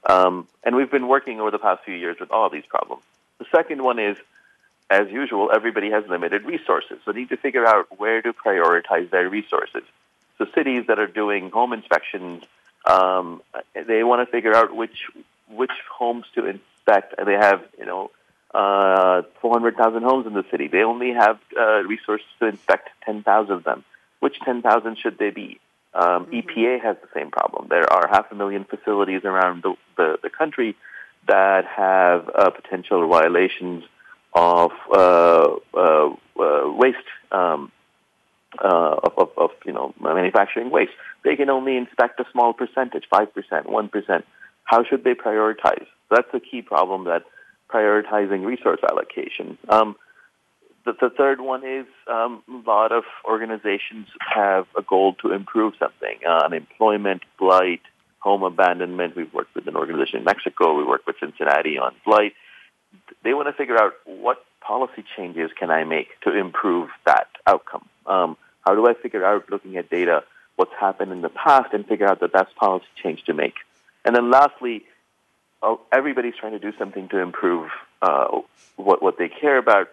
Um, 0.08 0.48
and 0.64 0.76
we've 0.76 0.90
been 0.90 1.08
working 1.08 1.40
over 1.40 1.50
the 1.50 1.58
past 1.58 1.84
few 1.84 1.94
years 1.94 2.16
with 2.18 2.30
all 2.30 2.46
of 2.46 2.52
these 2.52 2.66
problems. 2.68 3.02
The 3.38 3.46
second 3.52 3.82
one 3.82 3.98
is 3.98 4.16
as 4.92 5.10
usual, 5.10 5.50
everybody 5.54 5.90
has 5.90 6.04
limited 6.08 6.44
resources. 6.44 6.98
So 7.04 7.12
they 7.12 7.20
need 7.20 7.30
to 7.30 7.36
figure 7.36 7.66
out 7.66 7.86
where 7.98 8.20
to 8.20 8.32
prioritize 8.32 9.10
their 9.10 9.28
resources. 9.28 9.82
So 10.38 10.46
cities 10.54 10.84
that 10.88 10.98
are 10.98 11.06
doing 11.06 11.50
home 11.50 11.72
inspections, 11.72 12.42
um, 12.84 13.42
they 13.74 14.04
want 14.04 14.26
to 14.26 14.30
figure 14.30 14.54
out 14.54 14.74
which 14.74 15.08
which 15.48 15.72
homes 15.98 16.24
to 16.34 16.46
inspect. 16.46 17.14
And 17.16 17.26
they 17.26 17.34
have, 17.34 17.62
you 17.78 17.86
know, 17.86 18.10
uh, 18.54 19.22
400,000 19.40 20.02
homes 20.02 20.26
in 20.26 20.34
the 20.34 20.44
city. 20.50 20.68
They 20.68 20.82
only 20.82 21.12
have 21.12 21.38
uh, 21.58 21.82
resources 21.84 22.26
to 22.40 22.46
inspect 22.46 22.90
10,000 23.04 23.52
of 23.52 23.64
them. 23.64 23.84
Which 24.20 24.38
10,000 24.40 24.98
should 24.98 25.18
they 25.18 25.30
be? 25.30 25.60
Um, 25.94 26.26
mm-hmm. 26.26 26.34
EPA 26.34 26.82
has 26.82 26.96
the 27.02 27.08
same 27.14 27.30
problem. 27.30 27.68
There 27.68 27.90
are 27.90 28.08
half 28.08 28.30
a 28.30 28.34
million 28.34 28.64
facilities 28.64 29.24
around 29.24 29.62
the, 29.62 29.74
the, 29.96 30.18
the 30.22 30.30
country 30.30 30.76
that 31.28 31.64
have 31.66 32.28
uh, 32.34 32.50
potential 32.50 33.06
violations 33.08 33.84
of 34.34 34.70
uh, 34.92 35.54
uh, 35.74 36.08
uh, 36.40 36.72
waste 36.72 36.96
um, 37.30 37.70
of, 38.58 39.12
of, 39.16 39.28
of, 39.36 39.50
you 39.64 39.72
know 39.72 39.94
manufacturing 40.00 40.70
waste. 40.70 40.92
They 41.24 41.36
can 41.36 41.50
only 41.50 41.76
inspect 41.76 42.20
a 42.20 42.24
small 42.32 42.52
percentage, 42.52 43.04
five 43.10 43.32
percent, 43.34 43.68
one 43.68 43.88
percent. 43.88 44.24
How 44.64 44.84
should 44.84 45.04
they 45.04 45.14
prioritize? 45.14 45.86
That's 46.10 46.28
the 46.32 46.40
key 46.40 46.62
problem. 46.62 47.04
That 47.04 47.24
prioritizing 47.70 48.44
resource 48.44 48.80
allocation. 48.88 49.58
Um, 49.68 49.96
the, 50.84 50.92
the 51.00 51.10
third 51.10 51.40
one 51.40 51.64
is 51.64 51.86
um, 52.10 52.42
a 52.48 52.68
lot 52.68 52.92
of 52.92 53.04
organizations 53.24 54.08
have 54.18 54.66
a 54.76 54.82
goal 54.82 55.14
to 55.22 55.32
improve 55.32 55.74
something. 55.78 56.18
Uh, 56.26 56.44
unemployment, 56.44 57.22
blight, 57.38 57.82
home 58.18 58.42
abandonment. 58.42 59.16
We've 59.16 59.32
worked 59.32 59.54
with 59.54 59.66
an 59.68 59.76
organization 59.76 60.18
in 60.18 60.24
Mexico. 60.24 60.74
We 60.76 60.84
work 60.84 61.06
with 61.06 61.16
Cincinnati 61.20 61.78
on 61.78 61.94
blight. 62.04 62.32
They 63.24 63.34
want 63.34 63.48
to 63.48 63.52
figure 63.52 63.80
out 63.80 63.94
what 64.04 64.44
policy 64.60 65.04
changes 65.16 65.50
can 65.58 65.70
I 65.70 65.84
make 65.84 66.08
to 66.22 66.36
improve 66.36 66.90
that 67.06 67.28
outcome. 67.46 67.88
Um, 68.06 68.36
how 68.64 68.74
do 68.74 68.86
I 68.86 68.94
figure 68.94 69.24
out, 69.24 69.50
looking 69.50 69.76
at 69.76 69.90
data, 69.90 70.24
what's 70.56 70.72
happened 70.78 71.12
in 71.12 71.20
the 71.20 71.28
past 71.28 71.72
and 71.72 71.86
figure 71.86 72.06
out 72.06 72.20
the 72.20 72.28
best 72.28 72.54
policy 72.56 72.86
change 73.02 73.24
to 73.24 73.34
make? 73.34 73.54
And 74.04 74.14
then 74.14 74.30
lastly, 74.30 74.84
oh, 75.62 75.80
everybody's 75.92 76.34
trying 76.38 76.52
to 76.52 76.58
do 76.58 76.72
something 76.78 77.08
to 77.08 77.18
improve 77.18 77.70
uh, 78.00 78.40
what, 78.76 79.02
what 79.02 79.18
they 79.18 79.28
care 79.28 79.58
about. 79.58 79.88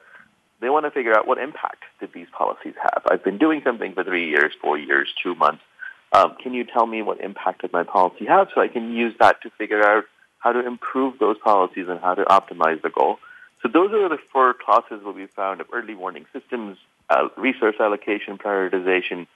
They 0.62 0.70
want 0.70 0.86
to 0.86 0.92
figure 0.92 1.16
out 1.18 1.28
what 1.28 1.38
impact 1.38 1.84
did 2.00 2.12
these 2.14 2.28
policies 2.38 2.74
have. 2.82 3.04
I've 3.10 3.24
been 3.24 3.38
doing 3.38 3.62
something 3.64 3.94
for 3.94 4.04
three 4.04 4.30
years, 4.30 4.54
four 4.62 4.78
years, 4.78 5.08
two 5.24 5.36
months. 5.36 5.64
Um, 6.12 6.36
can 6.42 6.54
you 6.54 6.64
tell 6.64 6.86
me 6.86 7.02
what 7.02 7.22
impact 7.22 7.62
did 7.62 7.72
my 7.72 7.84
policy 7.84 8.26
have 8.26 8.50
so 8.54 8.62
I 8.62 8.68
can 8.68 8.92
use 8.92 9.14
that 9.20 9.42
to 9.44 9.52
figure 9.52 9.84
out 9.84 10.06
how 10.40 10.52
to 10.52 10.66
improve 10.66 11.20
those 11.20 11.38
policies 11.38 11.88
and 11.88 12.00
how 12.00 12.16
to 12.16 12.24
optimize 12.26 12.82
the 12.82 12.90
goal? 12.90 13.20
So 13.62 13.68
those 13.68 13.92
are 13.92 14.10
the 14.10 14.18
four 14.32 14.54
classes 14.54 15.02
that 15.04 15.12
we 15.12 15.26
found 15.28 15.62
of 15.62 15.68
early 15.74 15.96
warning 15.96 16.26
systems, 16.32 16.78
uh, 17.10 17.30
resource 17.36 17.76
allocation, 17.80 18.38
prioritization, 18.38 19.28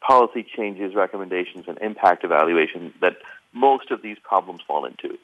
policy 0.00 0.44
changes, 0.44 0.94
recommendations, 0.94 1.66
and 1.66 1.78
impact 1.78 2.22
evaluation 2.24 2.94
that 3.00 3.16
most 3.52 3.90
of 3.90 4.02
these 4.02 4.18
problems 4.22 4.60
fall 4.66 4.84
into. 4.84 5.18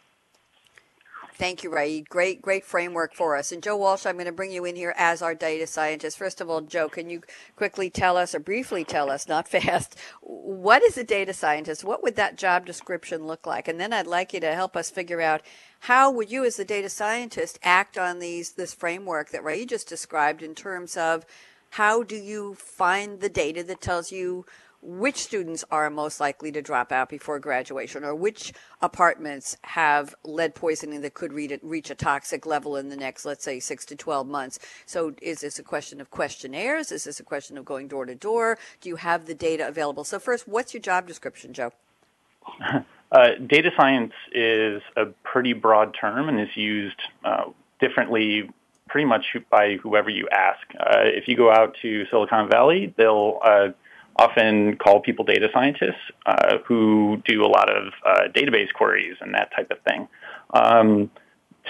Thank 1.35 1.65
you, 1.65 1.71
Rayid. 1.71 2.09
Great, 2.09 2.43
great 2.43 2.65
framework 2.65 3.15
for 3.15 3.37
us. 3.37 3.53
And 3.53 3.63
Joe 3.63 3.77
Walsh, 3.77 4.05
I'm 4.05 4.17
going 4.17 4.27
to 4.27 4.33
bring 4.33 4.53
you 4.53 4.67
in 4.67 4.77
here 4.77 4.95
as 4.99 5.23
our 5.23 5.35
data 5.35 5.67
scientist. 5.67 6.19
First 6.19 6.41
of 6.41 6.51
all, 6.51 6.61
Joe, 6.61 6.89
can 6.89 7.09
you 7.09 7.23
quickly 7.57 7.89
tell 7.89 8.19
us 8.19 8.35
or 8.35 8.39
briefly 8.39 8.85
tell 8.85 9.11
us, 9.11 9.27
not 9.27 9.49
fast, 9.49 9.97
what 10.21 10.83
is 10.83 10.99
a 10.99 11.05
data 11.05 11.33
scientist? 11.33 11.85
What 11.85 12.03
would 12.03 12.17
that 12.17 12.37
job 12.37 12.67
description 12.67 13.27
look 13.27 13.47
like? 13.47 13.67
And 13.67 13.81
then 13.81 13.93
I'd 13.93 14.07
like 14.07 14.35
you 14.35 14.41
to 14.41 14.55
help 14.55 14.77
us 14.77 14.91
figure 14.91 15.23
out 15.23 15.41
how 15.81 16.11
would 16.11 16.31
you 16.31 16.45
as 16.45 16.59
a 16.59 16.65
data 16.65 16.89
scientist 16.89 17.59
act 17.63 17.97
on 17.97 18.19
these 18.19 18.53
this 18.53 18.75
framework 18.75 19.31
that 19.31 19.43
Rayid 19.43 19.71
just 19.71 19.89
described 19.89 20.43
in 20.43 20.55
terms 20.55 20.97
of 20.97 21.25
how 21.71 22.03
do 22.03 22.17
you 22.17 22.55
find 22.55 23.21
the 23.21 23.31
data 23.31 23.63
that 23.65 23.81
tells 23.81 24.13
you 24.13 24.45
which 24.83 25.17
students 25.17 25.65
are 25.71 25.89
most 25.91 26.19
likely 26.19 26.51
to 26.51 26.61
drop 26.61 26.91
out 26.91 27.09
before 27.09 27.39
graduation 27.39 28.03
or 28.03 28.15
which 28.15 28.53
apartments 28.81 29.57
have 29.63 30.15
lead 30.25 30.55
poisoning 30.57 31.01
that 31.03 31.15
could 31.15 31.33
reach 31.33 31.91
a 31.91 31.95
toxic 31.95 32.45
level 32.45 32.77
in 32.77 32.89
the 32.89 32.97
next, 32.97 33.25
let's 33.25 33.45
say, 33.45 33.61
six 33.61 33.85
to 33.87 33.95
12 33.95 34.27
months. 34.27 34.59
So 34.85 35.15
is 35.23 35.41
this 35.41 35.59
a 35.61 35.63
question 35.63 36.01
of 36.01 36.11
questionnaires? 36.11 36.91
Is 36.91 37.05
this 37.05 37.21
a 37.21 37.25
question 37.25 37.57
of 37.57 37.65
going 37.65 37.87
door 37.87 38.07
to 38.07 38.15
door? 38.17 38.59
Do 38.81 38.89
you 38.89 38.97
have 38.97 39.27
the 39.27 39.35
data 39.35 39.69
available? 39.69 40.03
So 40.03 40.19
first, 40.19 40.49
what's 40.49 40.75
your 40.75 40.83
job 40.83 41.07
description, 41.07 41.53
Joe? 41.53 41.73
Uh, 43.13 43.33
data 43.47 43.71
science 43.77 44.15
is 44.33 44.81
a 44.97 45.05
pretty 45.23 45.53
broad 45.53 45.95
term 46.01 46.31
and 46.31 46.41
is 46.41 46.57
used 46.57 46.97
uh, 47.27 47.45
differently 47.79 48.49
pretty 48.89 49.05
much 49.05 49.37
by 49.51 49.77
whoever 49.77 50.09
you 50.09 50.29
ask. 50.31 50.61
Uh, 50.81 51.01
if 51.05 51.29
you 51.29 51.37
go 51.37 51.51
out 51.53 51.77
to 51.83 52.07
Silicon 52.07 52.49
Valley, 52.49 52.95
they'll 52.97 53.39
uh, 53.45 53.69
often 54.17 54.77
call 54.77 55.01
people 55.01 55.25
data 55.25 55.49
scientists 55.53 56.03
uh, 56.27 56.59
who 56.67 57.23
do 57.25 57.45
a 57.45 57.47
lot 57.47 57.69
of 57.69 57.93
uh, 58.05 58.29
database 58.35 58.73
queries 58.73 59.17
and 59.21 59.35
that 59.35 59.51
type 59.55 59.71
of 59.71 59.79
thing. 59.81 60.09
Um, 60.53 61.11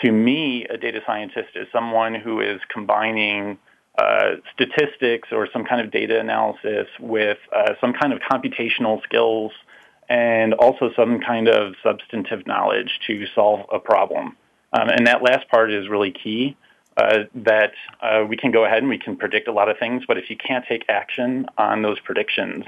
to 0.03 0.11
me, 0.11 0.67
a 0.67 0.77
data 0.77 1.01
scientist 1.07 1.51
is 1.55 1.67
someone 1.73 2.15
who 2.15 2.41
is 2.41 2.61
combining 2.73 3.59
uh, 3.99 4.37
statistics 4.55 5.29
or 5.33 5.49
some 5.53 5.65
kind 5.65 5.81
of 5.81 5.91
data 5.91 6.19
analysis 6.19 6.89
with 6.99 7.39
uh, 7.55 7.75
some 7.81 7.93
kind 7.93 8.13
of 8.13 8.21
computational 8.21 9.03
skills 9.03 9.53
and 10.09 10.55
also 10.55 10.91
some 10.97 11.21
kind 11.21 11.49
of 11.49 11.75
substantive 11.83 12.47
knowledge 12.47 13.01
to 13.07 13.27
solve 13.35 13.67
a 13.73 13.79
problem. 13.79 14.37
Um, 14.73 14.89
and 14.89 15.07
that 15.07 15.23
last 15.23 15.49
part 15.49 15.71
is 15.71 15.89
really 15.89 16.11
key 16.11 16.57
uh, 16.97 17.25
that 17.35 17.73
uh, 18.01 18.25
we 18.29 18.37
can 18.37 18.51
go 18.51 18.65
ahead 18.65 18.79
and 18.79 18.89
we 18.89 18.99
can 18.99 19.17
predict 19.17 19.49
a 19.49 19.53
lot 19.53 19.69
of 19.69 19.79
things, 19.79 20.05
but 20.07 20.19
if 20.19 20.31
you 20.31 20.37
can't 20.37 20.65
take 20.67 20.85
action 20.89 21.47
on 21.59 21.83
those 21.83 21.99
predictions, 22.01 22.65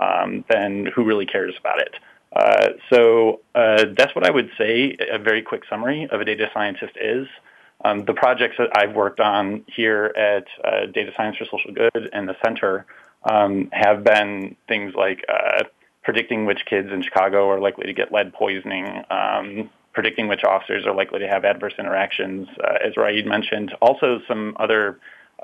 um, 0.00 0.44
then 0.48 0.86
who 0.94 1.04
really 1.04 1.26
cares 1.26 1.54
about 1.58 1.80
it? 1.80 1.94
Uh, 2.34 2.68
so 2.90 3.40
uh, 3.54 3.84
that's 3.96 4.14
what 4.14 4.26
I 4.26 4.30
would 4.30 4.50
say. 4.58 4.96
A 5.10 5.18
very 5.18 5.42
quick 5.42 5.62
summary 5.68 6.08
of 6.10 6.20
a 6.20 6.24
data 6.24 6.50
scientist 6.52 6.96
is. 7.00 7.28
Um, 7.84 8.04
the 8.04 8.14
projects 8.14 8.56
that 8.58 8.70
I've 8.76 8.94
worked 8.94 9.20
on 9.20 9.64
here 9.66 10.12
at 10.16 10.46
uh, 10.64 10.86
Data 10.86 11.12
Science 11.16 11.36
for 11.36 11.44
Social 11.44 11.72
Good 11.72 12.08
and 12.12 12.28
the 12.28 12.36
Center 12.42 12.86
um, 13.24 13.68
have 13.72 14.04
been 14.04 14.56
things 14.68 14.94
like 14.94 15.24
uh, 15.28 15.64
predicting 16.02 16.46
which 16.46 16.64
kids 16.66 16.90
in 16.92 17.02
Chicago 17.02 17.48
are 17.50 17.60
likely 17.60 17.86
to 17.86 17.92
get 17.92 18.12
lead 18.12 18.32
poisoning, 18.32 19.04
um, 19.10 19.70
predicting 19.94 20.28
which 20.28 20.44
officers 20.44 20.84
are 20.86 20.94
likely 20.94 21.20
to 21.20 21.28
have 21.28 21.44
adverse 21.44 21.74
interactions, 21.78 22.48
uh, 22.62 22.74
as 22.86 22.94
Rayid 22.94 23.26
mentioned. 23.26 23.74
Also, 23.80 24.20
some 24.28 24.56
other 24.58 24.98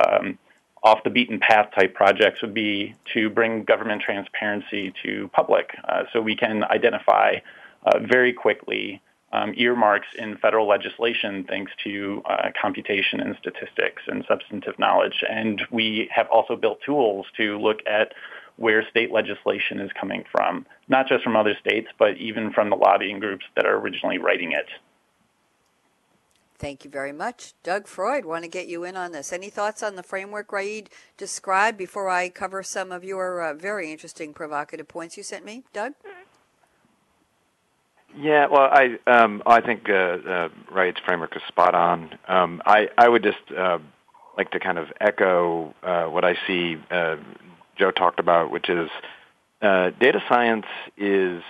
um, 0.05 0.39
off 0.83 1.03
the 1.05 1.11
beaten 1.11 1.39
path 1.39 1.71
type 1.75 1.95
projects 1.95 2.41
would 2.43 2.55
be 2.55 2.95
to 3.13 3.29
bring 3.31 3.65
government 3.65 4.03
transparency 4.03 4.93
to 5.03 5.29
public 5.33 5.71
uh, 5.89 6.05
so 6.13 6.21
we 6.21 6.35
can 6.35 6.65
identify 6.65 7.35
uh, 7.85 7.99
very 7.99 8.33
quickly 8.33 9.01
um, 9.33 9.55
earmarks 9.57 10.09
in 10.19 10.37
federal 10.39 10.67
legislation 10.67 11.45
thanks 11.49 11.71
to 11.85 12.23
uh, 12.29 12.49
computation 12.61 13.21
and 13.21 13.37
statistics 13.39 14.03
and 14.09 14.25
substantive 14.27 14.79
knowledge. 14.79 15.23
And 15.29 15.63
we 15.71 16.09
have 16.13 16.29
also 16.31 16.57
built 16.57 16.81
tools 16.85 17.27
to 17.37 17.59
look 17.59 17.79
at 17.87 18.13
where 18.61 18.87
state 18.91 19.11
legislation 19.11 19.81
is 19.81 19.91
coming 19.99 20.23
from, 20.31 20.67
not 20.87 21.09
just 21.09 21.25
from 21.25 21.35
other 21.35 21.55
states, 21.59 21.89
but 21.99 22.19
even 22.19 22.53
from 22.53 22.69
the 22.69 22.77
lobbying 22.77 23.19
groups 23.19 23.47
that 23.57 23.65
are 23.65 23.79
originally 23.79 24.19
writing 24.19 24.53
it. 24.53 24.67
Thank 26.59 26.85
you 26.85 26.91
very 26.91 27.11
much. 27.11 27.55
Doug 27.63 27.87
Freud, 27.87 28.27
want 28.27 28.45
to 28.45 28.51
get 28.51 28.69
you 28.69 28.85
in 28.85 28.99
on 28.99 29.13
this. 29.13 29.33
Any 29.33 29.49
thoughts 29.49 29.83
on 29.83 29.97
the 29.97 30.03
framework 30.03 30.49
Rayid 30.49 30.89
described 31.17 31.79
before 31.79 32.11
I 32.11 32.29
cover 32.29 32.63
some 32.63 32.93
of 32.93 33.03
your 33.03 33.43
uh, 33.43 33.55
very 33.55 33.91
interesting, 33.91 34.35
provocative 34.35 34.87
points 34.87 35.17
you 35.17 35.23
sent 35.23 35.43
me? 35.43 35.65
Doug? 35.73 35.95
Yeah, 38.15 38.47
well, 38.51 38.69
I 38.71 38.99
um, 39.07 39.43
I 39.47 39.63
think 39.63 39.89
uh, 39.89 39.93
uh, 39.93 40.49
Rayid's 40.71 41.01
framework 41.07 41.35
is 41.35 41.43
spot 41.49 41.75
on. 41.75 42.19
Um, 42.29 42.61
I 42.67 42.89
I 42.99 43.09
would 43.09 43.23
just 43.23 43.39
uh, 43.57 43.79
like 44.37 44.51
to 44.51 44.61
kind 44.61 44.77
of 44.77 44.89
echo 45.01 45.75
uh, 45.83 46.05
what 46.07 46.27
I 46.27 46.35
see 46.47 46.77
uh, 46.91 47.17
Joe 47.81 47.91
talked 47.91 48.21
about, 48.21 48.51
which 48.51 48.69
is 48.69 48.91
uh, 49.63 49.91
data 49.99 50.23
science 50.29 50.67
is 50.99 51.43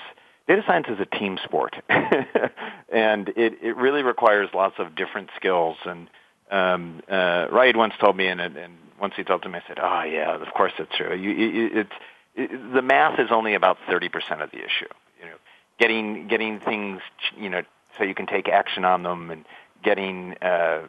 data 0.47 0.63
science 0.67 0.87
is 0.89 0.99
a 1.01 1.07
team 1.07 1.39
sport, 1.45 1.77
and 1.89 3.29
it, 3.31 3.59
it 3.63 3.77
really 3.77 4.03
requires 4.03 4.49
lots 4.55 4.77
of 4.79 4.95
different 4.95 5.31
skills. 5.37 5.77
And 5.85 6.09
um, 6.51 7.03
uh, 7.09 7.49
Rayid 7.49 7.77
once 7.77 7.95
told 8.01 8.17
me, 8.17 8.29
and, 8.29 8.41
and 8.41 8.75
once 9.01 9.15
he 9.17 9.25
told 9.25 9.45
me, 9.45 9.59
I 9.59 9.63
said, 9.67 9.79
"Oh 9.83 10.03
yeah, 10.05 10.41
of 10.41 10.55
course 10.55 10.73
it's 10.79 10.97
true. 10.97 11.15
You, 11.15 11.31
it, 11.31 11.79
it's 11.79 11.93
it, 12.37 12.75
the 12.75 12.83
math 12.83 13.19
is 13.19 13.29
only 13.33 13.55
about 13.55 13.79
thirty 13.89 14.09
percent 14.09 14.41
of 14.41 14.51
the 14.53 14.59
issue. 14.59 14.89
You 15.21 15.27
know, 15.27 15.37
getting 15.79 16.29
getting 16.29 16.61
things, 16.61 17.01
you 17.37 17.51
know, 17.51 17.63
so 17.99 18.05
you 18.05 18.15
can 18.15 18.27
take 18.27 18.49
action 18.49 18.85
on 18.85 19.03
them 19.03 19.31
and 19.31 19.45
getting 19.83 20.35
uh, 20.43 20.83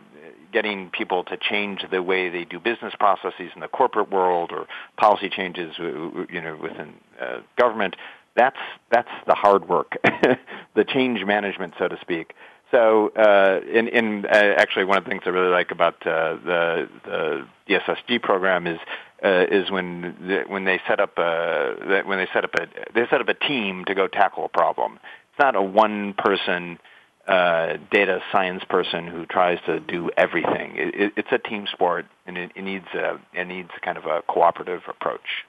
getting 0.52 0.90
people 0.90 1.24
to 1.24 1.38
change 1.38 1.86
the 1.90 2.04
way 2.04 2.30
they 2.30 2.44
do 2.44 2.60
business 2.60 2.94
processes 3.00 3.52
in 3.56 3.62
the 3.62 3.68
corporate 3.68 4.12
world 4.12 4.52
or 4.52 4.68
policy 4.98 5.30
changes 5.30 5.76
you 5.78 6.42
know 6.42 6.58
within 6.62 6.94
uh, 7.20 7.40
government 7.58 7.96
that's 8.36 8.58
that's 8.92 9.10
the 9.28 9.36
hard 9.36 9.68
work 9.68 9.98
the 10.76 10.84
change 10.84 11.24
management 11.26 11.74
so 11.80 11.88
to 11.88 11.98
speak 12.02 12.34
so 12.72 13.10
uh, 13.10 13.60
in, 13.70 13.90
in 13.90 14.26
uh, 14.26 14.54
actually 14.58 14.86
one 14.86 14.98
of 14.98 15.04
the 15.04 15.10
things 15.10 15.24
I 15.26 15.30
really 15.30 15.52
like 15.52 15.72
about 15.72 15.96
uh, 16.08 16.38
the 16.46 16.90
the 17.04 17.48
DSSG 17.70 18.22
program 18.22 18.66
is 18.66 18.80
uh, 19.24 19.46
is 19.52 19.70
when 19.70 20.16
the, 20.22 20.44
when 20.48 20.64
they 20.64 20.80
set 20.88 21.02
up 21.02 21.18
a 21.18 22.02
when 22.06 22.18
they 22.18 22.28
set 22.34 22.46
up 22.46 22.52
a 22.56 22.68
they 22.94 23.06
set 23.10 23.20
up 23.20 23.28
a 23.28 23.34
team 23.34 23.84
to 23.86 23.94
go 23.94 24.08
tackle 24.08 24.46
a 24.46 24.50
problem. 24.50 25.00
It's 25.32 25.40
not 25.40 25.56
a 25.56 25.62
one 25.62 26.14
person 26.18 26.80
uh, 27.28 27.78
data 27.92 28.20
science 28.32 28.64
person 28.70 29.08
who 29.08 29.26
tries 29.26 29.60
to 29.66 29.80
do 29.80 30.10
everything. 30.18 30.76
It, 30.76 30.96
it, 30.96 31.14
it's 31.18 31.32
a 31.32 31.38
team 31.38 31.68
sport, 31.72 32.06
and 32.26 32.38
it, 32.38 32.52
it 32.56 32.64
needs 32.64 32.88
a 32.94 33.20
it 33.34 33.46
needs 33.46 33.70
kind 33.82 33.98
of 33.98 34.06
a 34.06 34.22
cooperative 34.24 34.82
approach. 34.88 35.46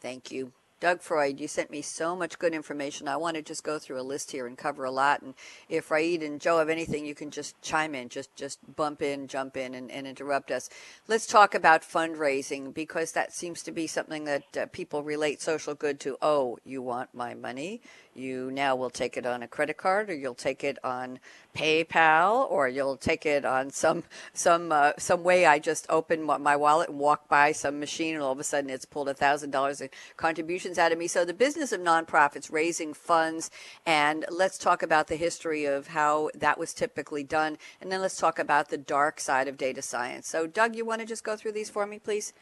Thank 0.00 0.30
you. 0.30 0.52
Doug 0.78 1.00
Freud, 1.00 1.40
you 1.40 1.48
sent 1.48 1.70
me 1.70 1.80
so 1.80 2.14
much 2.14 2.38
good 2.38 2.52
information. 2.52 3.08
I 3.08 3.16
want 3.16 3.36
to 3.36 3.42
just 3.42 3.64
go 3.64 3.78
through 3.78 3.98
a 3.98 4.02
list 4.02 4.30
here 4.30 4.46
and 4.46 4.58
cover 4.58 4.84
a 4.84 4.90
lot. 4.90 5.22
And 5.22 5.32
if 5.70 5.88
Rayid 5.88 6.22
and 6.22 6.38
Joe 6.38 6.58
have 6.58 6.68
anything, 6.68 7.06
you 7.06 7.14
can 7.14 7.30
just 7.30 7.60
chime 7.62 7.94
in, 7.94 8.10
just 8.10 8.34
just 8.36 8.58
bump 8.76 9.00
in, 9.00 9.26
jump 9.26 9.56
in, 9.56 9.74
and, 9.74 9.90
and 9.90 10.06
interrupt 10.06 10.50
us. 10.50 10.68
Let's 11.08 11.26
talk 11.26 11.54
about 11.54 11.80
fundraising 11.80 12.74
because 12.74 13.12
that 13.12 13.32
seems 13.32 13.62
to 13.62 13.72
be 13.72 13.86
something 13.86 14.24
that 14.24 14.56
uh, 14.56 14.66
people 14.66 15.02
relate 15.02 15.40
social 15.40 15.74
good 15.74 15.98
to. 16.00 16.18
Oh, 16.20 16.58
you 16.62 16.82
want 16.82 17.14
my 17.14 17.32
money? 17.32 17.80
You 18.18 18.50
now 18.50 18.74
will 18.74 18.90
take 18.90 19.16
it 19.16 19.26
on 19.26 19.42
a 19.42 19.48
credit 19.48 19.76
card 19.76 20.10
or 20.10 20.14
you'll 20.14 20.34
take 20.34 20.64
it 20.64 20.78
on 20.84 21.18
PayPal 21.54 22.50
or 22.50 22.68
you'll 22.68 22.96
take 22.96 23.24
it 23.24 23.44
on 23.44 23.70
some 23.70 24.04
some 24.32 24.72
uh, 24.72 24.92
some 24.98 25.22
way 25.24 25.46
I 25.46 25.58
just 25.58 25.86
open 25.88 26.22
my 26.22 26.56
wallet 26.56 26.88
and 26.88 26.98
walk 26.98 27.28
by 27.28 27.52
some 27.52 27.80
machine 27.80 28.14
and 28.14 28.22
all 28.22 28.32
of 28.32 28.40
a 28.40 28.44
sudden 28.44 28.70
it's 28.70 28.84
pulled 28.84 29.08
a 29.08 29.14
thousand 29.14 29.50
dollars 29.50 29.80
in 29.80 29.88
contributions 30.16 30.78
out 30.78 30.92
of 30.92 30.98
me. 30.98 31.06
So 31.06 31.24
the 31.24 31.34
business 31.34 31.72
of 31.72 31.80
nonprofits 31.80 32.52
raising 32.52 32.94
funds 32.94 33.50
and 33.86 34.24
let's 34.30 34.58
talk 34.58 34.82
about 34.82 35.08
the 35.08 35.16
history 35.16 35.64
of 35.64 35.88
how 35.88 36.30
that 36.34 36.58
was 36.58 36.74
typically 36.74 37.22
done 37.22 37.56
and 37.80 37.90
then 37.90 38.00
let's 38.00 38.18
talk 38.18 38.38
about 38.38 38.68
the 38.68 38.78
dark 38.78 39.20
side 39.20 39.48
of 39.48 39.56
data 39.56 39.82
science. 39.82 40.28
So 40.28 40.46
Doug, 40.46 40.76
you 40.76 40.84
want 40.84 41.00
to 41.00 41.06
just 41.06 41.24
go 41.24 41.36
through 41.36 41.52
these 41.52 41.70
for 41.70 41.86
me, 41.86 41.98
please? 41.98 42.32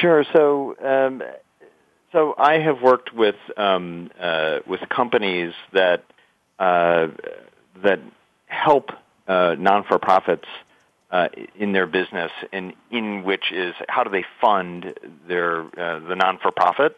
Sure. 0.00 0.24
So 0.32 0.76
um, 0.82 1.22
so 2.12 2.34
I 2.36 2.58
have 2.58 2.82
worked 2.82 3.12
with 3.14 3.36
um, 3.56 4.10
uh, 4.20 4.58
with 4.66 4.80
companies 4.88 5.54
that 5.72 6.04
uh, 6.58 7.08
that 7.82 8.00
help 8.46 8.90
uh, 9.26 9.56
non-for-profits 9.58 10.46
uh, 11.10 11.28
in 11.56 11.72
their 11.72 11.86
business, 11.86 12.30
and 12.52 12.74
in 12.90 13.24
which 13.24 13.50
is 13.50 13.74
how 13.88 14.04
do 14.04 14.10
they 14.10 14.24
fund 14.40 14.94
their 15.26 15.62
uh, 15.62 16.00
the 16.00 16.14
non-for-profit, 16.14 16.96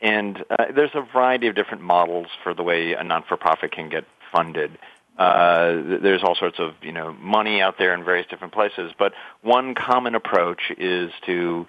and 0.00 0.44
uh, 0.50 0.64
there's 0.74 0.94
a 0.94 1.02
variety 1.12 1.46
of 1.46 1.54
different 1.54 1.82
models 1.82 2.26
for 2.42 2.54
the 2.54 2.62
way 2.62 2.94
a 2.94 3.04
non-for-profit 3.04 3.70
can 3.70 3.90
get 3.90 4.04
funded. 4.32 4.78
there's 5.18 6.24
all 6.24 6.34
sorts 6.34 6.58
of 6.58 6.72
you 6.80 6.92
know 6.92 7.12
money 7.12 7.60
out 7.60 7.76
there 7.78 7.92
in 7.94 8.02
various 8.02 8.26
different 8.28 8.54
places, 8.54 8.92
but 8.98 9.12
one 9.42 9.74
common 9.74 10.14
approach 10.14 10.72
is 10.78 11.12
to 11.26 11.66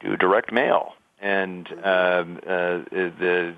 do 0.00 0.16
direct 0.18 0.52
mail 0.52 0.94
and 1.20 1.66
um, 1.84 2.38
uh, 2.46 2.78
the 2.90 3.54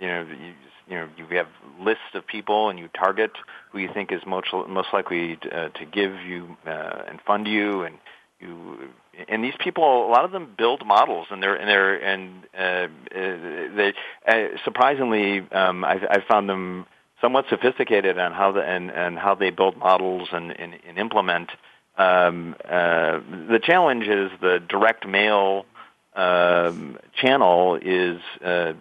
you 0.00 0.06
know 0.08 0.26
you, 0.28 0.52
you 0.88 0.94
know 0.94 1.08
you 1.16 1.26
have 1.36 1.48
lists 1.80 2.14
of 2.14 2.26
people 2.26 2.68
and 2.68 2.78
you 2.78 2.88
target 2.88 3.30
who 3.70 3.78
you 3.78 3.88
think 3.92 4.12
is 4.12 4.20
most 4.26 4.48
most 4.68 4.88
likely 4.92 5.36
to, 5.36 5.48
uh, 5.48 5.68
to 5.70 5.84
give 5.84 6.12
you 6.20 6.56
uh, 6.66 7.02
and 7.08 7.20
fund 7.26 7.46
you 7.46 7.82
and 7.82 7.98
you 8.40 8.90
and 9.28 9.44
these 9.44 9.54
people 9.62 10.06
a 10.06 10.10
lot 10.10 10.24
of 10.24 10.32
them 10.32 10.54
build 10.56 10.84
models 10.86 11.26
and 11.30 11.42
they're 11.42 11.54
and 11.54 11.68
they're 11.68 11.96
and 11.96 12.44
uh, 12.54 12.88
uh 13.14 13.76
they 13.76 13.92
uh, 14.26 14.56
surprisingly 14.64 15.46
um, 15.52 15.84
I've, 15.84 16.02
I've 16.10 16.24
found 16.28 16.48
them 16.48 16.86
somewhat 17.20 17.44
sophisticated 17.48 18.18
on 18.18 18.32
how 18.32 18.52
the 18.52 18.60
and 18.60 18.90
and 18.90 19.18
how 19.18 19.34
they 19.34 19.50
build 19.50 19.76
models 19.76 20.28
and 20.32 20.50
and, 20.50 20.74
and 20.86 20.98
implement. 20.98 21.50
Um, 21.96 22.56
uh, 22.64 23.20
the 23.50 23.60
challenge 23.62 24.04
is 24.04 24.30
the 24.40 24.58
direct 24.66 25.06
mail 25.06 25.66
um, 26.14 26.98
channel 27.14 27.78
is 27.80 28.20
uh, 28.44 28.72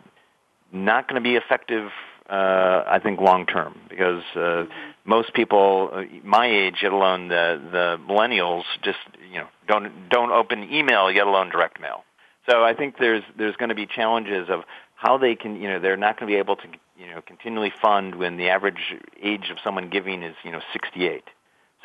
not 0.72 1.08
going 1.08 1.22
to 1.22 1.28
be 1.28 1.36
effective, 1.36 1.90
uh, 2.30 2.84
I 2.88 3.00
think, 3.02 3.20
long 3.20 3.46
term 3.46 3.78
because 3.90 4.24
uh, 4.36 4.66
most 5.06 5.34
people 5.34 5.90
uh, 5.94 6.04
my 6.24 6.48
age, 6.48 6.80
let 6.84 6.92
alone 6.92 7.28
the 7.28 7.62
the 7.72 8.00
millennials, 8.08 8.64
just 8.84 9.00
you 9.32 9.40
know 9.40 9.48
don't 9.68 10.10
don't 10.10 10.32
open 10.32 10.72
email, 10.72 11.12
yet 11.12 11.28
alone 11.28 11.50
direct 11.50 11.80
mail. 11.80 12.04
So 12.50 12.64
I 12.64 12.74
think 12.74 12.98
there's 12.98 13.24
there's 13.38 13.56
going 13.56 13.70
to 13.70 13.76
be 13.76 13.86
challenges 13.86 14.50
of 14.50 14.62
how 14.96 15.18
they 15.18 15.36
can 15.36 15.56
you 15.56 15.68
know 15.68 15.80
they're 15.80 15.98
not 15.98 16.20
going 16.20 16.30
to 16.30 16.34
be 16.34 16.40
able 16.40 16.56
to 16.58 16.68
you 16.98 17.08
know 17.08 17.22
continually 17.22 17.74
fund 17.82 18.16
when 18.16 18.38
the 18.38 18.50
average 18.50 18.96
age 19.22 19.50
of 19.52 19.58
someone 19.64 19.90
giving 19.90 20.24
is 20.24 20.36
you 20.44 20.52
know 20.52 20.62
68. 20.74 21.24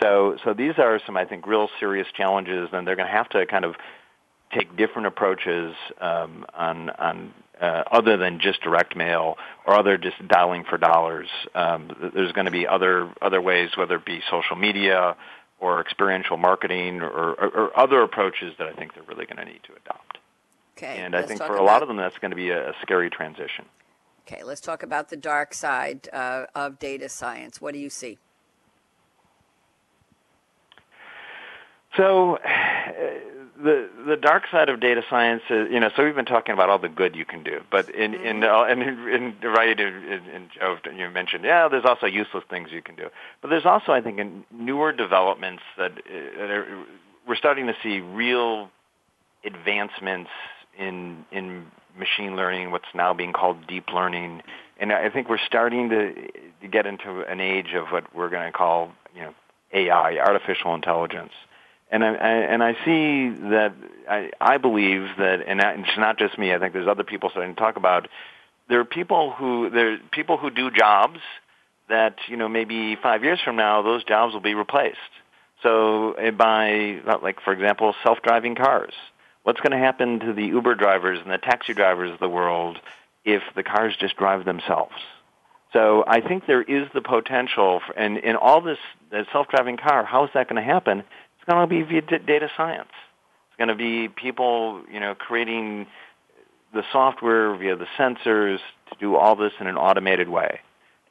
So 0.03 0.37
so 0.45 0.55
these 0.55 0.75
are 0.79 1.01
some 1.07 1.17
I 1.17 1.25
think 1.25 1.47
real 1.47 1.69
serious 1.81 2.09
challenges, 2.15 2.69
and 2.73 2.87
they're 2.87 2.97
going 2.97 3.09
to 3.09 3.15
have 3.15 3.29
to 3.31 3.47
kind 3.47 3.65
of 3.65 3.77
take 4.57 4.77
different 4.77 5.07
approaches 5.07 5.75
um, 6.01 6.47
on 6.55 6.91
on 6.91 7.35
uh, 7.61 7.83
other 7.91 8.17
than 8.17 8.41
just 8.41 8.61
direct 8.63 8.97
mail 8.97 9.37
or 9.67 9.75
other 9.75 9.97
just 9.97 10.17
dialing 10.29 10.65
for 10.69 10.79
dollars. 10.79 11.29
Um, 11.55 12.11
there's 12.15 12.33
going 12.33 12.45
to 12.47 12.51
be 12.51 12.67
other 12.67 13.13
other 13.23 13.41
ways, 13.41 13.71
whether 13.77 13.97
it 13.97 14.05
be 14.05 14.21
social 14.31 14.57
media 14.57 15.17
or 15.59 15.81
experiential 15.81 16.37
marketing 16.37 17.01
or, 17.01 17.09
or, 17.09 17.49
or 17.49 17.79
other 17.79 18.03
approaches 18.03 18.53
that 18.59 18.67
I 18.67 18.73
think 18.75 18.95
they're 18.95 19.05
really 19.05 19.25
going 19.25 19.39
to 19.39 19.45
need 19.45 19.63
to 19.65 19.73
adopt. 19.73 20.19
Okay, 20.77 20.99
and 20.99 21.17
I 21.17 21.23
think 21.23 21.41
for 21.41 21.57
a 21.57 21.63
lot 21.63 21.81
of 21.81 21.89
them, 21.89 21.97
that's 21.97 22.19
going 22.19 22.33
to 22.33 22.37
be 22.37 22.51
a, 22.51 22.71
a, 22.71 22.73
scary 22.83 23.09
transition. 23.09 23.65
Okay, 24.27 24.43
let's 24.45 24.61
talk 24.61 24.83
about 24.83 25.09
the 25.09 25.17
dark 25.17 25.55
side 25.55 26.11
uh, 26.13 26.45
of 26.55 26.79
data 26.79 27.09
science. 27.09 27.63
What 27.63 27.73
do 27.73 27.81
you 27.81 27.89
see? 27.89 28.19
So, 31.97 32.37
the 33.63 33.89
the 34.07 34.17
dark 34.17 34.45
side 34.51 34.69
of 34.69 34.81
data 34.81 35.03
science 35.09 35.43
is 35.51 35.69
you 35.71 35.81
know 35.81 35.91
so 35.97 36.05
we've 36.05 36.15
been 36.15 36.25
talking 36.25 36.53
about 36.53 36.69
all 36.69 36.79
the 36.79 36.89
good 36.89 37.17
you 37.17 37.25
can 37.25 37.43
do 37.43 37.61
but 37.71 37.89
in 37.91 38.13
mm-hmm. 38.13 38.25
in 38.25 38.45
uh, 38.45 38.65
and 38.65 38.83
in, 38.83 39.09
in 39.09 39.51
right 39.51 39.79
in, 39.79 39.89
in 39.89 40.51
Joe 40.55 40.77
you 40.95 41.09
mentioned 41.11 41.45
yeah 41.45 41.69
there's 41.69 41.85
also 41.85 42.07
useless 42.07 42.45
things 42.51 42.71
you 42.73 42.83
can 42.83 42.97
do. 42.97 43.09
But 43.41 43.49
there's 43.49 43.67
also 43.67 43.93
I 43.93 44.01
think 44.01 44.19
in 44.19 44.45
newer 44.51 44.93
developments 44.93 45.63
that 45.79 45.93
uh, 45.93 46.85
we're 47.27 47.37
starting 47.37 47.67
to 47.67 47.75
see 47.83 48.01
real 48.01 48.71
advancements 49.45 50.31
in 50.79 51.25
in 51.33 51.67
machine 51.99 52.37
learning 52.37 52.71
what's 52.71 52.95
now 52.95 53.15
being 53.15 53.33
called 53.33 53.67
deep 53.67 53.89
learning. 53.93 54.43
And 54.79 54.93
I 54.93 55.09
think 55.09 55.31
we're 55.31 55.39
starting 55.39 55.89
to, 55.89 56.13
to 56.61 56.69
get 56.71 56.85
into 56.85 57.23
an 57.23 57.41
age 57.41 57.73
of 57.75 57.87
what 57.89 58.15
we're 58.15 58.29
going 58.29 58.47
to 58.47 58.57
call 58.57 58.93
you 59.15 59.23
know 59.23 59.35
AI 59.73 60.19
artificial 60.19 60.75
intelligence 60.75 61.33
and 61.91 62.05
I, 62.05 62.15
I 62.15 62.31
and 62.31 62.63
I 62.63 62.73
see 62.85 63.29
that 63.51 63.75
I 64.09 64.31
I 64.41 64.59
believe 64.59 65.09
that 65.19 65.43
and 65.47 65.61
it's 65.61 65.99
not 65.99 66.19
just 66.19 66.39
me. 66.39 66.53
I 66.53 66.59
think 66.59 66.73
there's 66.73 66.89
other 66.89 67.05
people 67.05 67.31
starting 67.31 67.55
to 67.55 67.61
talk 67.61 67.77
about. 67.77 68.09
There 68.69 68.81
are 68.81 68.85
people 68.85 69.33
who 69.33 69.71
there 69.71 69.95
are 69.95 69.99
people 70.11 70.37
who 70.37 70.51
do 70.51 70.71
jobs 70.71 71.21
that 71.89 72.17
you 72.29 72.37
know 72.37 72.49
maybe 72.49 72.97
five 72.97 73.23
years 73.23 73.41
from 73.45 73.57
now 73.57 73.83
those 73.83 74.05
jobs 74.05 74.35
will 74.35 74.41
be 74.41 74.55
replaced. 74.55 74.99
So 75.63 76.13
eh, 76.13 76.31
by 76.33 77.01
like 77.23 77.41
for 77.41 77.53
example 77.53 77.95
self-driving 78.03 78.57
cars, 78.57 78.93
what's 79.45 79.61
going 79.61 79.73
to 79.73 79.85
happen 79.85 80.21
to 80.21 80.33
the 80.33 80.45
Uber 80.45 80.75
drivers 80.75 81.21
and 81.23 81.31
the 81.31 81.39
taxi 81.39 81.73
drivers 81.73 82.13
of 82.13 82.19
the 82.19 82.29
world 82.29 82.79
if 83.25 83.43
the 83.55 83.63
cars 83.63 83.97
just 83.99 84.17
drive 84.17 84.45
themselves? 84.45 84.95
So 85.73 86.05
I 86.07 86.21
think 86.21 86.47
there 86.47 86.63
is 86.63 86.89
the 86.95 87.03
potential, 87.03 87.81
for, 87.87 87.93
and 87.99 88.17
in 88.19 88.37
all 88.37 88.61
this 88.61 88.79
self-driving 89.33 89.77
car, 89.77 90.05
how 90.05 90.25
is 90.25 90.31
that 90.33 90.49
going 90.49 90.63
to 90.63 90.67
happen? 90.67 91.05
It's 91.47 91.53
going 91.53 91.69
to 91.69 91.73
be 91.73 91.83
via 91.83 92.19
data 92.19 92.51
science. 92.57 92.91
It's 92.91 93.57
going 93.57 93.69
to 93.69 93.77
be 93.77 94.09
people, 94.09 94.83
you 94.93 94.99
know, 94.99 95.15
creating 95.15 95.87
the 96.75 96.83
software 96.91 97.55
via 97.57 97.77
the 97.77 97.87
sensors 97.97 98.59
to 98.91 98.99
do 98.99 99.15
all 99.15 99.37
this 99.37 99.53
in 99.61 99.69
an 99.69 99.77
automated 99.77 100.29
way. 100.29 100.59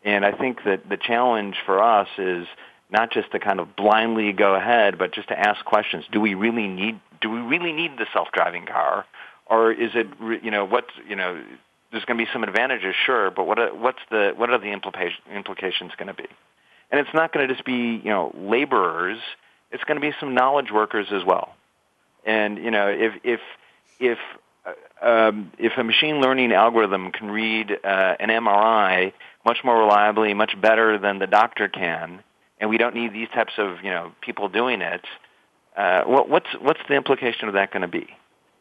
And 0.03 0.25
I 0.25 0.33
think 0.33 0.65
that 0.65 0.89
the 0.89 0.97
challenge 0.97 1.55
for 1.65 1.81
us 1.81 2.09
is 2.17 2.47
not 2.91 3.13
just 3.13 3.31
to 3.31 3.39
kind 3.39 3.61
of 3.61 3.77
blindly 3.77 4.33
go 4.33 4.55
ahead, 4.55 4.97
but 4.97 5.13
just 5.13 5.29
to 5.29 5.39
ask 5.39 5.63
questions. 5.63 6.03
Do 6.11 6.19
we 6.19 6.33
really 6.33 6.67
need, 6.67 6.99
do 7.21 7.29
we 7.29 7.39
really 7.39 7.71
need 7.71 7.97
the 7.97 8.05
self-driving 8.11 8.65
car? 8.65 9.05
Or 9.45 9.71
is 9.71 9.91
it, 9.95 10.07
you 10.43 10.51
know, 10.51 10.65
what's, 10.65 10.91
you 11.07 11.15
know, 11.15 11.41
there's 11.91 12.03
going 12.03 12.19
to 12.19 12.25
be 12.25 12.29
some 12.33 12.43
advantages, 12.43 12.93
sure, 13.05 13.31
but 13.31 13.47
what 13.47 13.57
are, 13.57 13.73
what's 13.73 13.99
the, 14.11 14.33
what 14.35 14.49
are 14.49 14.59
the 14.59 14.73
implications 14.73 15.93
going 15.97 16.07
to 16.07 16.13
be? 16.13 16.27
And 16.91 16.99
it's 16.99 17.13
not 17.13 17.31
going 17.31 17.47
to 17.47 17.53
just 17.53 17.65
be, 17.65 18.01
you 18.03 18.09
know, 18.09 18.35
laborers 18.37 19.19
it's 19.71 19.83
going 19.83 19.99
to 19.99 20.01
be 20.01 20.15
some 20.19 20.33
knowledge 20.33 20.71
workers 20.71 21.07
as 21.11 21.23
well. 21.23 21.55
And 22.25 22.57
you 22.57 22.71
know, 22.71 22.87
if 22.87 23.13
if 23.23 23.39
if 23.99 24.17
uh, 24.65 25.05
um, 25.05 25.51
if 25.57 25.73
a 25.77 25.83
machine 25.83 26.21
learning 26.21 26.51
algorithm 26.51 27.11
can 27.11 27.29
read 27.29 27.71
uh, 27.71 28.15
an 28.19 28.29
MRI 28.29 29.13
much 29.45 29.59
more 29.63 29.77
reliably, 29.77 30.33
much 30.33 30.59
better 30.59 30.97
than 30.97 31.19
the 31.19 31.27
doctor 31.27 31.67
can, 31.67 32.23
and 32.59 32.69
we 32.69 32.77
don't 32.77 32.95
need 32.95 33.13
these 33.13 33.29
types 33.29 33.53
of 33.57 33.83
you 33.83 33.91
know 33.91 34.11
people 34.21 34.49
doing 34.49 34.81
it, 34.81 35.05
uh, 35.77 36.03
what, 36.03 36.29
what's 36.29 36.49
what's 36.61 36.79
the 36.87 36.95
implication 36.95 37.47
of 37.47 37.53
that 37.53 37.71
going 37.71 37.81
to 37.81 37.87
be? 37.87 38.07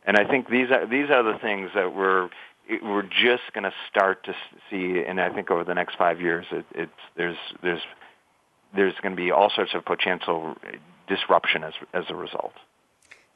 And 0.06 0.16
I 0.18 0.24
think 0.24 0.50
these 0.50 0.70
are 0.70 0.86
these 0.86 1.10
are 1.10 1.22
the 1.22 1.38
things 1.38 1.70
that 1.74 1.94
we're 1.94 2.28
we're 2.82 3.02
just 3.02 3.42
going 3.52 3.64
to 3.64 3.72
start 3.90 4.24
to 4.24 4.34
see, 4.70 5.02
and 5.06 5.20
I 5.20 5.30
think 5.30 5.50
over 5.50 5.64
the 5.64 5.74
next 5.74 5.96
five 5.96 6.20
years, 6.20 6.46
it, 6.50 6.64
it's 6.74 6.92
there's 7.16 7.36
there's 7.62 7.82
there's 8.74 8.94
going 9.02 9.12
to 9.12 9.22
be 9.22 9.30
all 9.30 9.50
sorts 9.54 9.74
of 9.74 9.84
potential 9.84 10.56
disruption 11.06 11.64
as, 11.64 11.74
as 11.92 12.04
a 12.08 12.14
result. 12.14 12.52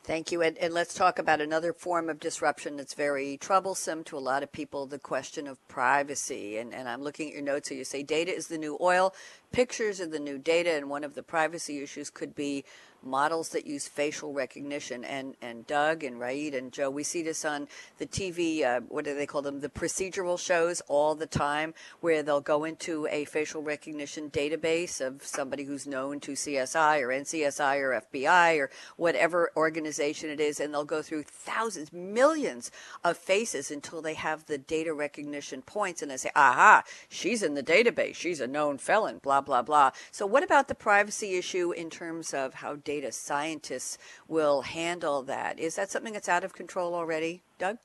Thank 0.08 0.32
you. 0.32 0.40
And, 0.40 0.56
and, 0.56 0.72
let's 0.72 0.94
talk 0.94 1.18
about 1.18 1.42
another 1.42 1.74
form 1.74 2.08
of 2.08 2.18
disruption 2.18 2.76
that's 2.78 2.94
very 2.94 3.36
troublesome 3.36 4.04
to 4.04 4.16
a 4.16 4.18
lot 4.18 4.42
of 4.42 4.50
people 4.50 4.86
the 4.86 4.98
question 4.98 5.46
of 5.46 5.58
privacy. 5.68 6.56
And, 6.56 6.72
and 6.72 6.88
I'm 6.88 7.02
looking 7.02 7.28
at 7.28 7.34
your 7.34 7.42
notes 7.42 7.68
here. 7.68 7.76
You 7.76 7.84
say 7.84 8.02
data 8.02 8.34
is 8.34 8.46
the 8.46 8.56
new 8.56 8.78
oil. 8.80 9.14
pictures 9.52 10.00
of 10.00 10.10
the 10.10 10.18
new 10.18 10.38
data, 10.38 10.70
and 10.70 10.88
one 10.88 11.04
of 11.04 11.14
the 11.14 11.22
privacy 11.22 11.82
issues 11.82 12.08
could 12.08 12.34
be 12.34 12.64
models 13.08 13.50
that 13.50 13.66
use 13.66 13.88
facial 13.88 14.32
recognition. 14.32 15.04
And, 15.04 15.34
and 15.42 15.66
Doug 15.66 16.04
and 16.04 16.20
Rayid 16.20 16.56
and 16.56 16.72
Joe, 16.72 16.90
we 16.90 17.02
see 17.02 17.22
this 17.22 17.44
on 17.44 17.68
the 17.98 18.06
TV, 18.06 18.64
uh, 18.64 18.80
what 18.88 19.04
do 19.04 19.14
they 19.14 19.26
call 19.26 19.42
them? 19.42 19.60
The 19.60 19.68
procedural 19.68 20.38
shows 20.38 20.80
all 20.88 21.14
the 21.14 21.26
time, 21.26 21.74
where 22.00 22.22
they'll 22.22 22.40
go 22.40 22.64
into 22.64 23.06
a 23.10 23.24
facial 23.24 23.62
recognition 23.62 24.30
database 24.30 25.04
of 25.04 25.24
somebody 25.24 25.64
who's 25.64 25.86
known 25.86 26.20
to 26.20 26.32
CSI 26.32 27.00
or 27.00 27.08
NCSI 27.08 27.80
or 27.80 28.02
FBI 28.12 28.58
or 28.58 28.70
whatever 28.96 29.50
organization 29.56 30.30
it 30.30 30.40
is, 30.40 30.60
and 30.60 30.72
they'll 30.72 30.84
go 30.84 31.02
through 31.02 31.22
thousands, 31.22 31.92
millions 31.92 32.70
of 33.04 33.16
faces 33.16 33.70
until 33.70 34.02
they 34.02 34.14
have 34.14 34.46
the 34.46 34.58
data 34.58 34.92
recognition 34.92 35.62
points, 35.62 36.02
and 36.02 36.10
they 36.10 36.16
say, 36.16 36.30
aha, 36.34 36.82
she's 37.08 37.42
in 37.42 37.54
the 37.54 37.62
database, 37.62 38.14
she's 38.14 38.40
a 38.40 38.46
known 38.46 38.78
felon, 38.78 39.18
blah, 39.18 39.40
blah, 39.40 39.62
blah. 39.62 39.90
So, 40.10 40.26
what 40.26 40.42
about 40.42 40.68
the 40.68 40.74
privacy 40.74 41.36
issue 41.36 41.72
in 41.72 41.90
terms 41.90 42.34
of 42.34 42.54
how 42.54 42.76
data 42.76 42.97
scientists 43.12 43.98
will 44.28 44.62
handle 44.62 45.22
that. 45.22 45.58
Is 45.58 45.76
that 45.76 45.90
something 45.90 46.12
that's 46.12 46.28
out 46.28 46.44
of 46.44 46.54
control 46.54 46.94
already, 46.94 47.42
Doug? 47.58 47.78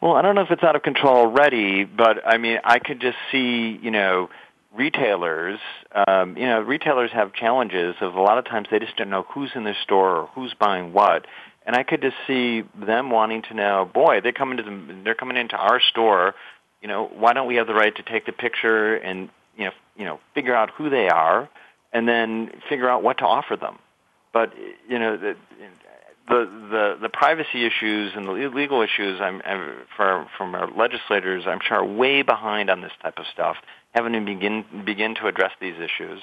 Well, 0.00 0.14
I 0.14 0.22
don't 0.22 0.34
know 0.34 0.42
if 0.42 0.50
it's 0.50 0.62
out 0.62 0.76
of 0.76 0.82
control 0.82 1.16
already, 1.16 1.84
but 1.84 2.26
I 2.26 2.36
mean, 2.36 2.58
I 2.62 2.78
could 2.78 3.00
just 3.00 3.16
see, 3.32 3.78
you 3.82 3.90
know, 3.90 4.28
retailers, 4.74 5.58
um, 6.06 6.36
you 6.36 6.46
know, 6.46 6.60
retailers 6.60 7.10
have 7.12 7.32
challenges 7.32 7.94
of 8.00 8.14
a 8.14 8.20
lot 8.20 8.38
of 8.38 8.44
times 8.44 8.68
they 8.70 8.78
just 8.78 8.96
don't 8.96 9.08
know 9.08 9.24
who's 9.30 9.52
in 9.54 9.64
their 9.64 9.76
store 9.82 10.16
or 10.16 10.26
who's 10.34 10.52
buying 10.52 10.92
what. 10.92 11.26
And 11.66 11.74
I 11.74 11.82
could 11.84 12.02
just 12.02 12.16
see 12.26 12.64
them 12.74 13.10
wanting 13.10 13.42
to 13.42 13.54
know, 13.54 13.88
boy, 13.92 14.20
they're 14.20 14.32
coming 14.32 14.58
to 14.58 14.62
the, 14.62 15.00
they're 15.04 15.14
coming 15.14 15.38
into 15.38 15.56
our 15.56 15.80
store. 15.80 16.34
You 16.82 16.88
know, 16.88 17.06
why 17.06 17.32
don't 17.32 17.46
we 17.46 17.56
have 17.56 17.66
the 17.66 17.74
right 17.74 17.94
to 17.96 18.02
take 18.02 18.26
the 18.26 18.32
picture 18.32 18.96
and 18.96 19.30
you 19.56 19.64
know, 19.64 19.70
you 19.96 20.04
know, 20.04 20.20
figure 20.34 20.54
out 20.54 20.70
who 20.76 20.90
they 20.90 21.08
are, 21.08 21.48
and 21.94 22.08
then 22.08 22.50
figure 22.68 22.90
out 22.90 23.02
what 23.02 23.18
to 23.18 23.24
offer 23.24 23.56
them. 23.56 23.78
But 24.34 24.52
you 24.88 24.98
know, 24.98 25.16
the 25.16 25.36
the 26.28 26.44
the, 26.70 26.98
the 27.02 27.08
privacy 27.08 27.64
issues 27.64 28.12
and 28.16 28.26
the 28.26 28.32
legal 28.32 28.82
issues, 28.82 29.20
I'm, 29.20 29.40
I'm 29.46 29.76
for, 29.96 30.26
from 30.36 30.54
our 30.54 30.70
legislators, 30.70 31.44
I'm 31.46 31.60
sure 31.66 31.78
are 31.78 31.84
way 31.84 32.22
behind 32.22 32.68
on 32.68 32.80
this 32.80 32.92
type 33.00 33.18
of 33.18 33.26
stuff. 33.32 33.56
Haven't 33.94 34.14
even 34.14 34.26
begin 34.26 34.64
begin 34.84 35.14
to 35.16 35.28
address 35.28 35.52
these 35.60 35.76
issues, 35.76 36.20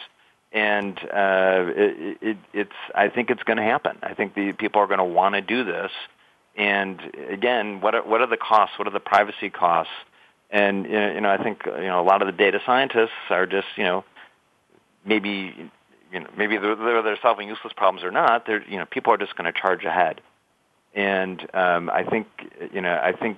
and 0.52 0.98
uh, 1.00 1.72
it, 1.74 2.18
it, 2.22 2.38
it's 2.54 2.76
I 2.94 3.08
think 3.08 3.30
it's 3.30 3.44
going 3.44 3.58
to 3.58 3.64
happen. 3.64 3.98
I 4.04 4.14
think 4.14 4.36
the 4.36 4.52
people 4.52 4.82
are 4.82 4.88
going 4.88 5.00
to 5.00 5.06
want 5.06 5.36
to 5.36 5.42
do 5.42 5.64
this. 5.64 5.92
And 6.58 7.00
again, 7.30 7.80
what 7.80 7.96
are, 7.96 8.04
what 8.04 8.20
are 8.20 8.28
the 8.28 8.36
costs? 8.36 8.78
What 8.78 8.90
are 8.90 8.92
the 8.92 9.00
privacy 9.00 9.50
costs? 9.50 9.94
And 10.50 10.86
you 10.86 11.22
know, 11.22 11.30
I 11.30 11.42
think 11.42 11.62
you 11.66 11.88
know 11.88 12.02
a 12.02 12.04
lot 12.04 12.22
of 12.22 12.26
the 12.26 12.34
data 12.34 12.60
scientists 12.66 13.12
are 13.30 13.46
just 13.46 13.68
you 13.78 13.86
know 13.86 14.04
maybe 15.06 15.70
you 16.12 16.20
know 16.20 16.28
maybe 16.38 16.58
they're, 16.58 16.76
they're 16.76 17.20
solving 17.22 17.48
useless 17.48 17.74
problems 17.76 18.04
or 18.04 18.12
not. 18.12 18.46
They're 18.46 18.64
you 18.68 18.78
know 18.78 18.86
people 18.86 19.14
are 19.14 19.18
just 19.18 19.36
going 19.36 19.52
to 19.52 19.60
charge 19.60 19.84
ahead, 19.84 20.22
and 20.94 21.42
um, 21.54 21.90
I 21.90 22.04
think 22.04 22.28
you 22.74 22.82
know 22.82 23.00
I 23.02 23.14
think 23.14 23.38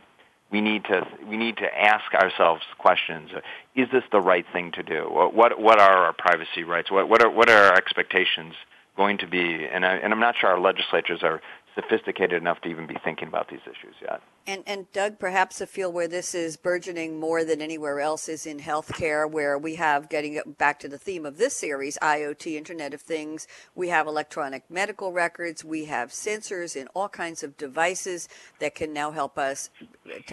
we 0.51 0.61
need 0.61 0.85
to 0.85 1.05
we 1.27 1.37
need 1.37 1.57
to 1.57 1.67
ask 1.67 2.13
ourselves 2.13 2.61
questions: 2.77 3.31
Is 3.75 3.87
this 3.91 4.03
the 4.11 4.21
right 4.21 4.45
thing 4.53 4.71
to 4.73 4.83
do? 4.83 5.07
What 5.09 5.59
what 5.59 5.79
are 5.79 6.05
our 6.05 6.13
privacy 6.13 6.63
rights? 6.63 6.91
What 6.91 7.09
what 7.09 7.23
are 7.23 7.29
what 7.29 7.49
are 7.49 7.69
our 7.69 7.75
expectations 7.75 8.53
going 8.95 9.17
to 9.19 9.27
be? 9.27 9.65
And 9.65 9.85
I, 9.85 9.95
and 9.95 10.13
I'm 10.13 10.19
not 10.19 10.35
sure 10.39 10.49
our 10.49 10.59
legislatures 10.59 11.23
are 11.23 11.41
sophisticated 11.75 12.41
enough 12.41 12.61
to 12.61 12.69
even 12.69 12.87
be 12.87 12.97
thinking 13.03 13.27
about 13.27 13.49
these 13.49 13.61
issues 13.63 13.95
yet. 14.01 14.21
And, 14.45 14.63
and 14.67 14.91
Doug, 14.91 15.19
perhaps 15.19 15.61
a 15.61 15.67
field 15.67 15.93
where 15.93 16.07
this 16.07 16.35
is 16.35 16.57
burgeoning 16.57 17.19
more 17.19 17.43
than 17.43 17.61
anywhere 17.61 17.99
else 17.99 18.27
is 18.27 18.45
in 18.45 18.59
healthcare, 18.59 19.29
where 19.29 19.57
we 19.57 19.75
have, 19.75 20.09
getting 20.09 20.39
back 20.57 20.79
to 20.79 20.87
the 20.87 20.97
theme 20.97 21.25
of 21.25 21.37
this 21.37 21.55
series, 21.55 21.97
IoT, 22.01 22.55
Internet 22.55 22.93
of 22.93 23.01
Things, 23.01 23.47
we 23.73 23.89
have 23.89 24.05
electronic 24.05 24.69
medical 24.69 25.13
records, 25.13 25.63
we 25.63 25.85
have 25.85 26.09
sensors 26.09 26.75
in 26.75 26.87
all 26.93 27.09
kinds 27.09 27.41
of 27.43 27.57
devices 27.57 28.27
that 28.59 28.75
can 28.75 28.91
now 28.91 29.11
help 29.11 29.37
us 29.37 29.69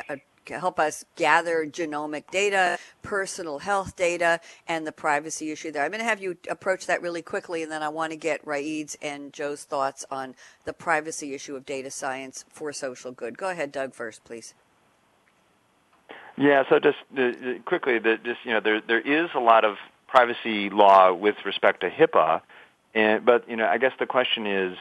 uh, 0.08 0.16
help 0.48 0.78
us 0.78 1.04
gather 1.16 1.66
genomic 1.66 2.30
data, 2.30 2.78
personal 3.02 3.58
health 3.58 3.96
data, 3.96 4.40
and 4.66 4.86
the 4.86 4.92
privacy 4.92 5.50
issue 5.50 5.70
there. 5.70 5.84
I'm 5.84 5.90
going 5.90 6.00
to 6.00 6.04
have 6.04 6.22
you 6.22 6.36
approach 6.48 6.86
that 6.86 7.02
really 7.02 7.22
quickly, 7.22 7.62
and 7.62 7.70
then 7.70 7.82
I 7.82 7.88
want 7.88 8.12
to 8.12 8.16
get 8.16 8.44
Rayid's 8.44 8.96
and 9.02 9.32
Joe's 9.32 9.64
thoughts 9.64 10.04
on 10.10 10.34
the 10.64 10.72
privacy 10.72 11.34
issue 11.34 11.56
of 11.56 11.66
data 11.66 11.90
science 11.90 12.44
for 12.48 12.72
social 12.72 13.12
good. 13.12 13.38
Go 13.38 13.50
ahead, 13.50 13.72
Doug, 13.72 13.94
first, 13.94 14.24
please. 14.24 14.54
Yeah, 16.36 16.64
so 16.68 16.78
just 16.78 16.98
uh, 17.18 17.60
quickly, 17.66 17.98
the, 17.98 18.16
just 18.16 18.40
you 18.44 18.52
know, 18.52 18.60
there 18.60 18.80
there 18.80 19.00
is 19.00 19.28
a 19.34 19.40
lot 19.40 19.64
of 19.64 19.76
privacy 20.08 20.70
law 20.70 21.12
with 21.12 21.36
respect 21.44 21.82
to 21.82 21.90
HIPAA, 21.90 22.40
and 22.94 23.24
but 23.24 23.48
you 23.48 23.56
know, 23.56 23.66
I 23.66 23.78
guess 23.78 23.92
the 23.98 24.06
question 24.06 24.46
is 24.46 24.76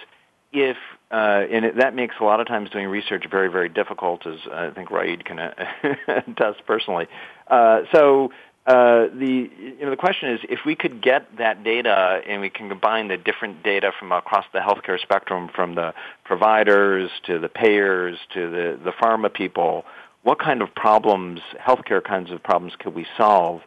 if 0.53 0.77
uh, 1.11 1.43
and 1.51 1.65
it, 1.65 1.77
that 1.77 1.95
makes 1.95 2.15
a 2.19 2.23
lot 2.23 2.39
of 2.39 2.47
times 2.47 2.69
doing 2.69 2.87
research 2.87 3.25
very 3.29 3.49
very 3.49 3.69
difficult, 3.69 4.25
as 4.27 4.39
I 4.51 4.69
think 4.69 4.89
Rayid 4.89 5.25
can 5.25 5.39
uh, 5.39 5.53
attest 6.07 6.65
personally. 6.67 7.07
Uh, 7.47 7.81
so 7.91 8.31
uh, 8.67 9.07
the 9.17 9.49
you 9.57 9.81
know 9.81 9.89
the 9.89 9.97
question 9.97 10.29
is 10.29 10.39
if 10.49 10.59
we 10.65 10.75
could 10.75 11.01
get 11.01 11.25
that 11.37 11.63
data 11.63 12.21
and 12.27 12.41
we 12.41 12.49
can 12.51 12.69
combine 12.69 13.07
the 13.07 13.17
different 13.17 13.63
data 13.63 13.91
from 13.97 14.11
across 14.11 14.45
the 14.53 14.59
healthcare 14.59 14.99
spectrum, 14.99 15.49
from 15.55 15.73
the 15.73 15.93
providers 16.25 17.09
to 17.25 17.39
the 17.39 17.49
payers 17.49 18.17
to 18.31 18.49
the 18.51 18.79
the 18.83 18.91
pharma 18.91 19.33
people, 19.33 19.85
what 20.21 20.37
kind 20.37 20.61
of 20.61 20.73
problems, 20.75 21.39
healthcare 21.59 22.03
kinds 22.03 22.29
of 22.29 22.43
problems, 22.43 22.73
could 22.77 22.93
we 22.93 23.07
solve? 23.17 23.61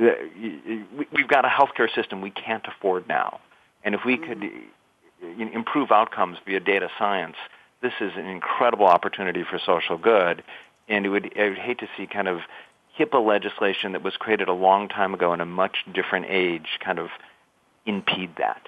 Uh, 0.00 0.06
we've 1.12 1.28
got 1.28 1.44
a 1.44 1.48
healthcare 1.48 1.92
system 1.94 2.20
we 2.20 2.30
can't 2.30 2.66
afford 2.66 3.06
now, 3.06 3.38
and 3.84 3.94
if 3.94 4.00
we 4.04 4.16
could 4.16 4.42
improve 5.22 5.90
outcomes 5.90 6.38
via 6.46 6.60
data 6.60 6.88
science, 6.98 7.36
this 7.80 7.92
is 8.00 8.12
an 8.16 8.26
incredible 8.26 8.86
opportunity 8.86 9.44
for 9.44 9.58
social 9.58 9.96
good. 9.96 10.42
And 10.88 11.06
it 11.06 11.08
would, 11.10 11.32
I 11.38 11.50
would 11.50 11.58
hate 11.58 11.78
to 11.78 11.88
see 11.96 12.06
kind 12.06 12.28
of 12.28 12.40
HIPAA 12.98 13.24
legislation 13.24 13.92
that 13.92 14.02
was 14.02 14.16
created 14.16 14.48
a 14.48 14.52
long 14.52 14.88
time 14.88 15.14
ago 15.14 15.32
in 15.32 15.40
a 15.40 15.46
much 15.46 15.84
different 15.92 16.26
age 16.28 16.78
kind 16.80 16.98
of 16.98 17.10
impede 17.86 18.36
that. 18.36 18.66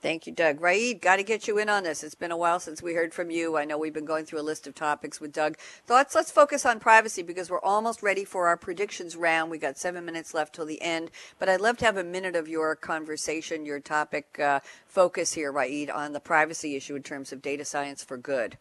Thank 0.00 0.28
you, 0.28 0.32
Doug. 0.32 0.60
Rayid, 0.60 1.00
got 1.00 1.16
to 1.16 1.24
get 1.24 1.48
you 1.48 1.58
in 1.58 1.68
on 1.68 1.82
this. 1.82 2.04
It's 2.04 2.14
been 2.14 2.30
a 2.30 2.36
while 2.36 2.60
since 2.60 2.80
we 2.80 2.94
heard 2.94 3.12
from 3.12 3.32
you. 3.32 3.56
I 3.56 3.64
know 3.64 3.76
we've 3.76 3.92
been 3.92 4.04
going 4.04 4.26
through 4.26 4.40
a 4.40 4.42
list 4.42 4.68
of 4.68 4.76
topics 4.76 5.20
with 5.20 5.32
Doug. 5.32 5.58
Thoughts? 5.58 6.14
Let's 6.14 6.30
focus 6.30 6.64
on 6.64 6.78
privacy 6.78 7.22
because 7.22 7.50
we're 7.50 7.60
almost 7.62 8.00
ready 8.00 8.24
for 8.24 8.46
our 8.46 8.56
predictions 8.56 9.16
round. 9.16 9.50
We 9.50 9.58
got 9.58 9.76
seven 9.76 10.04
minutes 10.04 10.34
left 10.34 10.54
till 10.54 10.66
the 10.66 10.80
end, 10.80 11.10
but 11.40 11.48
I'd 11.48 11.60
love 11.60 11.78
to 11.78 11.84
have 11.84 11.96
a 11.96 12.04
minute 12.04 12.36
of 12.36 12.46
your 12.46 12.76
conversation, 12.76 13.66
your 13.66 13.80
topic 13.80 14.38
uh, 14.38 14.60
focus 14.86 15.32
here, 15.32 15.52
Rayid, 15.52 15.92
on 15.92 16.12
the 16.12 16.20
privacy 16.20 16.76
issue 16.76 16.94
in 16.94 17.02
terms 17.02 17.32
of 17.32 17.42
data 17.42 17.64
science 17.64 18.04
for 18.04 18.16
good. 18.16 18.56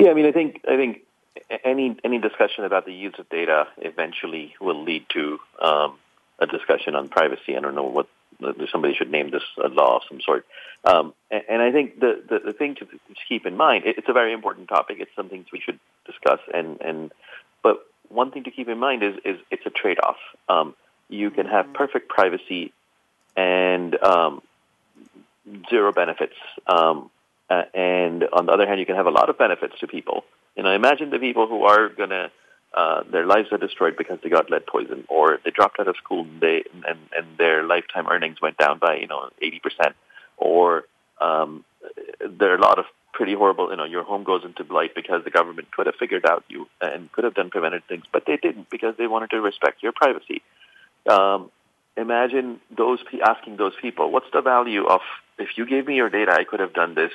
Yeah, 0.00 0.10
I 0.10 0.14
mean, 0.14 0.26
I 0.26 0.32
think 0.32 0.62
I 0.68 0.76
think 0.76 1.02
any 1.64 1.96
any 2.02 2.18
discussion 2.18 2.64
about 2.64 2.86
the 2.86 2.92
use 2.92 3.14
of 3.18 3.28
data 3.28 3.68
eventually 3.78 4.56
will 4.60 4.82
lead 4.82 5.04
to 5.10 5.38
um, 5.62 5.98
a 6.40 6.46
discussion 6.48 6.96
on 6.96 7.08
privacy. 7.08 7.56
I 7.56 7.60
don't 7.60 7.76
know 7.76 7.84
what 7.84 8.08
somebody 8.72 8.94
should 8.94 9.10
name 9.10 9.30
this 9.30 9.42
a 9.62 9.68
law 9.68 9.96
of 9.96 10.02
some 10.08 10.20
sort. 10.20 10.46
Um, 10.84 11.14
and, 11.30 11.42
and, 11.48 11.62
I 11.62 11.72
think 11.72 12.00
the, 12.00 12.22
the, 12.28 12.38
the 12.46 12.52
thing 12.52 12.74
to, 12.76 12.84
to, 12.86 12.98
keep 13.28 13.46
in 13.46 13.56
mind, 13.56 13.84
it, 13.84 13.98
it's 13.98 14.08
a 14.08 14.12
very 14.12 14.32
important 14.32 14.68
topic. 14.68 14.96
It's 15.00 15.14
something 15.14 15.44
we 15.52 15.60
should 15.60 15.78
discuss. 16.06 16.40
And, 16.52 16.80
and 16.80 17.12
but 17.62 17.86
one 18.08 18.30
thing 18.30 18.44
to 18.44 18.50
keep 18.50 18.68
in 18.68 18.78
mind 18.78 19.02
is, 19.02 19.14
is 19.24 19.40
it's 19.50 19.66
a 19.66 19.70
trade-off. 19.70 20.16
Um, 20.48 20.74
you 21.08 21.30
can 21.30 21.46
have 21.46 21.66
mm-hmm. 21.66 21.74
perfect 21.74 22.08
privacy 22.08 22.72
and 23.36 24.02
um, 24.02 24.42
zero 25.68 25.92
benefits. 25.92 26.36
Um, 26.66 27.10
uh, 27.48 27.62
and 27.74 28.24
on 28.32 28.46
the 28.46 28.52
other 28.52 28.66
hand, 28.66 28.80
you 28.80 28.86
can 28.86 28.96
have 28.96 29.06
a 29.06 29.10
lot 29.10 29.28
of 29.28 29.36
benefits 29.36 29.74
to 29.80 29.86
people. 29.86 30.24
You 30.56 30.62
know, 30.62 30.72
imagine 30.72 31.10
the 31.10 31.18
people 31.18 31.46
who 31.46 31.64
are 31.64 31.88
going 31.88 32.10
to 32.10 32.30
uh, 32.72 33.02
their 33.10 33.26
lives 33.26 33.48
are 33.52 33.58
destroyed 33.58 33.96
because 33.96 34.18
they 34.22 34.28
got 34.28 34.50
lead 34.50 34.66
poison, 34.66 35.04
or 35.08 35.38
they 35.44 35.50
dropped 35.50 35.80
out 35.80 35.88
of 35.88 35.96
school 35.96 36.22
and 36.22 36.40
they 36.40 36.62
and, 36.86 36.98
and 37.16 37.26
their 37.36 37.64
lifetime 37.64 38.06
earnings 38.08 38.40
went 38.40 38.56
down 38.58 38.78
by 38.78 38.96
you 38.96 39.08
know 39.08 39.28
eighty 39.42 39.58
percent, 39.58 39.96
or 40.36 40.84
um, 41.20 41.64
there 42.20 42.52
are 42.52 42.56
a 42.56 42.60
lot 42.60 42.78
of 42.78 42.84
pretty 43.12 43.34
horrible. 43.34 43.70
You 43.70 43.76
know, 43.76 43.84
your 43.84 44.04
home 44.04 44.22
goes 44.22 44.44
into 44.44 44.62
blight 44.62 44.94
because 44.94 45.24
the 45.24 45.30
government 45.30 45.72
could 45.72 45.86
have 45.86 45.96
figured 45.96 46.24
out 46.24 46.44
you 46.48 46.68
and 46.80 47.10
could 47.10 47.24
have 47.24 47.34
done 47.34 47.50
prevented 47.50 47.84
things, 47.88 48.04
but 48.12 48.24
they 48.26 48.36
didn't 48.36 48.70
because 48.70 48.94
they 48.96 49.08
wanted 49.08 49.30
to 49.30 49.40
respect 49.40 49.82
your 49.82 49.92
privacy. 49.92 50.42
Um, 51.08 51.50
imagine 51.96 52.60
those 52.76 53.00
asking 53.26 53.56
those 53.56 53.74
people, 53.82 54.12
"What's 54.12 54.30
the 54.32 54.42
value 54.42 54.86
of 54.86 55.00
if 55.38 55.58
you 55.58 55.66
gave 55.66 55.88
me 55.88 55.96
your 55.96 56.08
data, 56.08 56.32
I 56.32 56.44
could 56.44 56.60
have 56.60 56.72
done 56.72 56.94
this." 56.94 57.12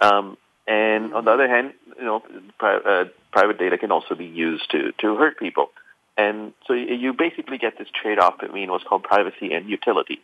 Um, 0.00 0.36
and 0.66 1.14
on 1.14 1.24
the 1.24 1.30
other 1.30 1.48
hand, 1.48 1.74
you 1.98 2.04
know, 2.04 2.22
pri- 2.58 2.76
uh, 2.76 3.04
private 3.32 3.58
data 3.58 3.78
can 3.78 3.90
also 3.90 4.14
be 4.14 4.26
used 4.26 4.70
to, 4.70 4.92
to 4.98 5.16
hurt 5.16 5.38
people. 5.38 5.70
And 6.16 6.52
so 6.66 6.74
you 6.74 7.14
basically 7.14 7.58
get 7.58 7.78
this 7.78 7.88
trade-off 8.00 8.38
between 8.38 8.70
what's 8.70 8.84
called 8.84 9.02
privacy 9.02 9.52
and 9.52 9.68
utility. 9.68 10.20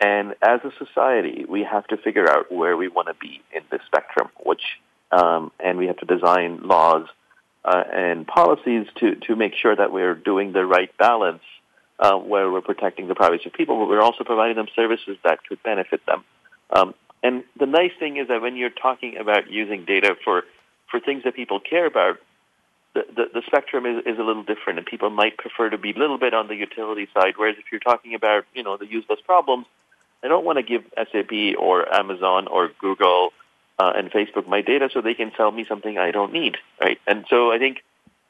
And 0.00 0.34
as 0.42 0.60
a 0.64 0.72
society, 0.84 1.44
we 1.48 1.62
have 1.62 1.86
to 1.88 1.96
figure 1.96 2.28
out 2.28 2.50
where 2.50 2.76
we 2.76 2.88
want 2.88 3.08
to 3.08 3.14
be 3.14 3.40
in 3.52 3.62
this 3.70 3.80
spectrum, 3.86 4.30
which, 4.44 4.62
um, 5.12 5.52
and 5.60 5.78
we 5.78 5.86
have 5.86 5.98
to 5.98 6.06
design 6.06 6.60
laws 6.64 7.06
uh, 7.64 7.84
and 7.92 8.26
policies 8.26 8.86
to 8.96 9.14
to 9.14 9.36
make 9.36 9.54
sure 9.54 9.74
that 9.74 9.92
we're 9.92 10.16
doing 10.16 10.52
the 10.52 10.66
right 10.66 10.90
balance 10.98 11.42
uh, 12.00 12.16
where 12.16 12.50
we're 12.50 12.60
protecting 12.60 13.06
the 13.06 13.14
privacy 13.14 13.44
of 13.46 13.52
people, 13.52 13.78
but 13.78 13.88
we're 13.88 14.02
also 14.02 14.24
providing 14.24 14.56
them 14.56 14.66
services 14.74 15.16
that 15.22 15.38
could 15.48 15.62
benefit 15.62 16.04
them. 16.06 16.24
Um, 16.70 16.94
and 17.22 17.44
the 17.58 17.66
nice 17.66 17.92
thing 17.98 18.16
is 18.16 18.28
that 18.28 18.42
when 18.42 18.56
you're 18.56 18.70
talking 18.70 19.16
about 19.16 19.50
using 19.50 19.84
data 19.84 20.16
for 20.24 20.44
for 20.90 21.00
things 21.00 21.24
that 21.24 21.34
people 21.34 21.58
care 21.58 21.86
about, 21.86 22.18
the, 22.94 23.06
the, 23.16 23.24
the 23.32 23.42
spectrum 23.46 23.86
is, 23.86 24.04
is 24.04 24.18
a 24.18 24.22
little 24.22 24.42
different, 24.42 24.78
and 24.78 24.86
people 24.86 25.08
might 25.08 25.38
prefer 25.38 25.70
to 25.70 25.78
be 25.78 25.92
a 25.92 25.98
little 25.98 26.18
bit 26.18 26.34
on 26.34 26.48
the 26.48 26.54
utility 26.54 27.08
side. 27.14 27.34
Whereas 27.36 27.56
if 27.58 27.64
you're 27.72 27.80
talking 27.80 28.14
about 28.14 28.44
you 28.54 28.62
know 28.62 28.76
the 28.76 28.86
useless 28.86 29.20
problems, 29.24 29.66
I 30.22 30.28
don't 30.28 30.44
want 30.44 30.58
to 30.58 30.62
give 30.62 30.84
SAP 30.96 31.56
or 31.58 31.92
Amazon 31.94 32.48
or 32.48 32.70
Google 32.80 33.32
uh, 33.78 33.92
and 33.96 34.10
Facebook 34.10 34.46
my 34.46 34.60
data 34.60 34.90
so 34.92 35.00
they 35.00 35.14
can 35.14 35.32
sell 35.36 35.50
me 35.50 35.64
something 35.68 35.98
I 35.98 36.10
don't 36.10 36.32
need, 36.32 36.56
right? 36.80 36.98
And 37.06 37.24
so 37.28 37.50
I 37.50 37.58
think 37.58 37.82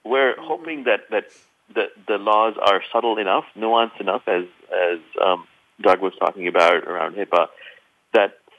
we're 0.04 0.34
hoping 0.38 0.84
that 0.84 1.10
that 1.10 1.26
the 1.74 1.88
the 2.06 2.18
laws 2.18 2.54
are 2.60 2.82
subtle 2.92 3.18
enough, 3.18 3.44
nuanced 3.56 4.00
enough, 4.00 4.22
as 4.26 4.44
as 4.72 4.98
um, 5.20 5.46
Doug 5.80 6.00
was 6.00 6.14
talking 6.18 6.46
about 6.46 6.84
around 6.84 7.16
HIPAA, 7.16 7.48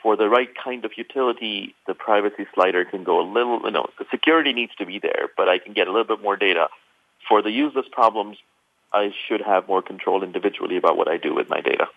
for 0.04 0.18
the 0.18 0.28
right 0.30 0.50
kind 0.62 0.84
of 0.84 0.92
utility, 0.98 1.74
the 1.88 1.96
privacy 1.96 2.46
slider 2.54 2.84
can 2.84 3.06
go 3.06 3.22
a 3.22 3.26
little. 3.26 3.62
You 3.64 3.72
know, 3.72 3.88
the 3.98 4.06
security 4.12 4.52
needs 4.52 4.76
to 4.76 4.86
be 4.86 5.00
there, 5.00 5.30
but 5.38 5.48
I 5.48 5.58
can 5.58 5.74
get 5.74 5.88
a 5.88 5.92
little 5.92 6.16
bit 6.16 6.22
more 6.22 6.36
data. 6.36 6.68
For 7.28 7.42
the 7.42 7.50
useless 7.50 7.86
problems, 7.90 8.38
I 8.92 9.12
should 9.28 9.42
have 9.42 9.68
more 9.68 9.82
control 9.82 10.22
individually 10.22 10.76
about 10.76 10.98
what 10.98 11.08
I 11.08 11.18
do 11.18 11.34
with 11.34 11.50
my 11.50 11.62
data. 11.62 11.88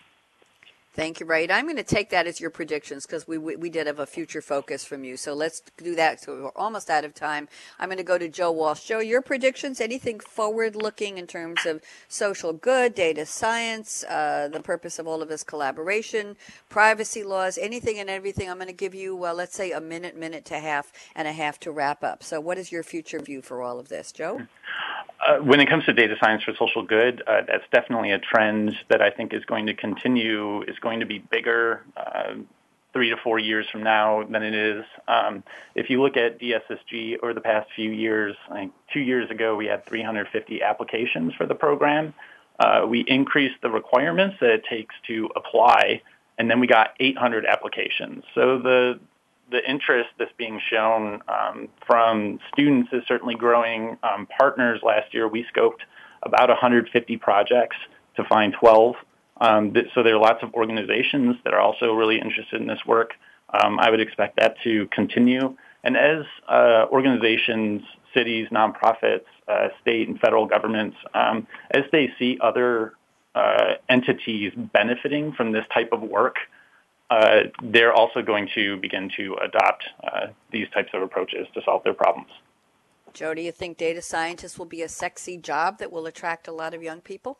Thank 0.97 1.19
you, 1.19 1.27
Rayid. 1.27 1.51
I'm 1.51 1.65
going 1.65 1.77
to 1.77 1.83
take 1.83 2.09
that 2.09 2.25
as 2.25 2.41
your 2.41 2.49
predictions 2.49 3.05
because 3.05 3.27
we, 3.27 3.37
we, 3.37 3.55
we 3.55 3.69
did 3.69 3.85
have 3.85 3.99
a 3.99 4.07
future 4.07 4.41
focus 4.41 4.83
from 4.83 5.03
you. 5.03 5.15
So 5.15 5.35
let's 5.35 5.61
do 5.77 5.93
that. 5.93 6.21
So 6.21 6.45
we're 6.45 6.49
almost 6.55 6.89
out 6.89 7.05
of 7.05 7.13
time. 7.13 7.47
I'm 7.77 7.89
going 7.89 7.99
to 7.99 8.03
go 8.03 8.17
to 8.17 8.27
Joe 8.27 8.51
Walsh. 8.51 8.83
Joe, 8.83 8.97
your 8.97 9.21
predictions? 9.21 9.79
Anything 9.79 10.19
forward 10.19 10.75
looking 10.75 11.19
in 11.19 11.27
terms 11.27 11.67
of 11.67 11.83
social 12.07 12.51
good, 12.51 12.95
data 12.95 13.27
science, 13.27 14.05
uh, 14.05 14.49
the 14.51 14.59
purpose 14.59 14.97
of 14.97 15.05
all 15.05 15.21
of 15.21 15.29
this 15.29 15.43
collaboration, 15.43 16.35
privacy 16.67 17.23
laws, 17.23 17.59
anything 17.59 17.99
and 17.99 18.09
everything? 18.09 18.49
I'm 18.49 18.57
going 18.57 18.65
to 18.65 18.73
give 18.73 18.95
you, 18.95 19.15
well, 19.15 19.35
let's 19.35 19.55
say 19.55 19.73
a 19.73 19.79
minute, 19.79 20.17
minute 20.17 20.45
to 20.45 20.57
half, 20.57 20.91
and 21.15 21.27
a 21.27 21.31
half 21.31 21.59
to 21.59 21.71
wrap 21.71 22.03
up. 22.03 22.23
So 22.23 22.41
what 22.41 22.57
is 22.57 22.71
your 22.71 22.81
future 22.81 23.19
view 23.19 23.43
for 23.43 23.61
all 23.61 23.79
of 23.79 23.89
this, 23.89 24.11
Joe? 24.11 24.47
Uh, 25.27 25.39
when 25.39 25.59
it 25.59 25.69
comes 25.69 25.83
to 25.83 25.91
data 25.91 26.15
science 26.21 26.41
for 26.43 26.53
social 26.57 26.83
good, 26.83 27.21
uh, 27.27 27.41
that's 27.45 27.65
definitely 27.69 28.11
a 28.11 28.19
trend 28.19 28.73
that 28.87 29.01
I 29.01 29.09
think 29.09 29.33
is 29.33 29.43
going 29.43 29.65
to 29.65 29.73
continue, 29.73 30.61
is 30.61 30.79
going 30.79 31.01
to 31.01 31.05
be 31.05 31.19
bigger 31.19 31.83
uh, 31.97 32.35
three 32.93 33.09
to 33.09 33.17
four 33.17 33.37
years 33.37 33.65
from 33.69 33.83
now 33.83 34.23
than 34.23 34.41
it 34.41 34.53
is. 34.53 34.85
Um, 35.05 35.43
if 35.75 35.89
you 35.89 36.01
look 36.01 36.15
at 36.15 36.39
DSSG 36.39 37.17
over 37.21 37.33
the 37.33 37.41
past 37.41 37.67
few 37.75 37.91
years, 37.91 38.37
like 38.49 38.69
two 38.93 39.01
years 39.01 39.29
ago, 39.29 39.57
we 39.57 39.65
had 39.65 39.85
350 39.85 40.61
applications 40.61 41.33
for 41.33 41.45
the 41.45 41.55
program. 41.55 42.13
Uh, 42.57 42.85
we 42.87 43.01
increased 43.01 43.61
the 43.61 43.69
requirements 43.69 44.37
that 44.39 44.51
it 44.51 44.63
takes 44.69 44.95
to 45.07 45.29
apply, 45.35 46.01
and 46.37 46.49
then 46.49 46.61
we 46.61 46.67
got 46.67 46.91
800 47.01 47.45
applications. 47.45 48.23
So 48.33 48.59
the 48.59 48.97
the 49.49 49.67
interest 49.69 50.09
that's 50.19 50.31
being 50.37 50.59
shown 50.69 51.21
um, 51.27 51.69
from 51.85 52.39
students 52.51 52.89
is 52.91 53.03
certainly 53.07 53.35
growing. 53.35 53.97
Um, 54.03 54.27
partners 54.37 54.81
last 54.83 55.13
year, 55.13 55.27
we 55.27 55.45
scoped 55.55 55.81
about 56.23 56.49
150 56.49 57.17
projects 57.17 57.77
to 58.15 58.23
find 58.25 58.53
12. 58.59 58.95
Um, 59.39 59.73
th- 59.73 59.87
so 59.93 60.03
there 60.03 60.15
are 60.15 60.19
lots 60.19 60.43
of 60.43 60.53
organizations 60.53 61.37
that 61.43 61.53
are 61.53 61.61
also 61.61 61.93
really 61.93 62.19
interested 62.19 62.59
in 62.59 62.67
this 62.67 62.85
work. 62.85 63.11
Um, 63.49 63.79
I 63.79 63.89
would 63.89 64.01
expect 64.01 64.37
that 64.39 64.55
to 64.63 64.87
continue. 64.87 65.55
And 65.83 65.95
as 65.95 66.25
uh, 66.49 66.85
organizations, 66.91 67.83
cities, 68.13 68.47
nonprofits, 68.51 69.25
uh, 69.47 69.69
state 69.81 70.09
and 70.09 70.19
federal 70.19 70.45
governments, 70.45 70.97
um, 71.13 71.47
as 71.71 71.83
they 71.91 72.11
see 72.19 72.37
other 72.41 72.93
uh, 73.35 73.75
entities 73.87 74.51
benefiting 74.73 75.31
from 75.31 75.51
this 75.51 75.63
type 75.73 75.89
of 75.93 76.01
work, 76.01 76.37
they're 77.63 77.93
also 77.93 78.21
going 78.21 78.49
to 78.55 78.77
begin 78.77 79.09
to 79.17 79.35
adopt 79.35 79.85
uh, 80.03 80.27
these 80.51 80.67
types 80.73 80.89
of 80.93 81.01
approaches 81.01 81.47
to 81.53 81.61
solve 81.63 81.83
their 81.83 81.93
problems. 81.93 82.29
Joe, 83.13 83.33
do 83.33 83.41
you 83.41 83.51
think 83.51 83.77
data 83.77 84.01
scientists 84.01 84.59
will 84.59 84.65
be 84.65 84.81
a 84.81 84.89
sexy 84.89 85.37
job 85.37 85.79
that 85.79 85.91
will 85.91 86.05
attract 86.05 86.47
a 86.47 86.51
lot 86.51 86.73
of 86.73 86.83
young 86.83 87.01
people? 87.01 87.39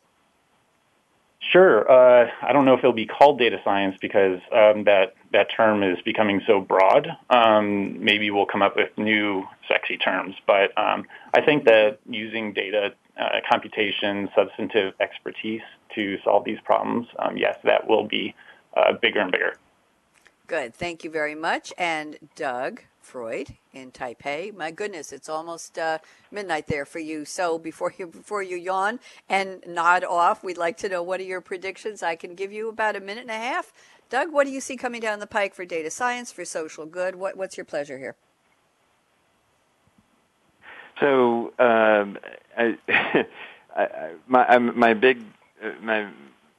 Sure. 1.39 1.89
Uh, 1.89 2.29
I 2.41 2.51
don't 2.51 2.65
know 2.65 2.73
if 2.73 2.79
it'll 2.79 2.93
be 2.93 3.05
called 3.05 3.39
data 3.39 3.57
science 3.63 3.95
because 4.01 4.39
um, 4.51 4.83
that 4.85 5.13
that 5.33 5.47
term 5.55 5.83
is 5.83 5.97
becoming 6.03 6.41
so 6.47 6.59
broad. 6.59 7.07
Um, 7.29 8.03
maybe 8.03 8.31
we'll 8.31 8.47
come 8.47 8.61
up 8.61 8.75
with 8.75 8.89
new 8.97 9.43
sexy 9.67 9.97
terms, 9.97 10.35
but 10.45 10.77
um, 10.77 11.05
I 11.33 11.41
think 11.41 11.65
that 11.65 11.99
using 12.09 12.53
data, 12.53 12.93
uh, 13.19 13.39
computation, 13.49 14.29
substantive 14.35 14.93
expertise 14.99 15.61
to 15.95 16.17
solve 16.23 16.43
these 16.43 16.59
problems, 16.65 17.07
um, 17.19 17.37
yes, 17.37 17.57
that 17.63 17.87
will 17.87 18.07
be 18.07 18.33
uh, 18.77 18.93
bigger 19.01 19.19
and 19.19 19.31
bigger. 19.31 19.57
Good. 20.47 20.73
Thank 20.73 21.03
you 21.03 21.09
very 21.09 21.35
much. 21.35 21.73
And 21.77 22.17
Doug 22.35 22.81
Freud 23.01 23.55
in 23.73 23.91
Taipei. 23.91 24.55
My 24.55 24.71
goodness, 24.71 25.11
it's 25.11 25.29
almost 25.29 25.77
uh, 25.77 25.99
midnight 26.31 26.67
there 26.67 26.85
for 26.85 26.99
you. 26.99 27.25
So 27.25 27.57
before 27.57 27.93
you 27.97 28.07
before 28.07 28.43
you 28.43 28.57
yawn 28.57 28.99
and 29.29 29.63
nod 29.67 30.03
off, 30.03 30.43
we'd 30.43 30.57
like 30.57 30.77
to 30.77 30.89
know 30.89 31.03
what 31.03 31.19
are 31.19 31.23
your 31.23 31.41
predictions. 31.41 32.03
I 32.03 32.15
can 32.15 32.35
give 32.35 32.51
you 32.51 32.69
about 32.69 32.95
a 32.95 32.99
minute 32.99 33.21
and 33.21 33.31
a 33.31 33.33
half. 33.33 33.73
Doug, 34.09 34.31
what 34.31 34.45
do 34.45 34.51
you 34.51 34.61
see 34.61 34.77
coming 34.77 35.01
down 35.01 35.19
the 35.19 35.27
pike 35.27 35.53
for 35.53 35.65
data 35.65 35.89
science, 35.89 36.31
for 36.31 36.45
social 36.45 36.85
good? 36.85 37.15
What, 37.15 37.35
what's 37.35 37.57
your 37.57 37.65
pleasure 37.65 37.97
here? 37.97 38.15
So 40.99 41.53
um, 41.59 42.17
I, 42.57 42.77
I, 43.75 44.11
my 44.27 44.57
my 44.57 44.93
big 44.93 45.23
my 45.81 46.07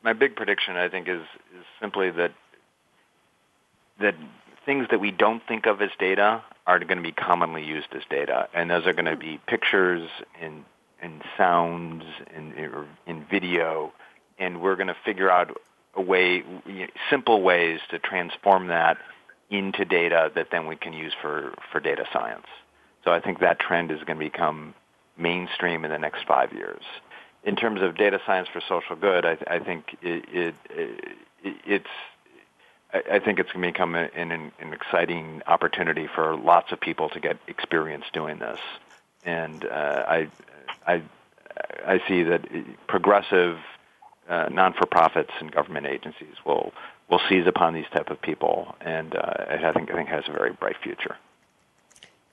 my 0.03 0.13
big 0.13 0.37
prediction, 0.37 0.77
I 0.77 0.89
think, 0.89 1.09
is 1.09 1.23
is 1.59 1.65
simply 1.81 2.11
that 2.11 2.33
that 4.01 4.15
things 4.65 4.87
that 4.91 5.01
we 5.01 5.11
don't 5.11 5.43
think 5.47 5.67
of 5.67 5.83
as 5.83 5.91
data 5.99 6.43
are 6.67 6.79
going 6.79 6.99
to 6.99 7.03
be 7.03 7.13
commonly 7.13 7.65
used 7.65 7.89
as 7.95 8.03
data, 8.11 8.49
and 8.55 8.71
those 8.71 8.87
are 8.87 8.93
going 8.93 9.07
to 9.07 9.17
be 9.17 9.41
pictures 9.47 10.09
and 10.41 10.65
and 11.01 11.23
sounds 11.37 12.05
and 12.35 12.53
in 13.07 13.25
video, 13.31 13.93
and 14.39 14.61
we're 14.61 14.77
going 14.77 14.89
to 14.89 14.97
figure 15.05 15.31
out 15.31 15.57
a 15.95 16.03
way, 16.03 16.43
simple 17.11 17.43
ways 17.43 17.81
to 17.91 17.99
transform 17.99 18.69
that 18.69 18.99
into 19.51 19.85
data 19.85 20.31
that 20.35 20.49
then 20.51 20.67
we 20.67 20.77
can 20.77 20.93
use 20.93 21.13
for 21.21 21.55
for 21.73 21.81
data 21.81 22.05
science. 22.13 22.47
So 23.05 23.13
I 23.13 23.21
think 23.21 23.41
that 23.41 23.59
trend 23.59 23.91
is 23.91 24.03
going 24.05 24.19
to 24.19 24.25
become 24.25 24.75
mainstream 25.17 25.85
in 25.85 25.91
the 25.91 25.99
next 25.99 26.25
five 26.27 26.53
years 26.53 26.83
in 27.45 27.57
terms 27.57 27.83
of 27.83 27.97
data 27.97 28.21
science 28.27 28.49
for 28.53 28.61
social 28.61 28.97
good, 28.97 29.25
I, 29.25 29.39
I 29.47 29.59
think 29.59 29.97
it, 30.03 30.25
it, 30.33 30.55
it, 30.71 31.57
it's 31.67 31.87
I 32.93 33.19
think 33.19 33.39
it's 33.39 33.53
going 33.53 33.63
to 33.63 33.69
become 33.69 33.95
an, 33.95 34.09
an, 34.15 34.53
an, 34.59 34.73
exciting 34.73 35.43
opportunity 35.47 36.09
for 36.15 36.35
lots 36.37 36.73
of 36.73 36.81
people 36.81 37.11
to 37.11 37.21
get 37.21 37.37
experience 37.47 38.05
doing 38.15 38.39
this, 38.39 38.59
and 39.27 39.63
uh, 39.67 40.05
I, 40.09 40.29
I, 40.87 41.03
I 41.87 42.01
see 42.09 42.23
that 42.23 42.49
progressive 42.87 43.59
uh, 44.27 44.49
non-for-profits 44.51 45.33
and 45.41 45.53
government 45.53 45.87
agencies 45.87 46.35
will 46.47 46.73
will 47.11 47.21
seize 47.29 47.47
upon 47.47 47.75
these 47.75 47.87
type 47.93 48.11
of 48.11 48.21
people, 48.21 48.75
and 48.81 49.15
uh, 49.15 49.45
I 49.51 49.73
think 49.73 49.91
I 49.91 49.95
think 49.95 50.09
has 50.09 50.25
a 50.27 50.33
very 50.33 50.53
bright 50.53 50.77
future. 50.83 51.17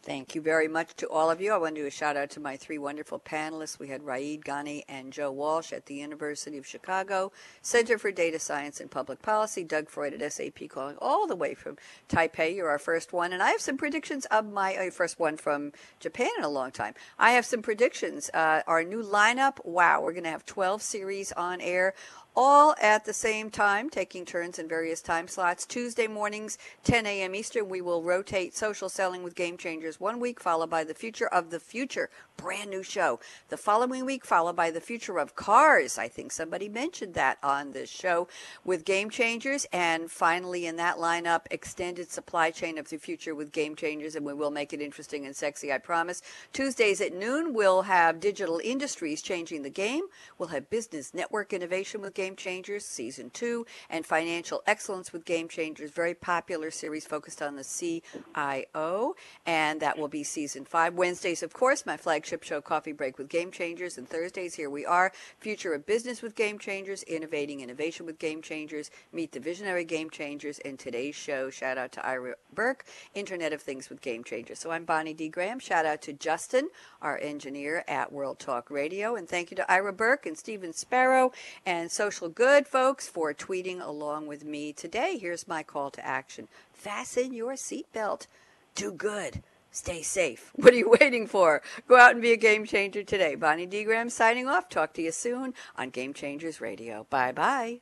Thank 0.05 0.35
you 0.35 0.41
very 0.41 0.67
much 0.67 0.93
to 0.97 1.09
all 1.09 1.31
of 1.31 1.41
you. 1.41 1.51
I 1.51 1.57
want 1.57 1.73
to 1.73 1.81
do 1.81 1.87
a 1.87 1.89
shout 1.89 2.15
out 2.15 2.29
to 2.31 2.39
my 2.39 2.57
three 2.57 2.77
wonderful 2.77 3.19
panelists. 3.19 3.79
We 3.79 3.87
had 3.87 4.03
Rayid 4.03 4.43
Ghani 4.43 4.83
and 4.87 5.11
Joe 5.11 5.31
Walsh 5.31 5.73
at 5.73 5.87
the 5.87 5.95
University 5.95 6.59
of 6.59 6.67
Chicago 6.67 7.31
Center 7.63 7.97
for 7.97 8.11
Data 8.11 8.37
Science 8.37 8.79
and 8.79 8.91
Public 8.91 9.23
Policy. 9.23 9.63
Doug 9.63 9.89
Freud 9.89 10.13
at 10.13 10.31
SAP 10.31 10.69
calling 10.69 10.95
all 11.01 11.25
the 11.25 11.35
way 11.35 11.55
from 11.55 11.77
Taipei. 12.07 12.55
You're 12.55 12.69
our 12.69 12.77
first 12.77 13.13
one. 13.13 13.33
And 13.33 13.41
I 13.41 13.49
have 13.49 13.61
some 13.61 13.77
predictions 13.77 14.25
of 14.25 14.45
my 14.45 14.75
uh, 14.75 14.91
first 14.91 15.19
one 15.19 15.37
from 15.37 15.71
Japan 15.99 16.29
in 16.37 16.43
a 16.43 16.49
long 16.49 16.69
time. 16.69 16.93
I 17.17 17.31
have 17.31 17.45
some 17.47 17.63
predictions. 17.63 18.29
Uh, 18.31 18.61
our 18.67 18.83
new 18.83 19.01
lineup, 19.01 19.57
wow, 19.65 20.01
we're 20.01 20.13
going 20.13 20.25
to 20.25 20.29
have 20.29 20.45
12 20.45 20.83
series 20.83 21.31
on 21.31 21.61
air 21.61 21.95
all 22.35 22.75
at 22.81 23.05
the 23.05 23.13
same 23.13 23.49
time, 23.49 23.89
taking 23.89 24.25
turns 24.25 24.59
in 24.59 24.67
various 24.67 25.01
time 25.01 25.27
slots. 25.27 25.65
Tuesday 25.65 26.07
mornings, 26.07 26.57
10 26.83 27.05
a.m. 27.05 27.33
Eastern, 27.33 27.69
we 27.69 27.81
will 27.81 28.03
rotate 28.03 28.55
social 28.55 28.89
selling 28.89 29.23
with 29.23 29.35
game 29.35 29.57
changers 29.57 29.99
one 29.99 30.19
week, 30.19 30.39
followed 30.39 30.69
by 30.69 30.83
the 30.83 30.93
future 30.93 31.27
of 31.27 31.49
the 31.49 31.59
future 31.59 32.09
brand 32.37 32.69
new 32.69 32.83
show. 32.83 33.19
The 33.49 33.57
following 33.57 34.05
week, 34.05 34.25
followed 34.25 34.55
by 34.55 34.71
the 34.71 34.81
future 34.81 35.17
of 35.17 35.35
cars. 35.35 35.97
I 35.97 36.07
think 36.07 36.31
somebody 36.31 36.69
mentioned 36.69 37.13
that 37.13 37.37
on 37.41 37.71
this 37.71 37.89
show 37.89 38.27
with 38.63 38.85
Game 38.85 39.09
Changers. 39.09 39.65
And 39.71 40.11
finally, 40.11 40.65
in 40.65 40.75
that 40.75 40.97
lineup, 40.97 41.45
extended 41.49 42.11
supply 42.11 42.51
chain 42.51 42.77
of 42.77 42.89
the 42.89 42.97
future 42.97 43.33
with 43.33 43.51
Game 43.51 43.75
Changers. 43.75 44.15
And 44.15 44.25
we 44.25 44.33
will 44.33 44.51
make 44.51 44.73
it 44.73 44.81
interesting 44.81 45.25
and 45.25 45.35
sexy, 45.35 45.71
I 45.71 45.77
promise. 45.77 46.21
Tuesdays 46.53 47.01
at 47.01 47.13
noon, 47.13 47.53
we'll 47.53 47.83
have 47.83 48.19
digital 48.19 48.59
industries 48.63 49.21
changing 49.21 49.63
the 49.63 49.69
game. 49.69 50.03
We'll 50.37 50.49
have 50.49 50.69
business 50.69 51.13
network 51.13 51.53
innovation 51.53 52.01
with 52.01 52.13
Game 52.13 52.35
Changers, 52.35 52.85
Season 52.85 53.29
2, 53.29 53.65
and 53.89 54.05
Financial 54.05 54.61
Excellence 54.67 55.13
with 55.13 55.25
Game 55.25 55.47
Changers, 55.47 55.91
very 55.91 56.13
popular 56.13 56.69
series 56.69 57.05
focused 57.05 57.41
on 57.41 57.55
the 57.55 57.63
CIO, 57.63 59.15
and 59.45 59.79
that 59.79 59.97
will 59.97 60.07
be 60.07 60.23
Season 60.23 60.65
5. 60.65 60.93
Wednesdays, 60.95 61.41
of 61.41 61.53
course, 61.53 61.85
my 61.85 61.97
flagship 61.97 62.24
show, 62.25 62.61
Coffee 62.61 62.91
Break 62.91 63.17
with 63.17 63.29
Game 63.29 63.51
Changers, 63.51 63.97
and 63.97 64.09
Thursdays, 64.09 64.55
here 64.55 64.69
we 64.69 64.85
are, 64.85 65.11
Future 65.39 65.73
of 65.73 65.85
Business 65.85 66.21
with 66.21 66.35
Game 66.35 66.57
Changers, 66.57 67.03
Innovating 67.03 67.61
Innovation 67.61 68.05
with 68.05 68.17
Game 68.17 68.41
Changers, 68.41 68.89
Meet 69.13 69.31
the 69.31 69.39
Visionary 69.39 69.85
Game 69.85 70.09
Changers, 70.09 70.59
and 70.65 70.79
today's 70.79 71.15
show, 71.15 71.49
shout 71.49 71.77
out 71.77 71.91
to 71.91 72.05
Ira 72.05 72.35
Burke, 72.53 72.85
Internet 73.13 73.53
of 73.53 73.61
Things 73.61 73.89
with 73.89 74.01
Game 74.01 74.23
Changers. 74.23 74.59
So 74.59 74.71
I'm 74.71 74.85
Bonnie 74.85 75.13
D. 75.13 75.29
Graham. 75.29 75.59
Shout 75.59 75.85
out 75.85 76.01
to 76.03 76.13
Justin, 76.13 76.69
our 77.01 77.19
engineer 77.19 77.83
at 77.87 78.11
World 78.11 78.39
Talk 78.39 78.71
Radio, 78.71 79.15
and 79.15 79.29
thank 79.29 79.51
you 79.51 79.57
to 79.57 79.71
Ira 79.71 79.93
Burke 79.93 80.25
and 80.25 80.37
Stephen 80.37 80.73
Sparrow 80.73 81.31
and 81.65 81.91
Social 81.91 82.29
Good 82.29 82.67
folks 82.67 83.07
for 83.07 83.33
tweeting 83.33 83.85
along 83.85 84.27
with 84.27 84.43
me 84.43 84.73
today. 84.73 85.17
Here's 85.17 85.47
my 85.47 85.61
call 85.61 85.91
to 85.91 86.05
action 86.05 86.47
fasten 86.73 87.33
your 87.33 87.53
seatbelt. 87.53 88.27
Do 88.75 88.91
good. 88.91 89.41
Stay 89.75 90.01
safe. 90.01 90.51
What 90.55 90.73
are 90.73 90.77
you 90.77 90.95
waiting 90.99 91.27
for? 91.27 91.61
Go 91.87 91.97
out 91.97 92.13
and 92.13 92.21
be 92.21 92.31
a 92.31 92.37
game 92.37 92.65
changer 92.65 93.03
today. 93.03 93.35
Bonnie 93.35 93.65
D. 93.65 93.83
Graham 93.83 94.09
signing 94.09 94.47
off. 94.47 94.69
Talk 94.69 94.93
to 94.93 95.01
you 95.01 95.11
soon 95.11 95.53
on 95.75 95.89
Game 95.89 96.13
Changers 96.13 96.61
Radio. 96.61 97.05
Bye 97.09 97.33
bye. 97.33 97.81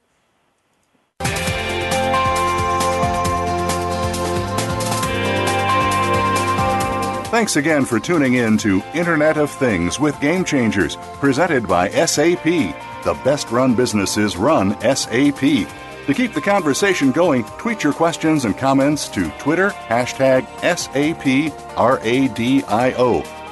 Thanks 7.29 7.55
again 7.55 7.85
for 7.85 7.99
tuning 7.99 8.35
in 8.35 8.57
to 8.59 8.83
Internet 8.93 9.37
of 9.37 9.49
Things 9.49 9.99
with 9.99 10.19
Game 10.19 10.43
Changers, 10.43 10.97
presented 11.19 11.67
by 11.67 11.89
SAP. 11.89 12.43
The 12.43 13.19
best 13.23 13.51
run 13.51 13.75
businesses 13.75 14.35
run 14.35 14.79
SAP. 14.81 15.67
To 16.07 16.13
keep 16.13 16.33
the 16.33 16.41
conversation 16.41 17.11
going, 17.11 17.45
tweet 17.57 17.81
your 17.81 17.93
questions 17.93 18.43
and 18.43 18.57
comments 18.57 19.07
to 19.09 19.29
Twitter, 19.39 19.69
hashtag 19.69 20.45
SAPRADIO. 20.59 21.53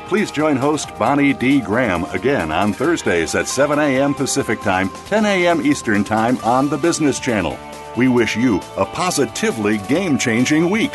Please 0.08 0.32
join 0.32 0.58
host 0.58 0.94
Bonnie 1.00 1.32
D. 1.32 1.62
Graham 1.62 2.04
again 2.06 2.52
on 2.52 2.74
Thursdays 2.74 3.36
at 3.36 3.48
7 3.48 3.80
a.m. 3.80 4.14
Pacific 4.14 4.60
Time, 4.60 4.90
10 5.06 5.26
a.m. 5.26 5.66
Eastern 5.66 6.04
Time 6.04 6.38
on 6.40 6.68
the 6.68 6.78
Business 6.78 7.22
Channel. 7.22 7.58
We 7.96 8.10
wish 8.10 8.36
you 8.36 8.60
a 8.76 8.86
positively 8.86 9.78
game 9.78 10.18
changing 10.18 10.70
week. 10.70 10.92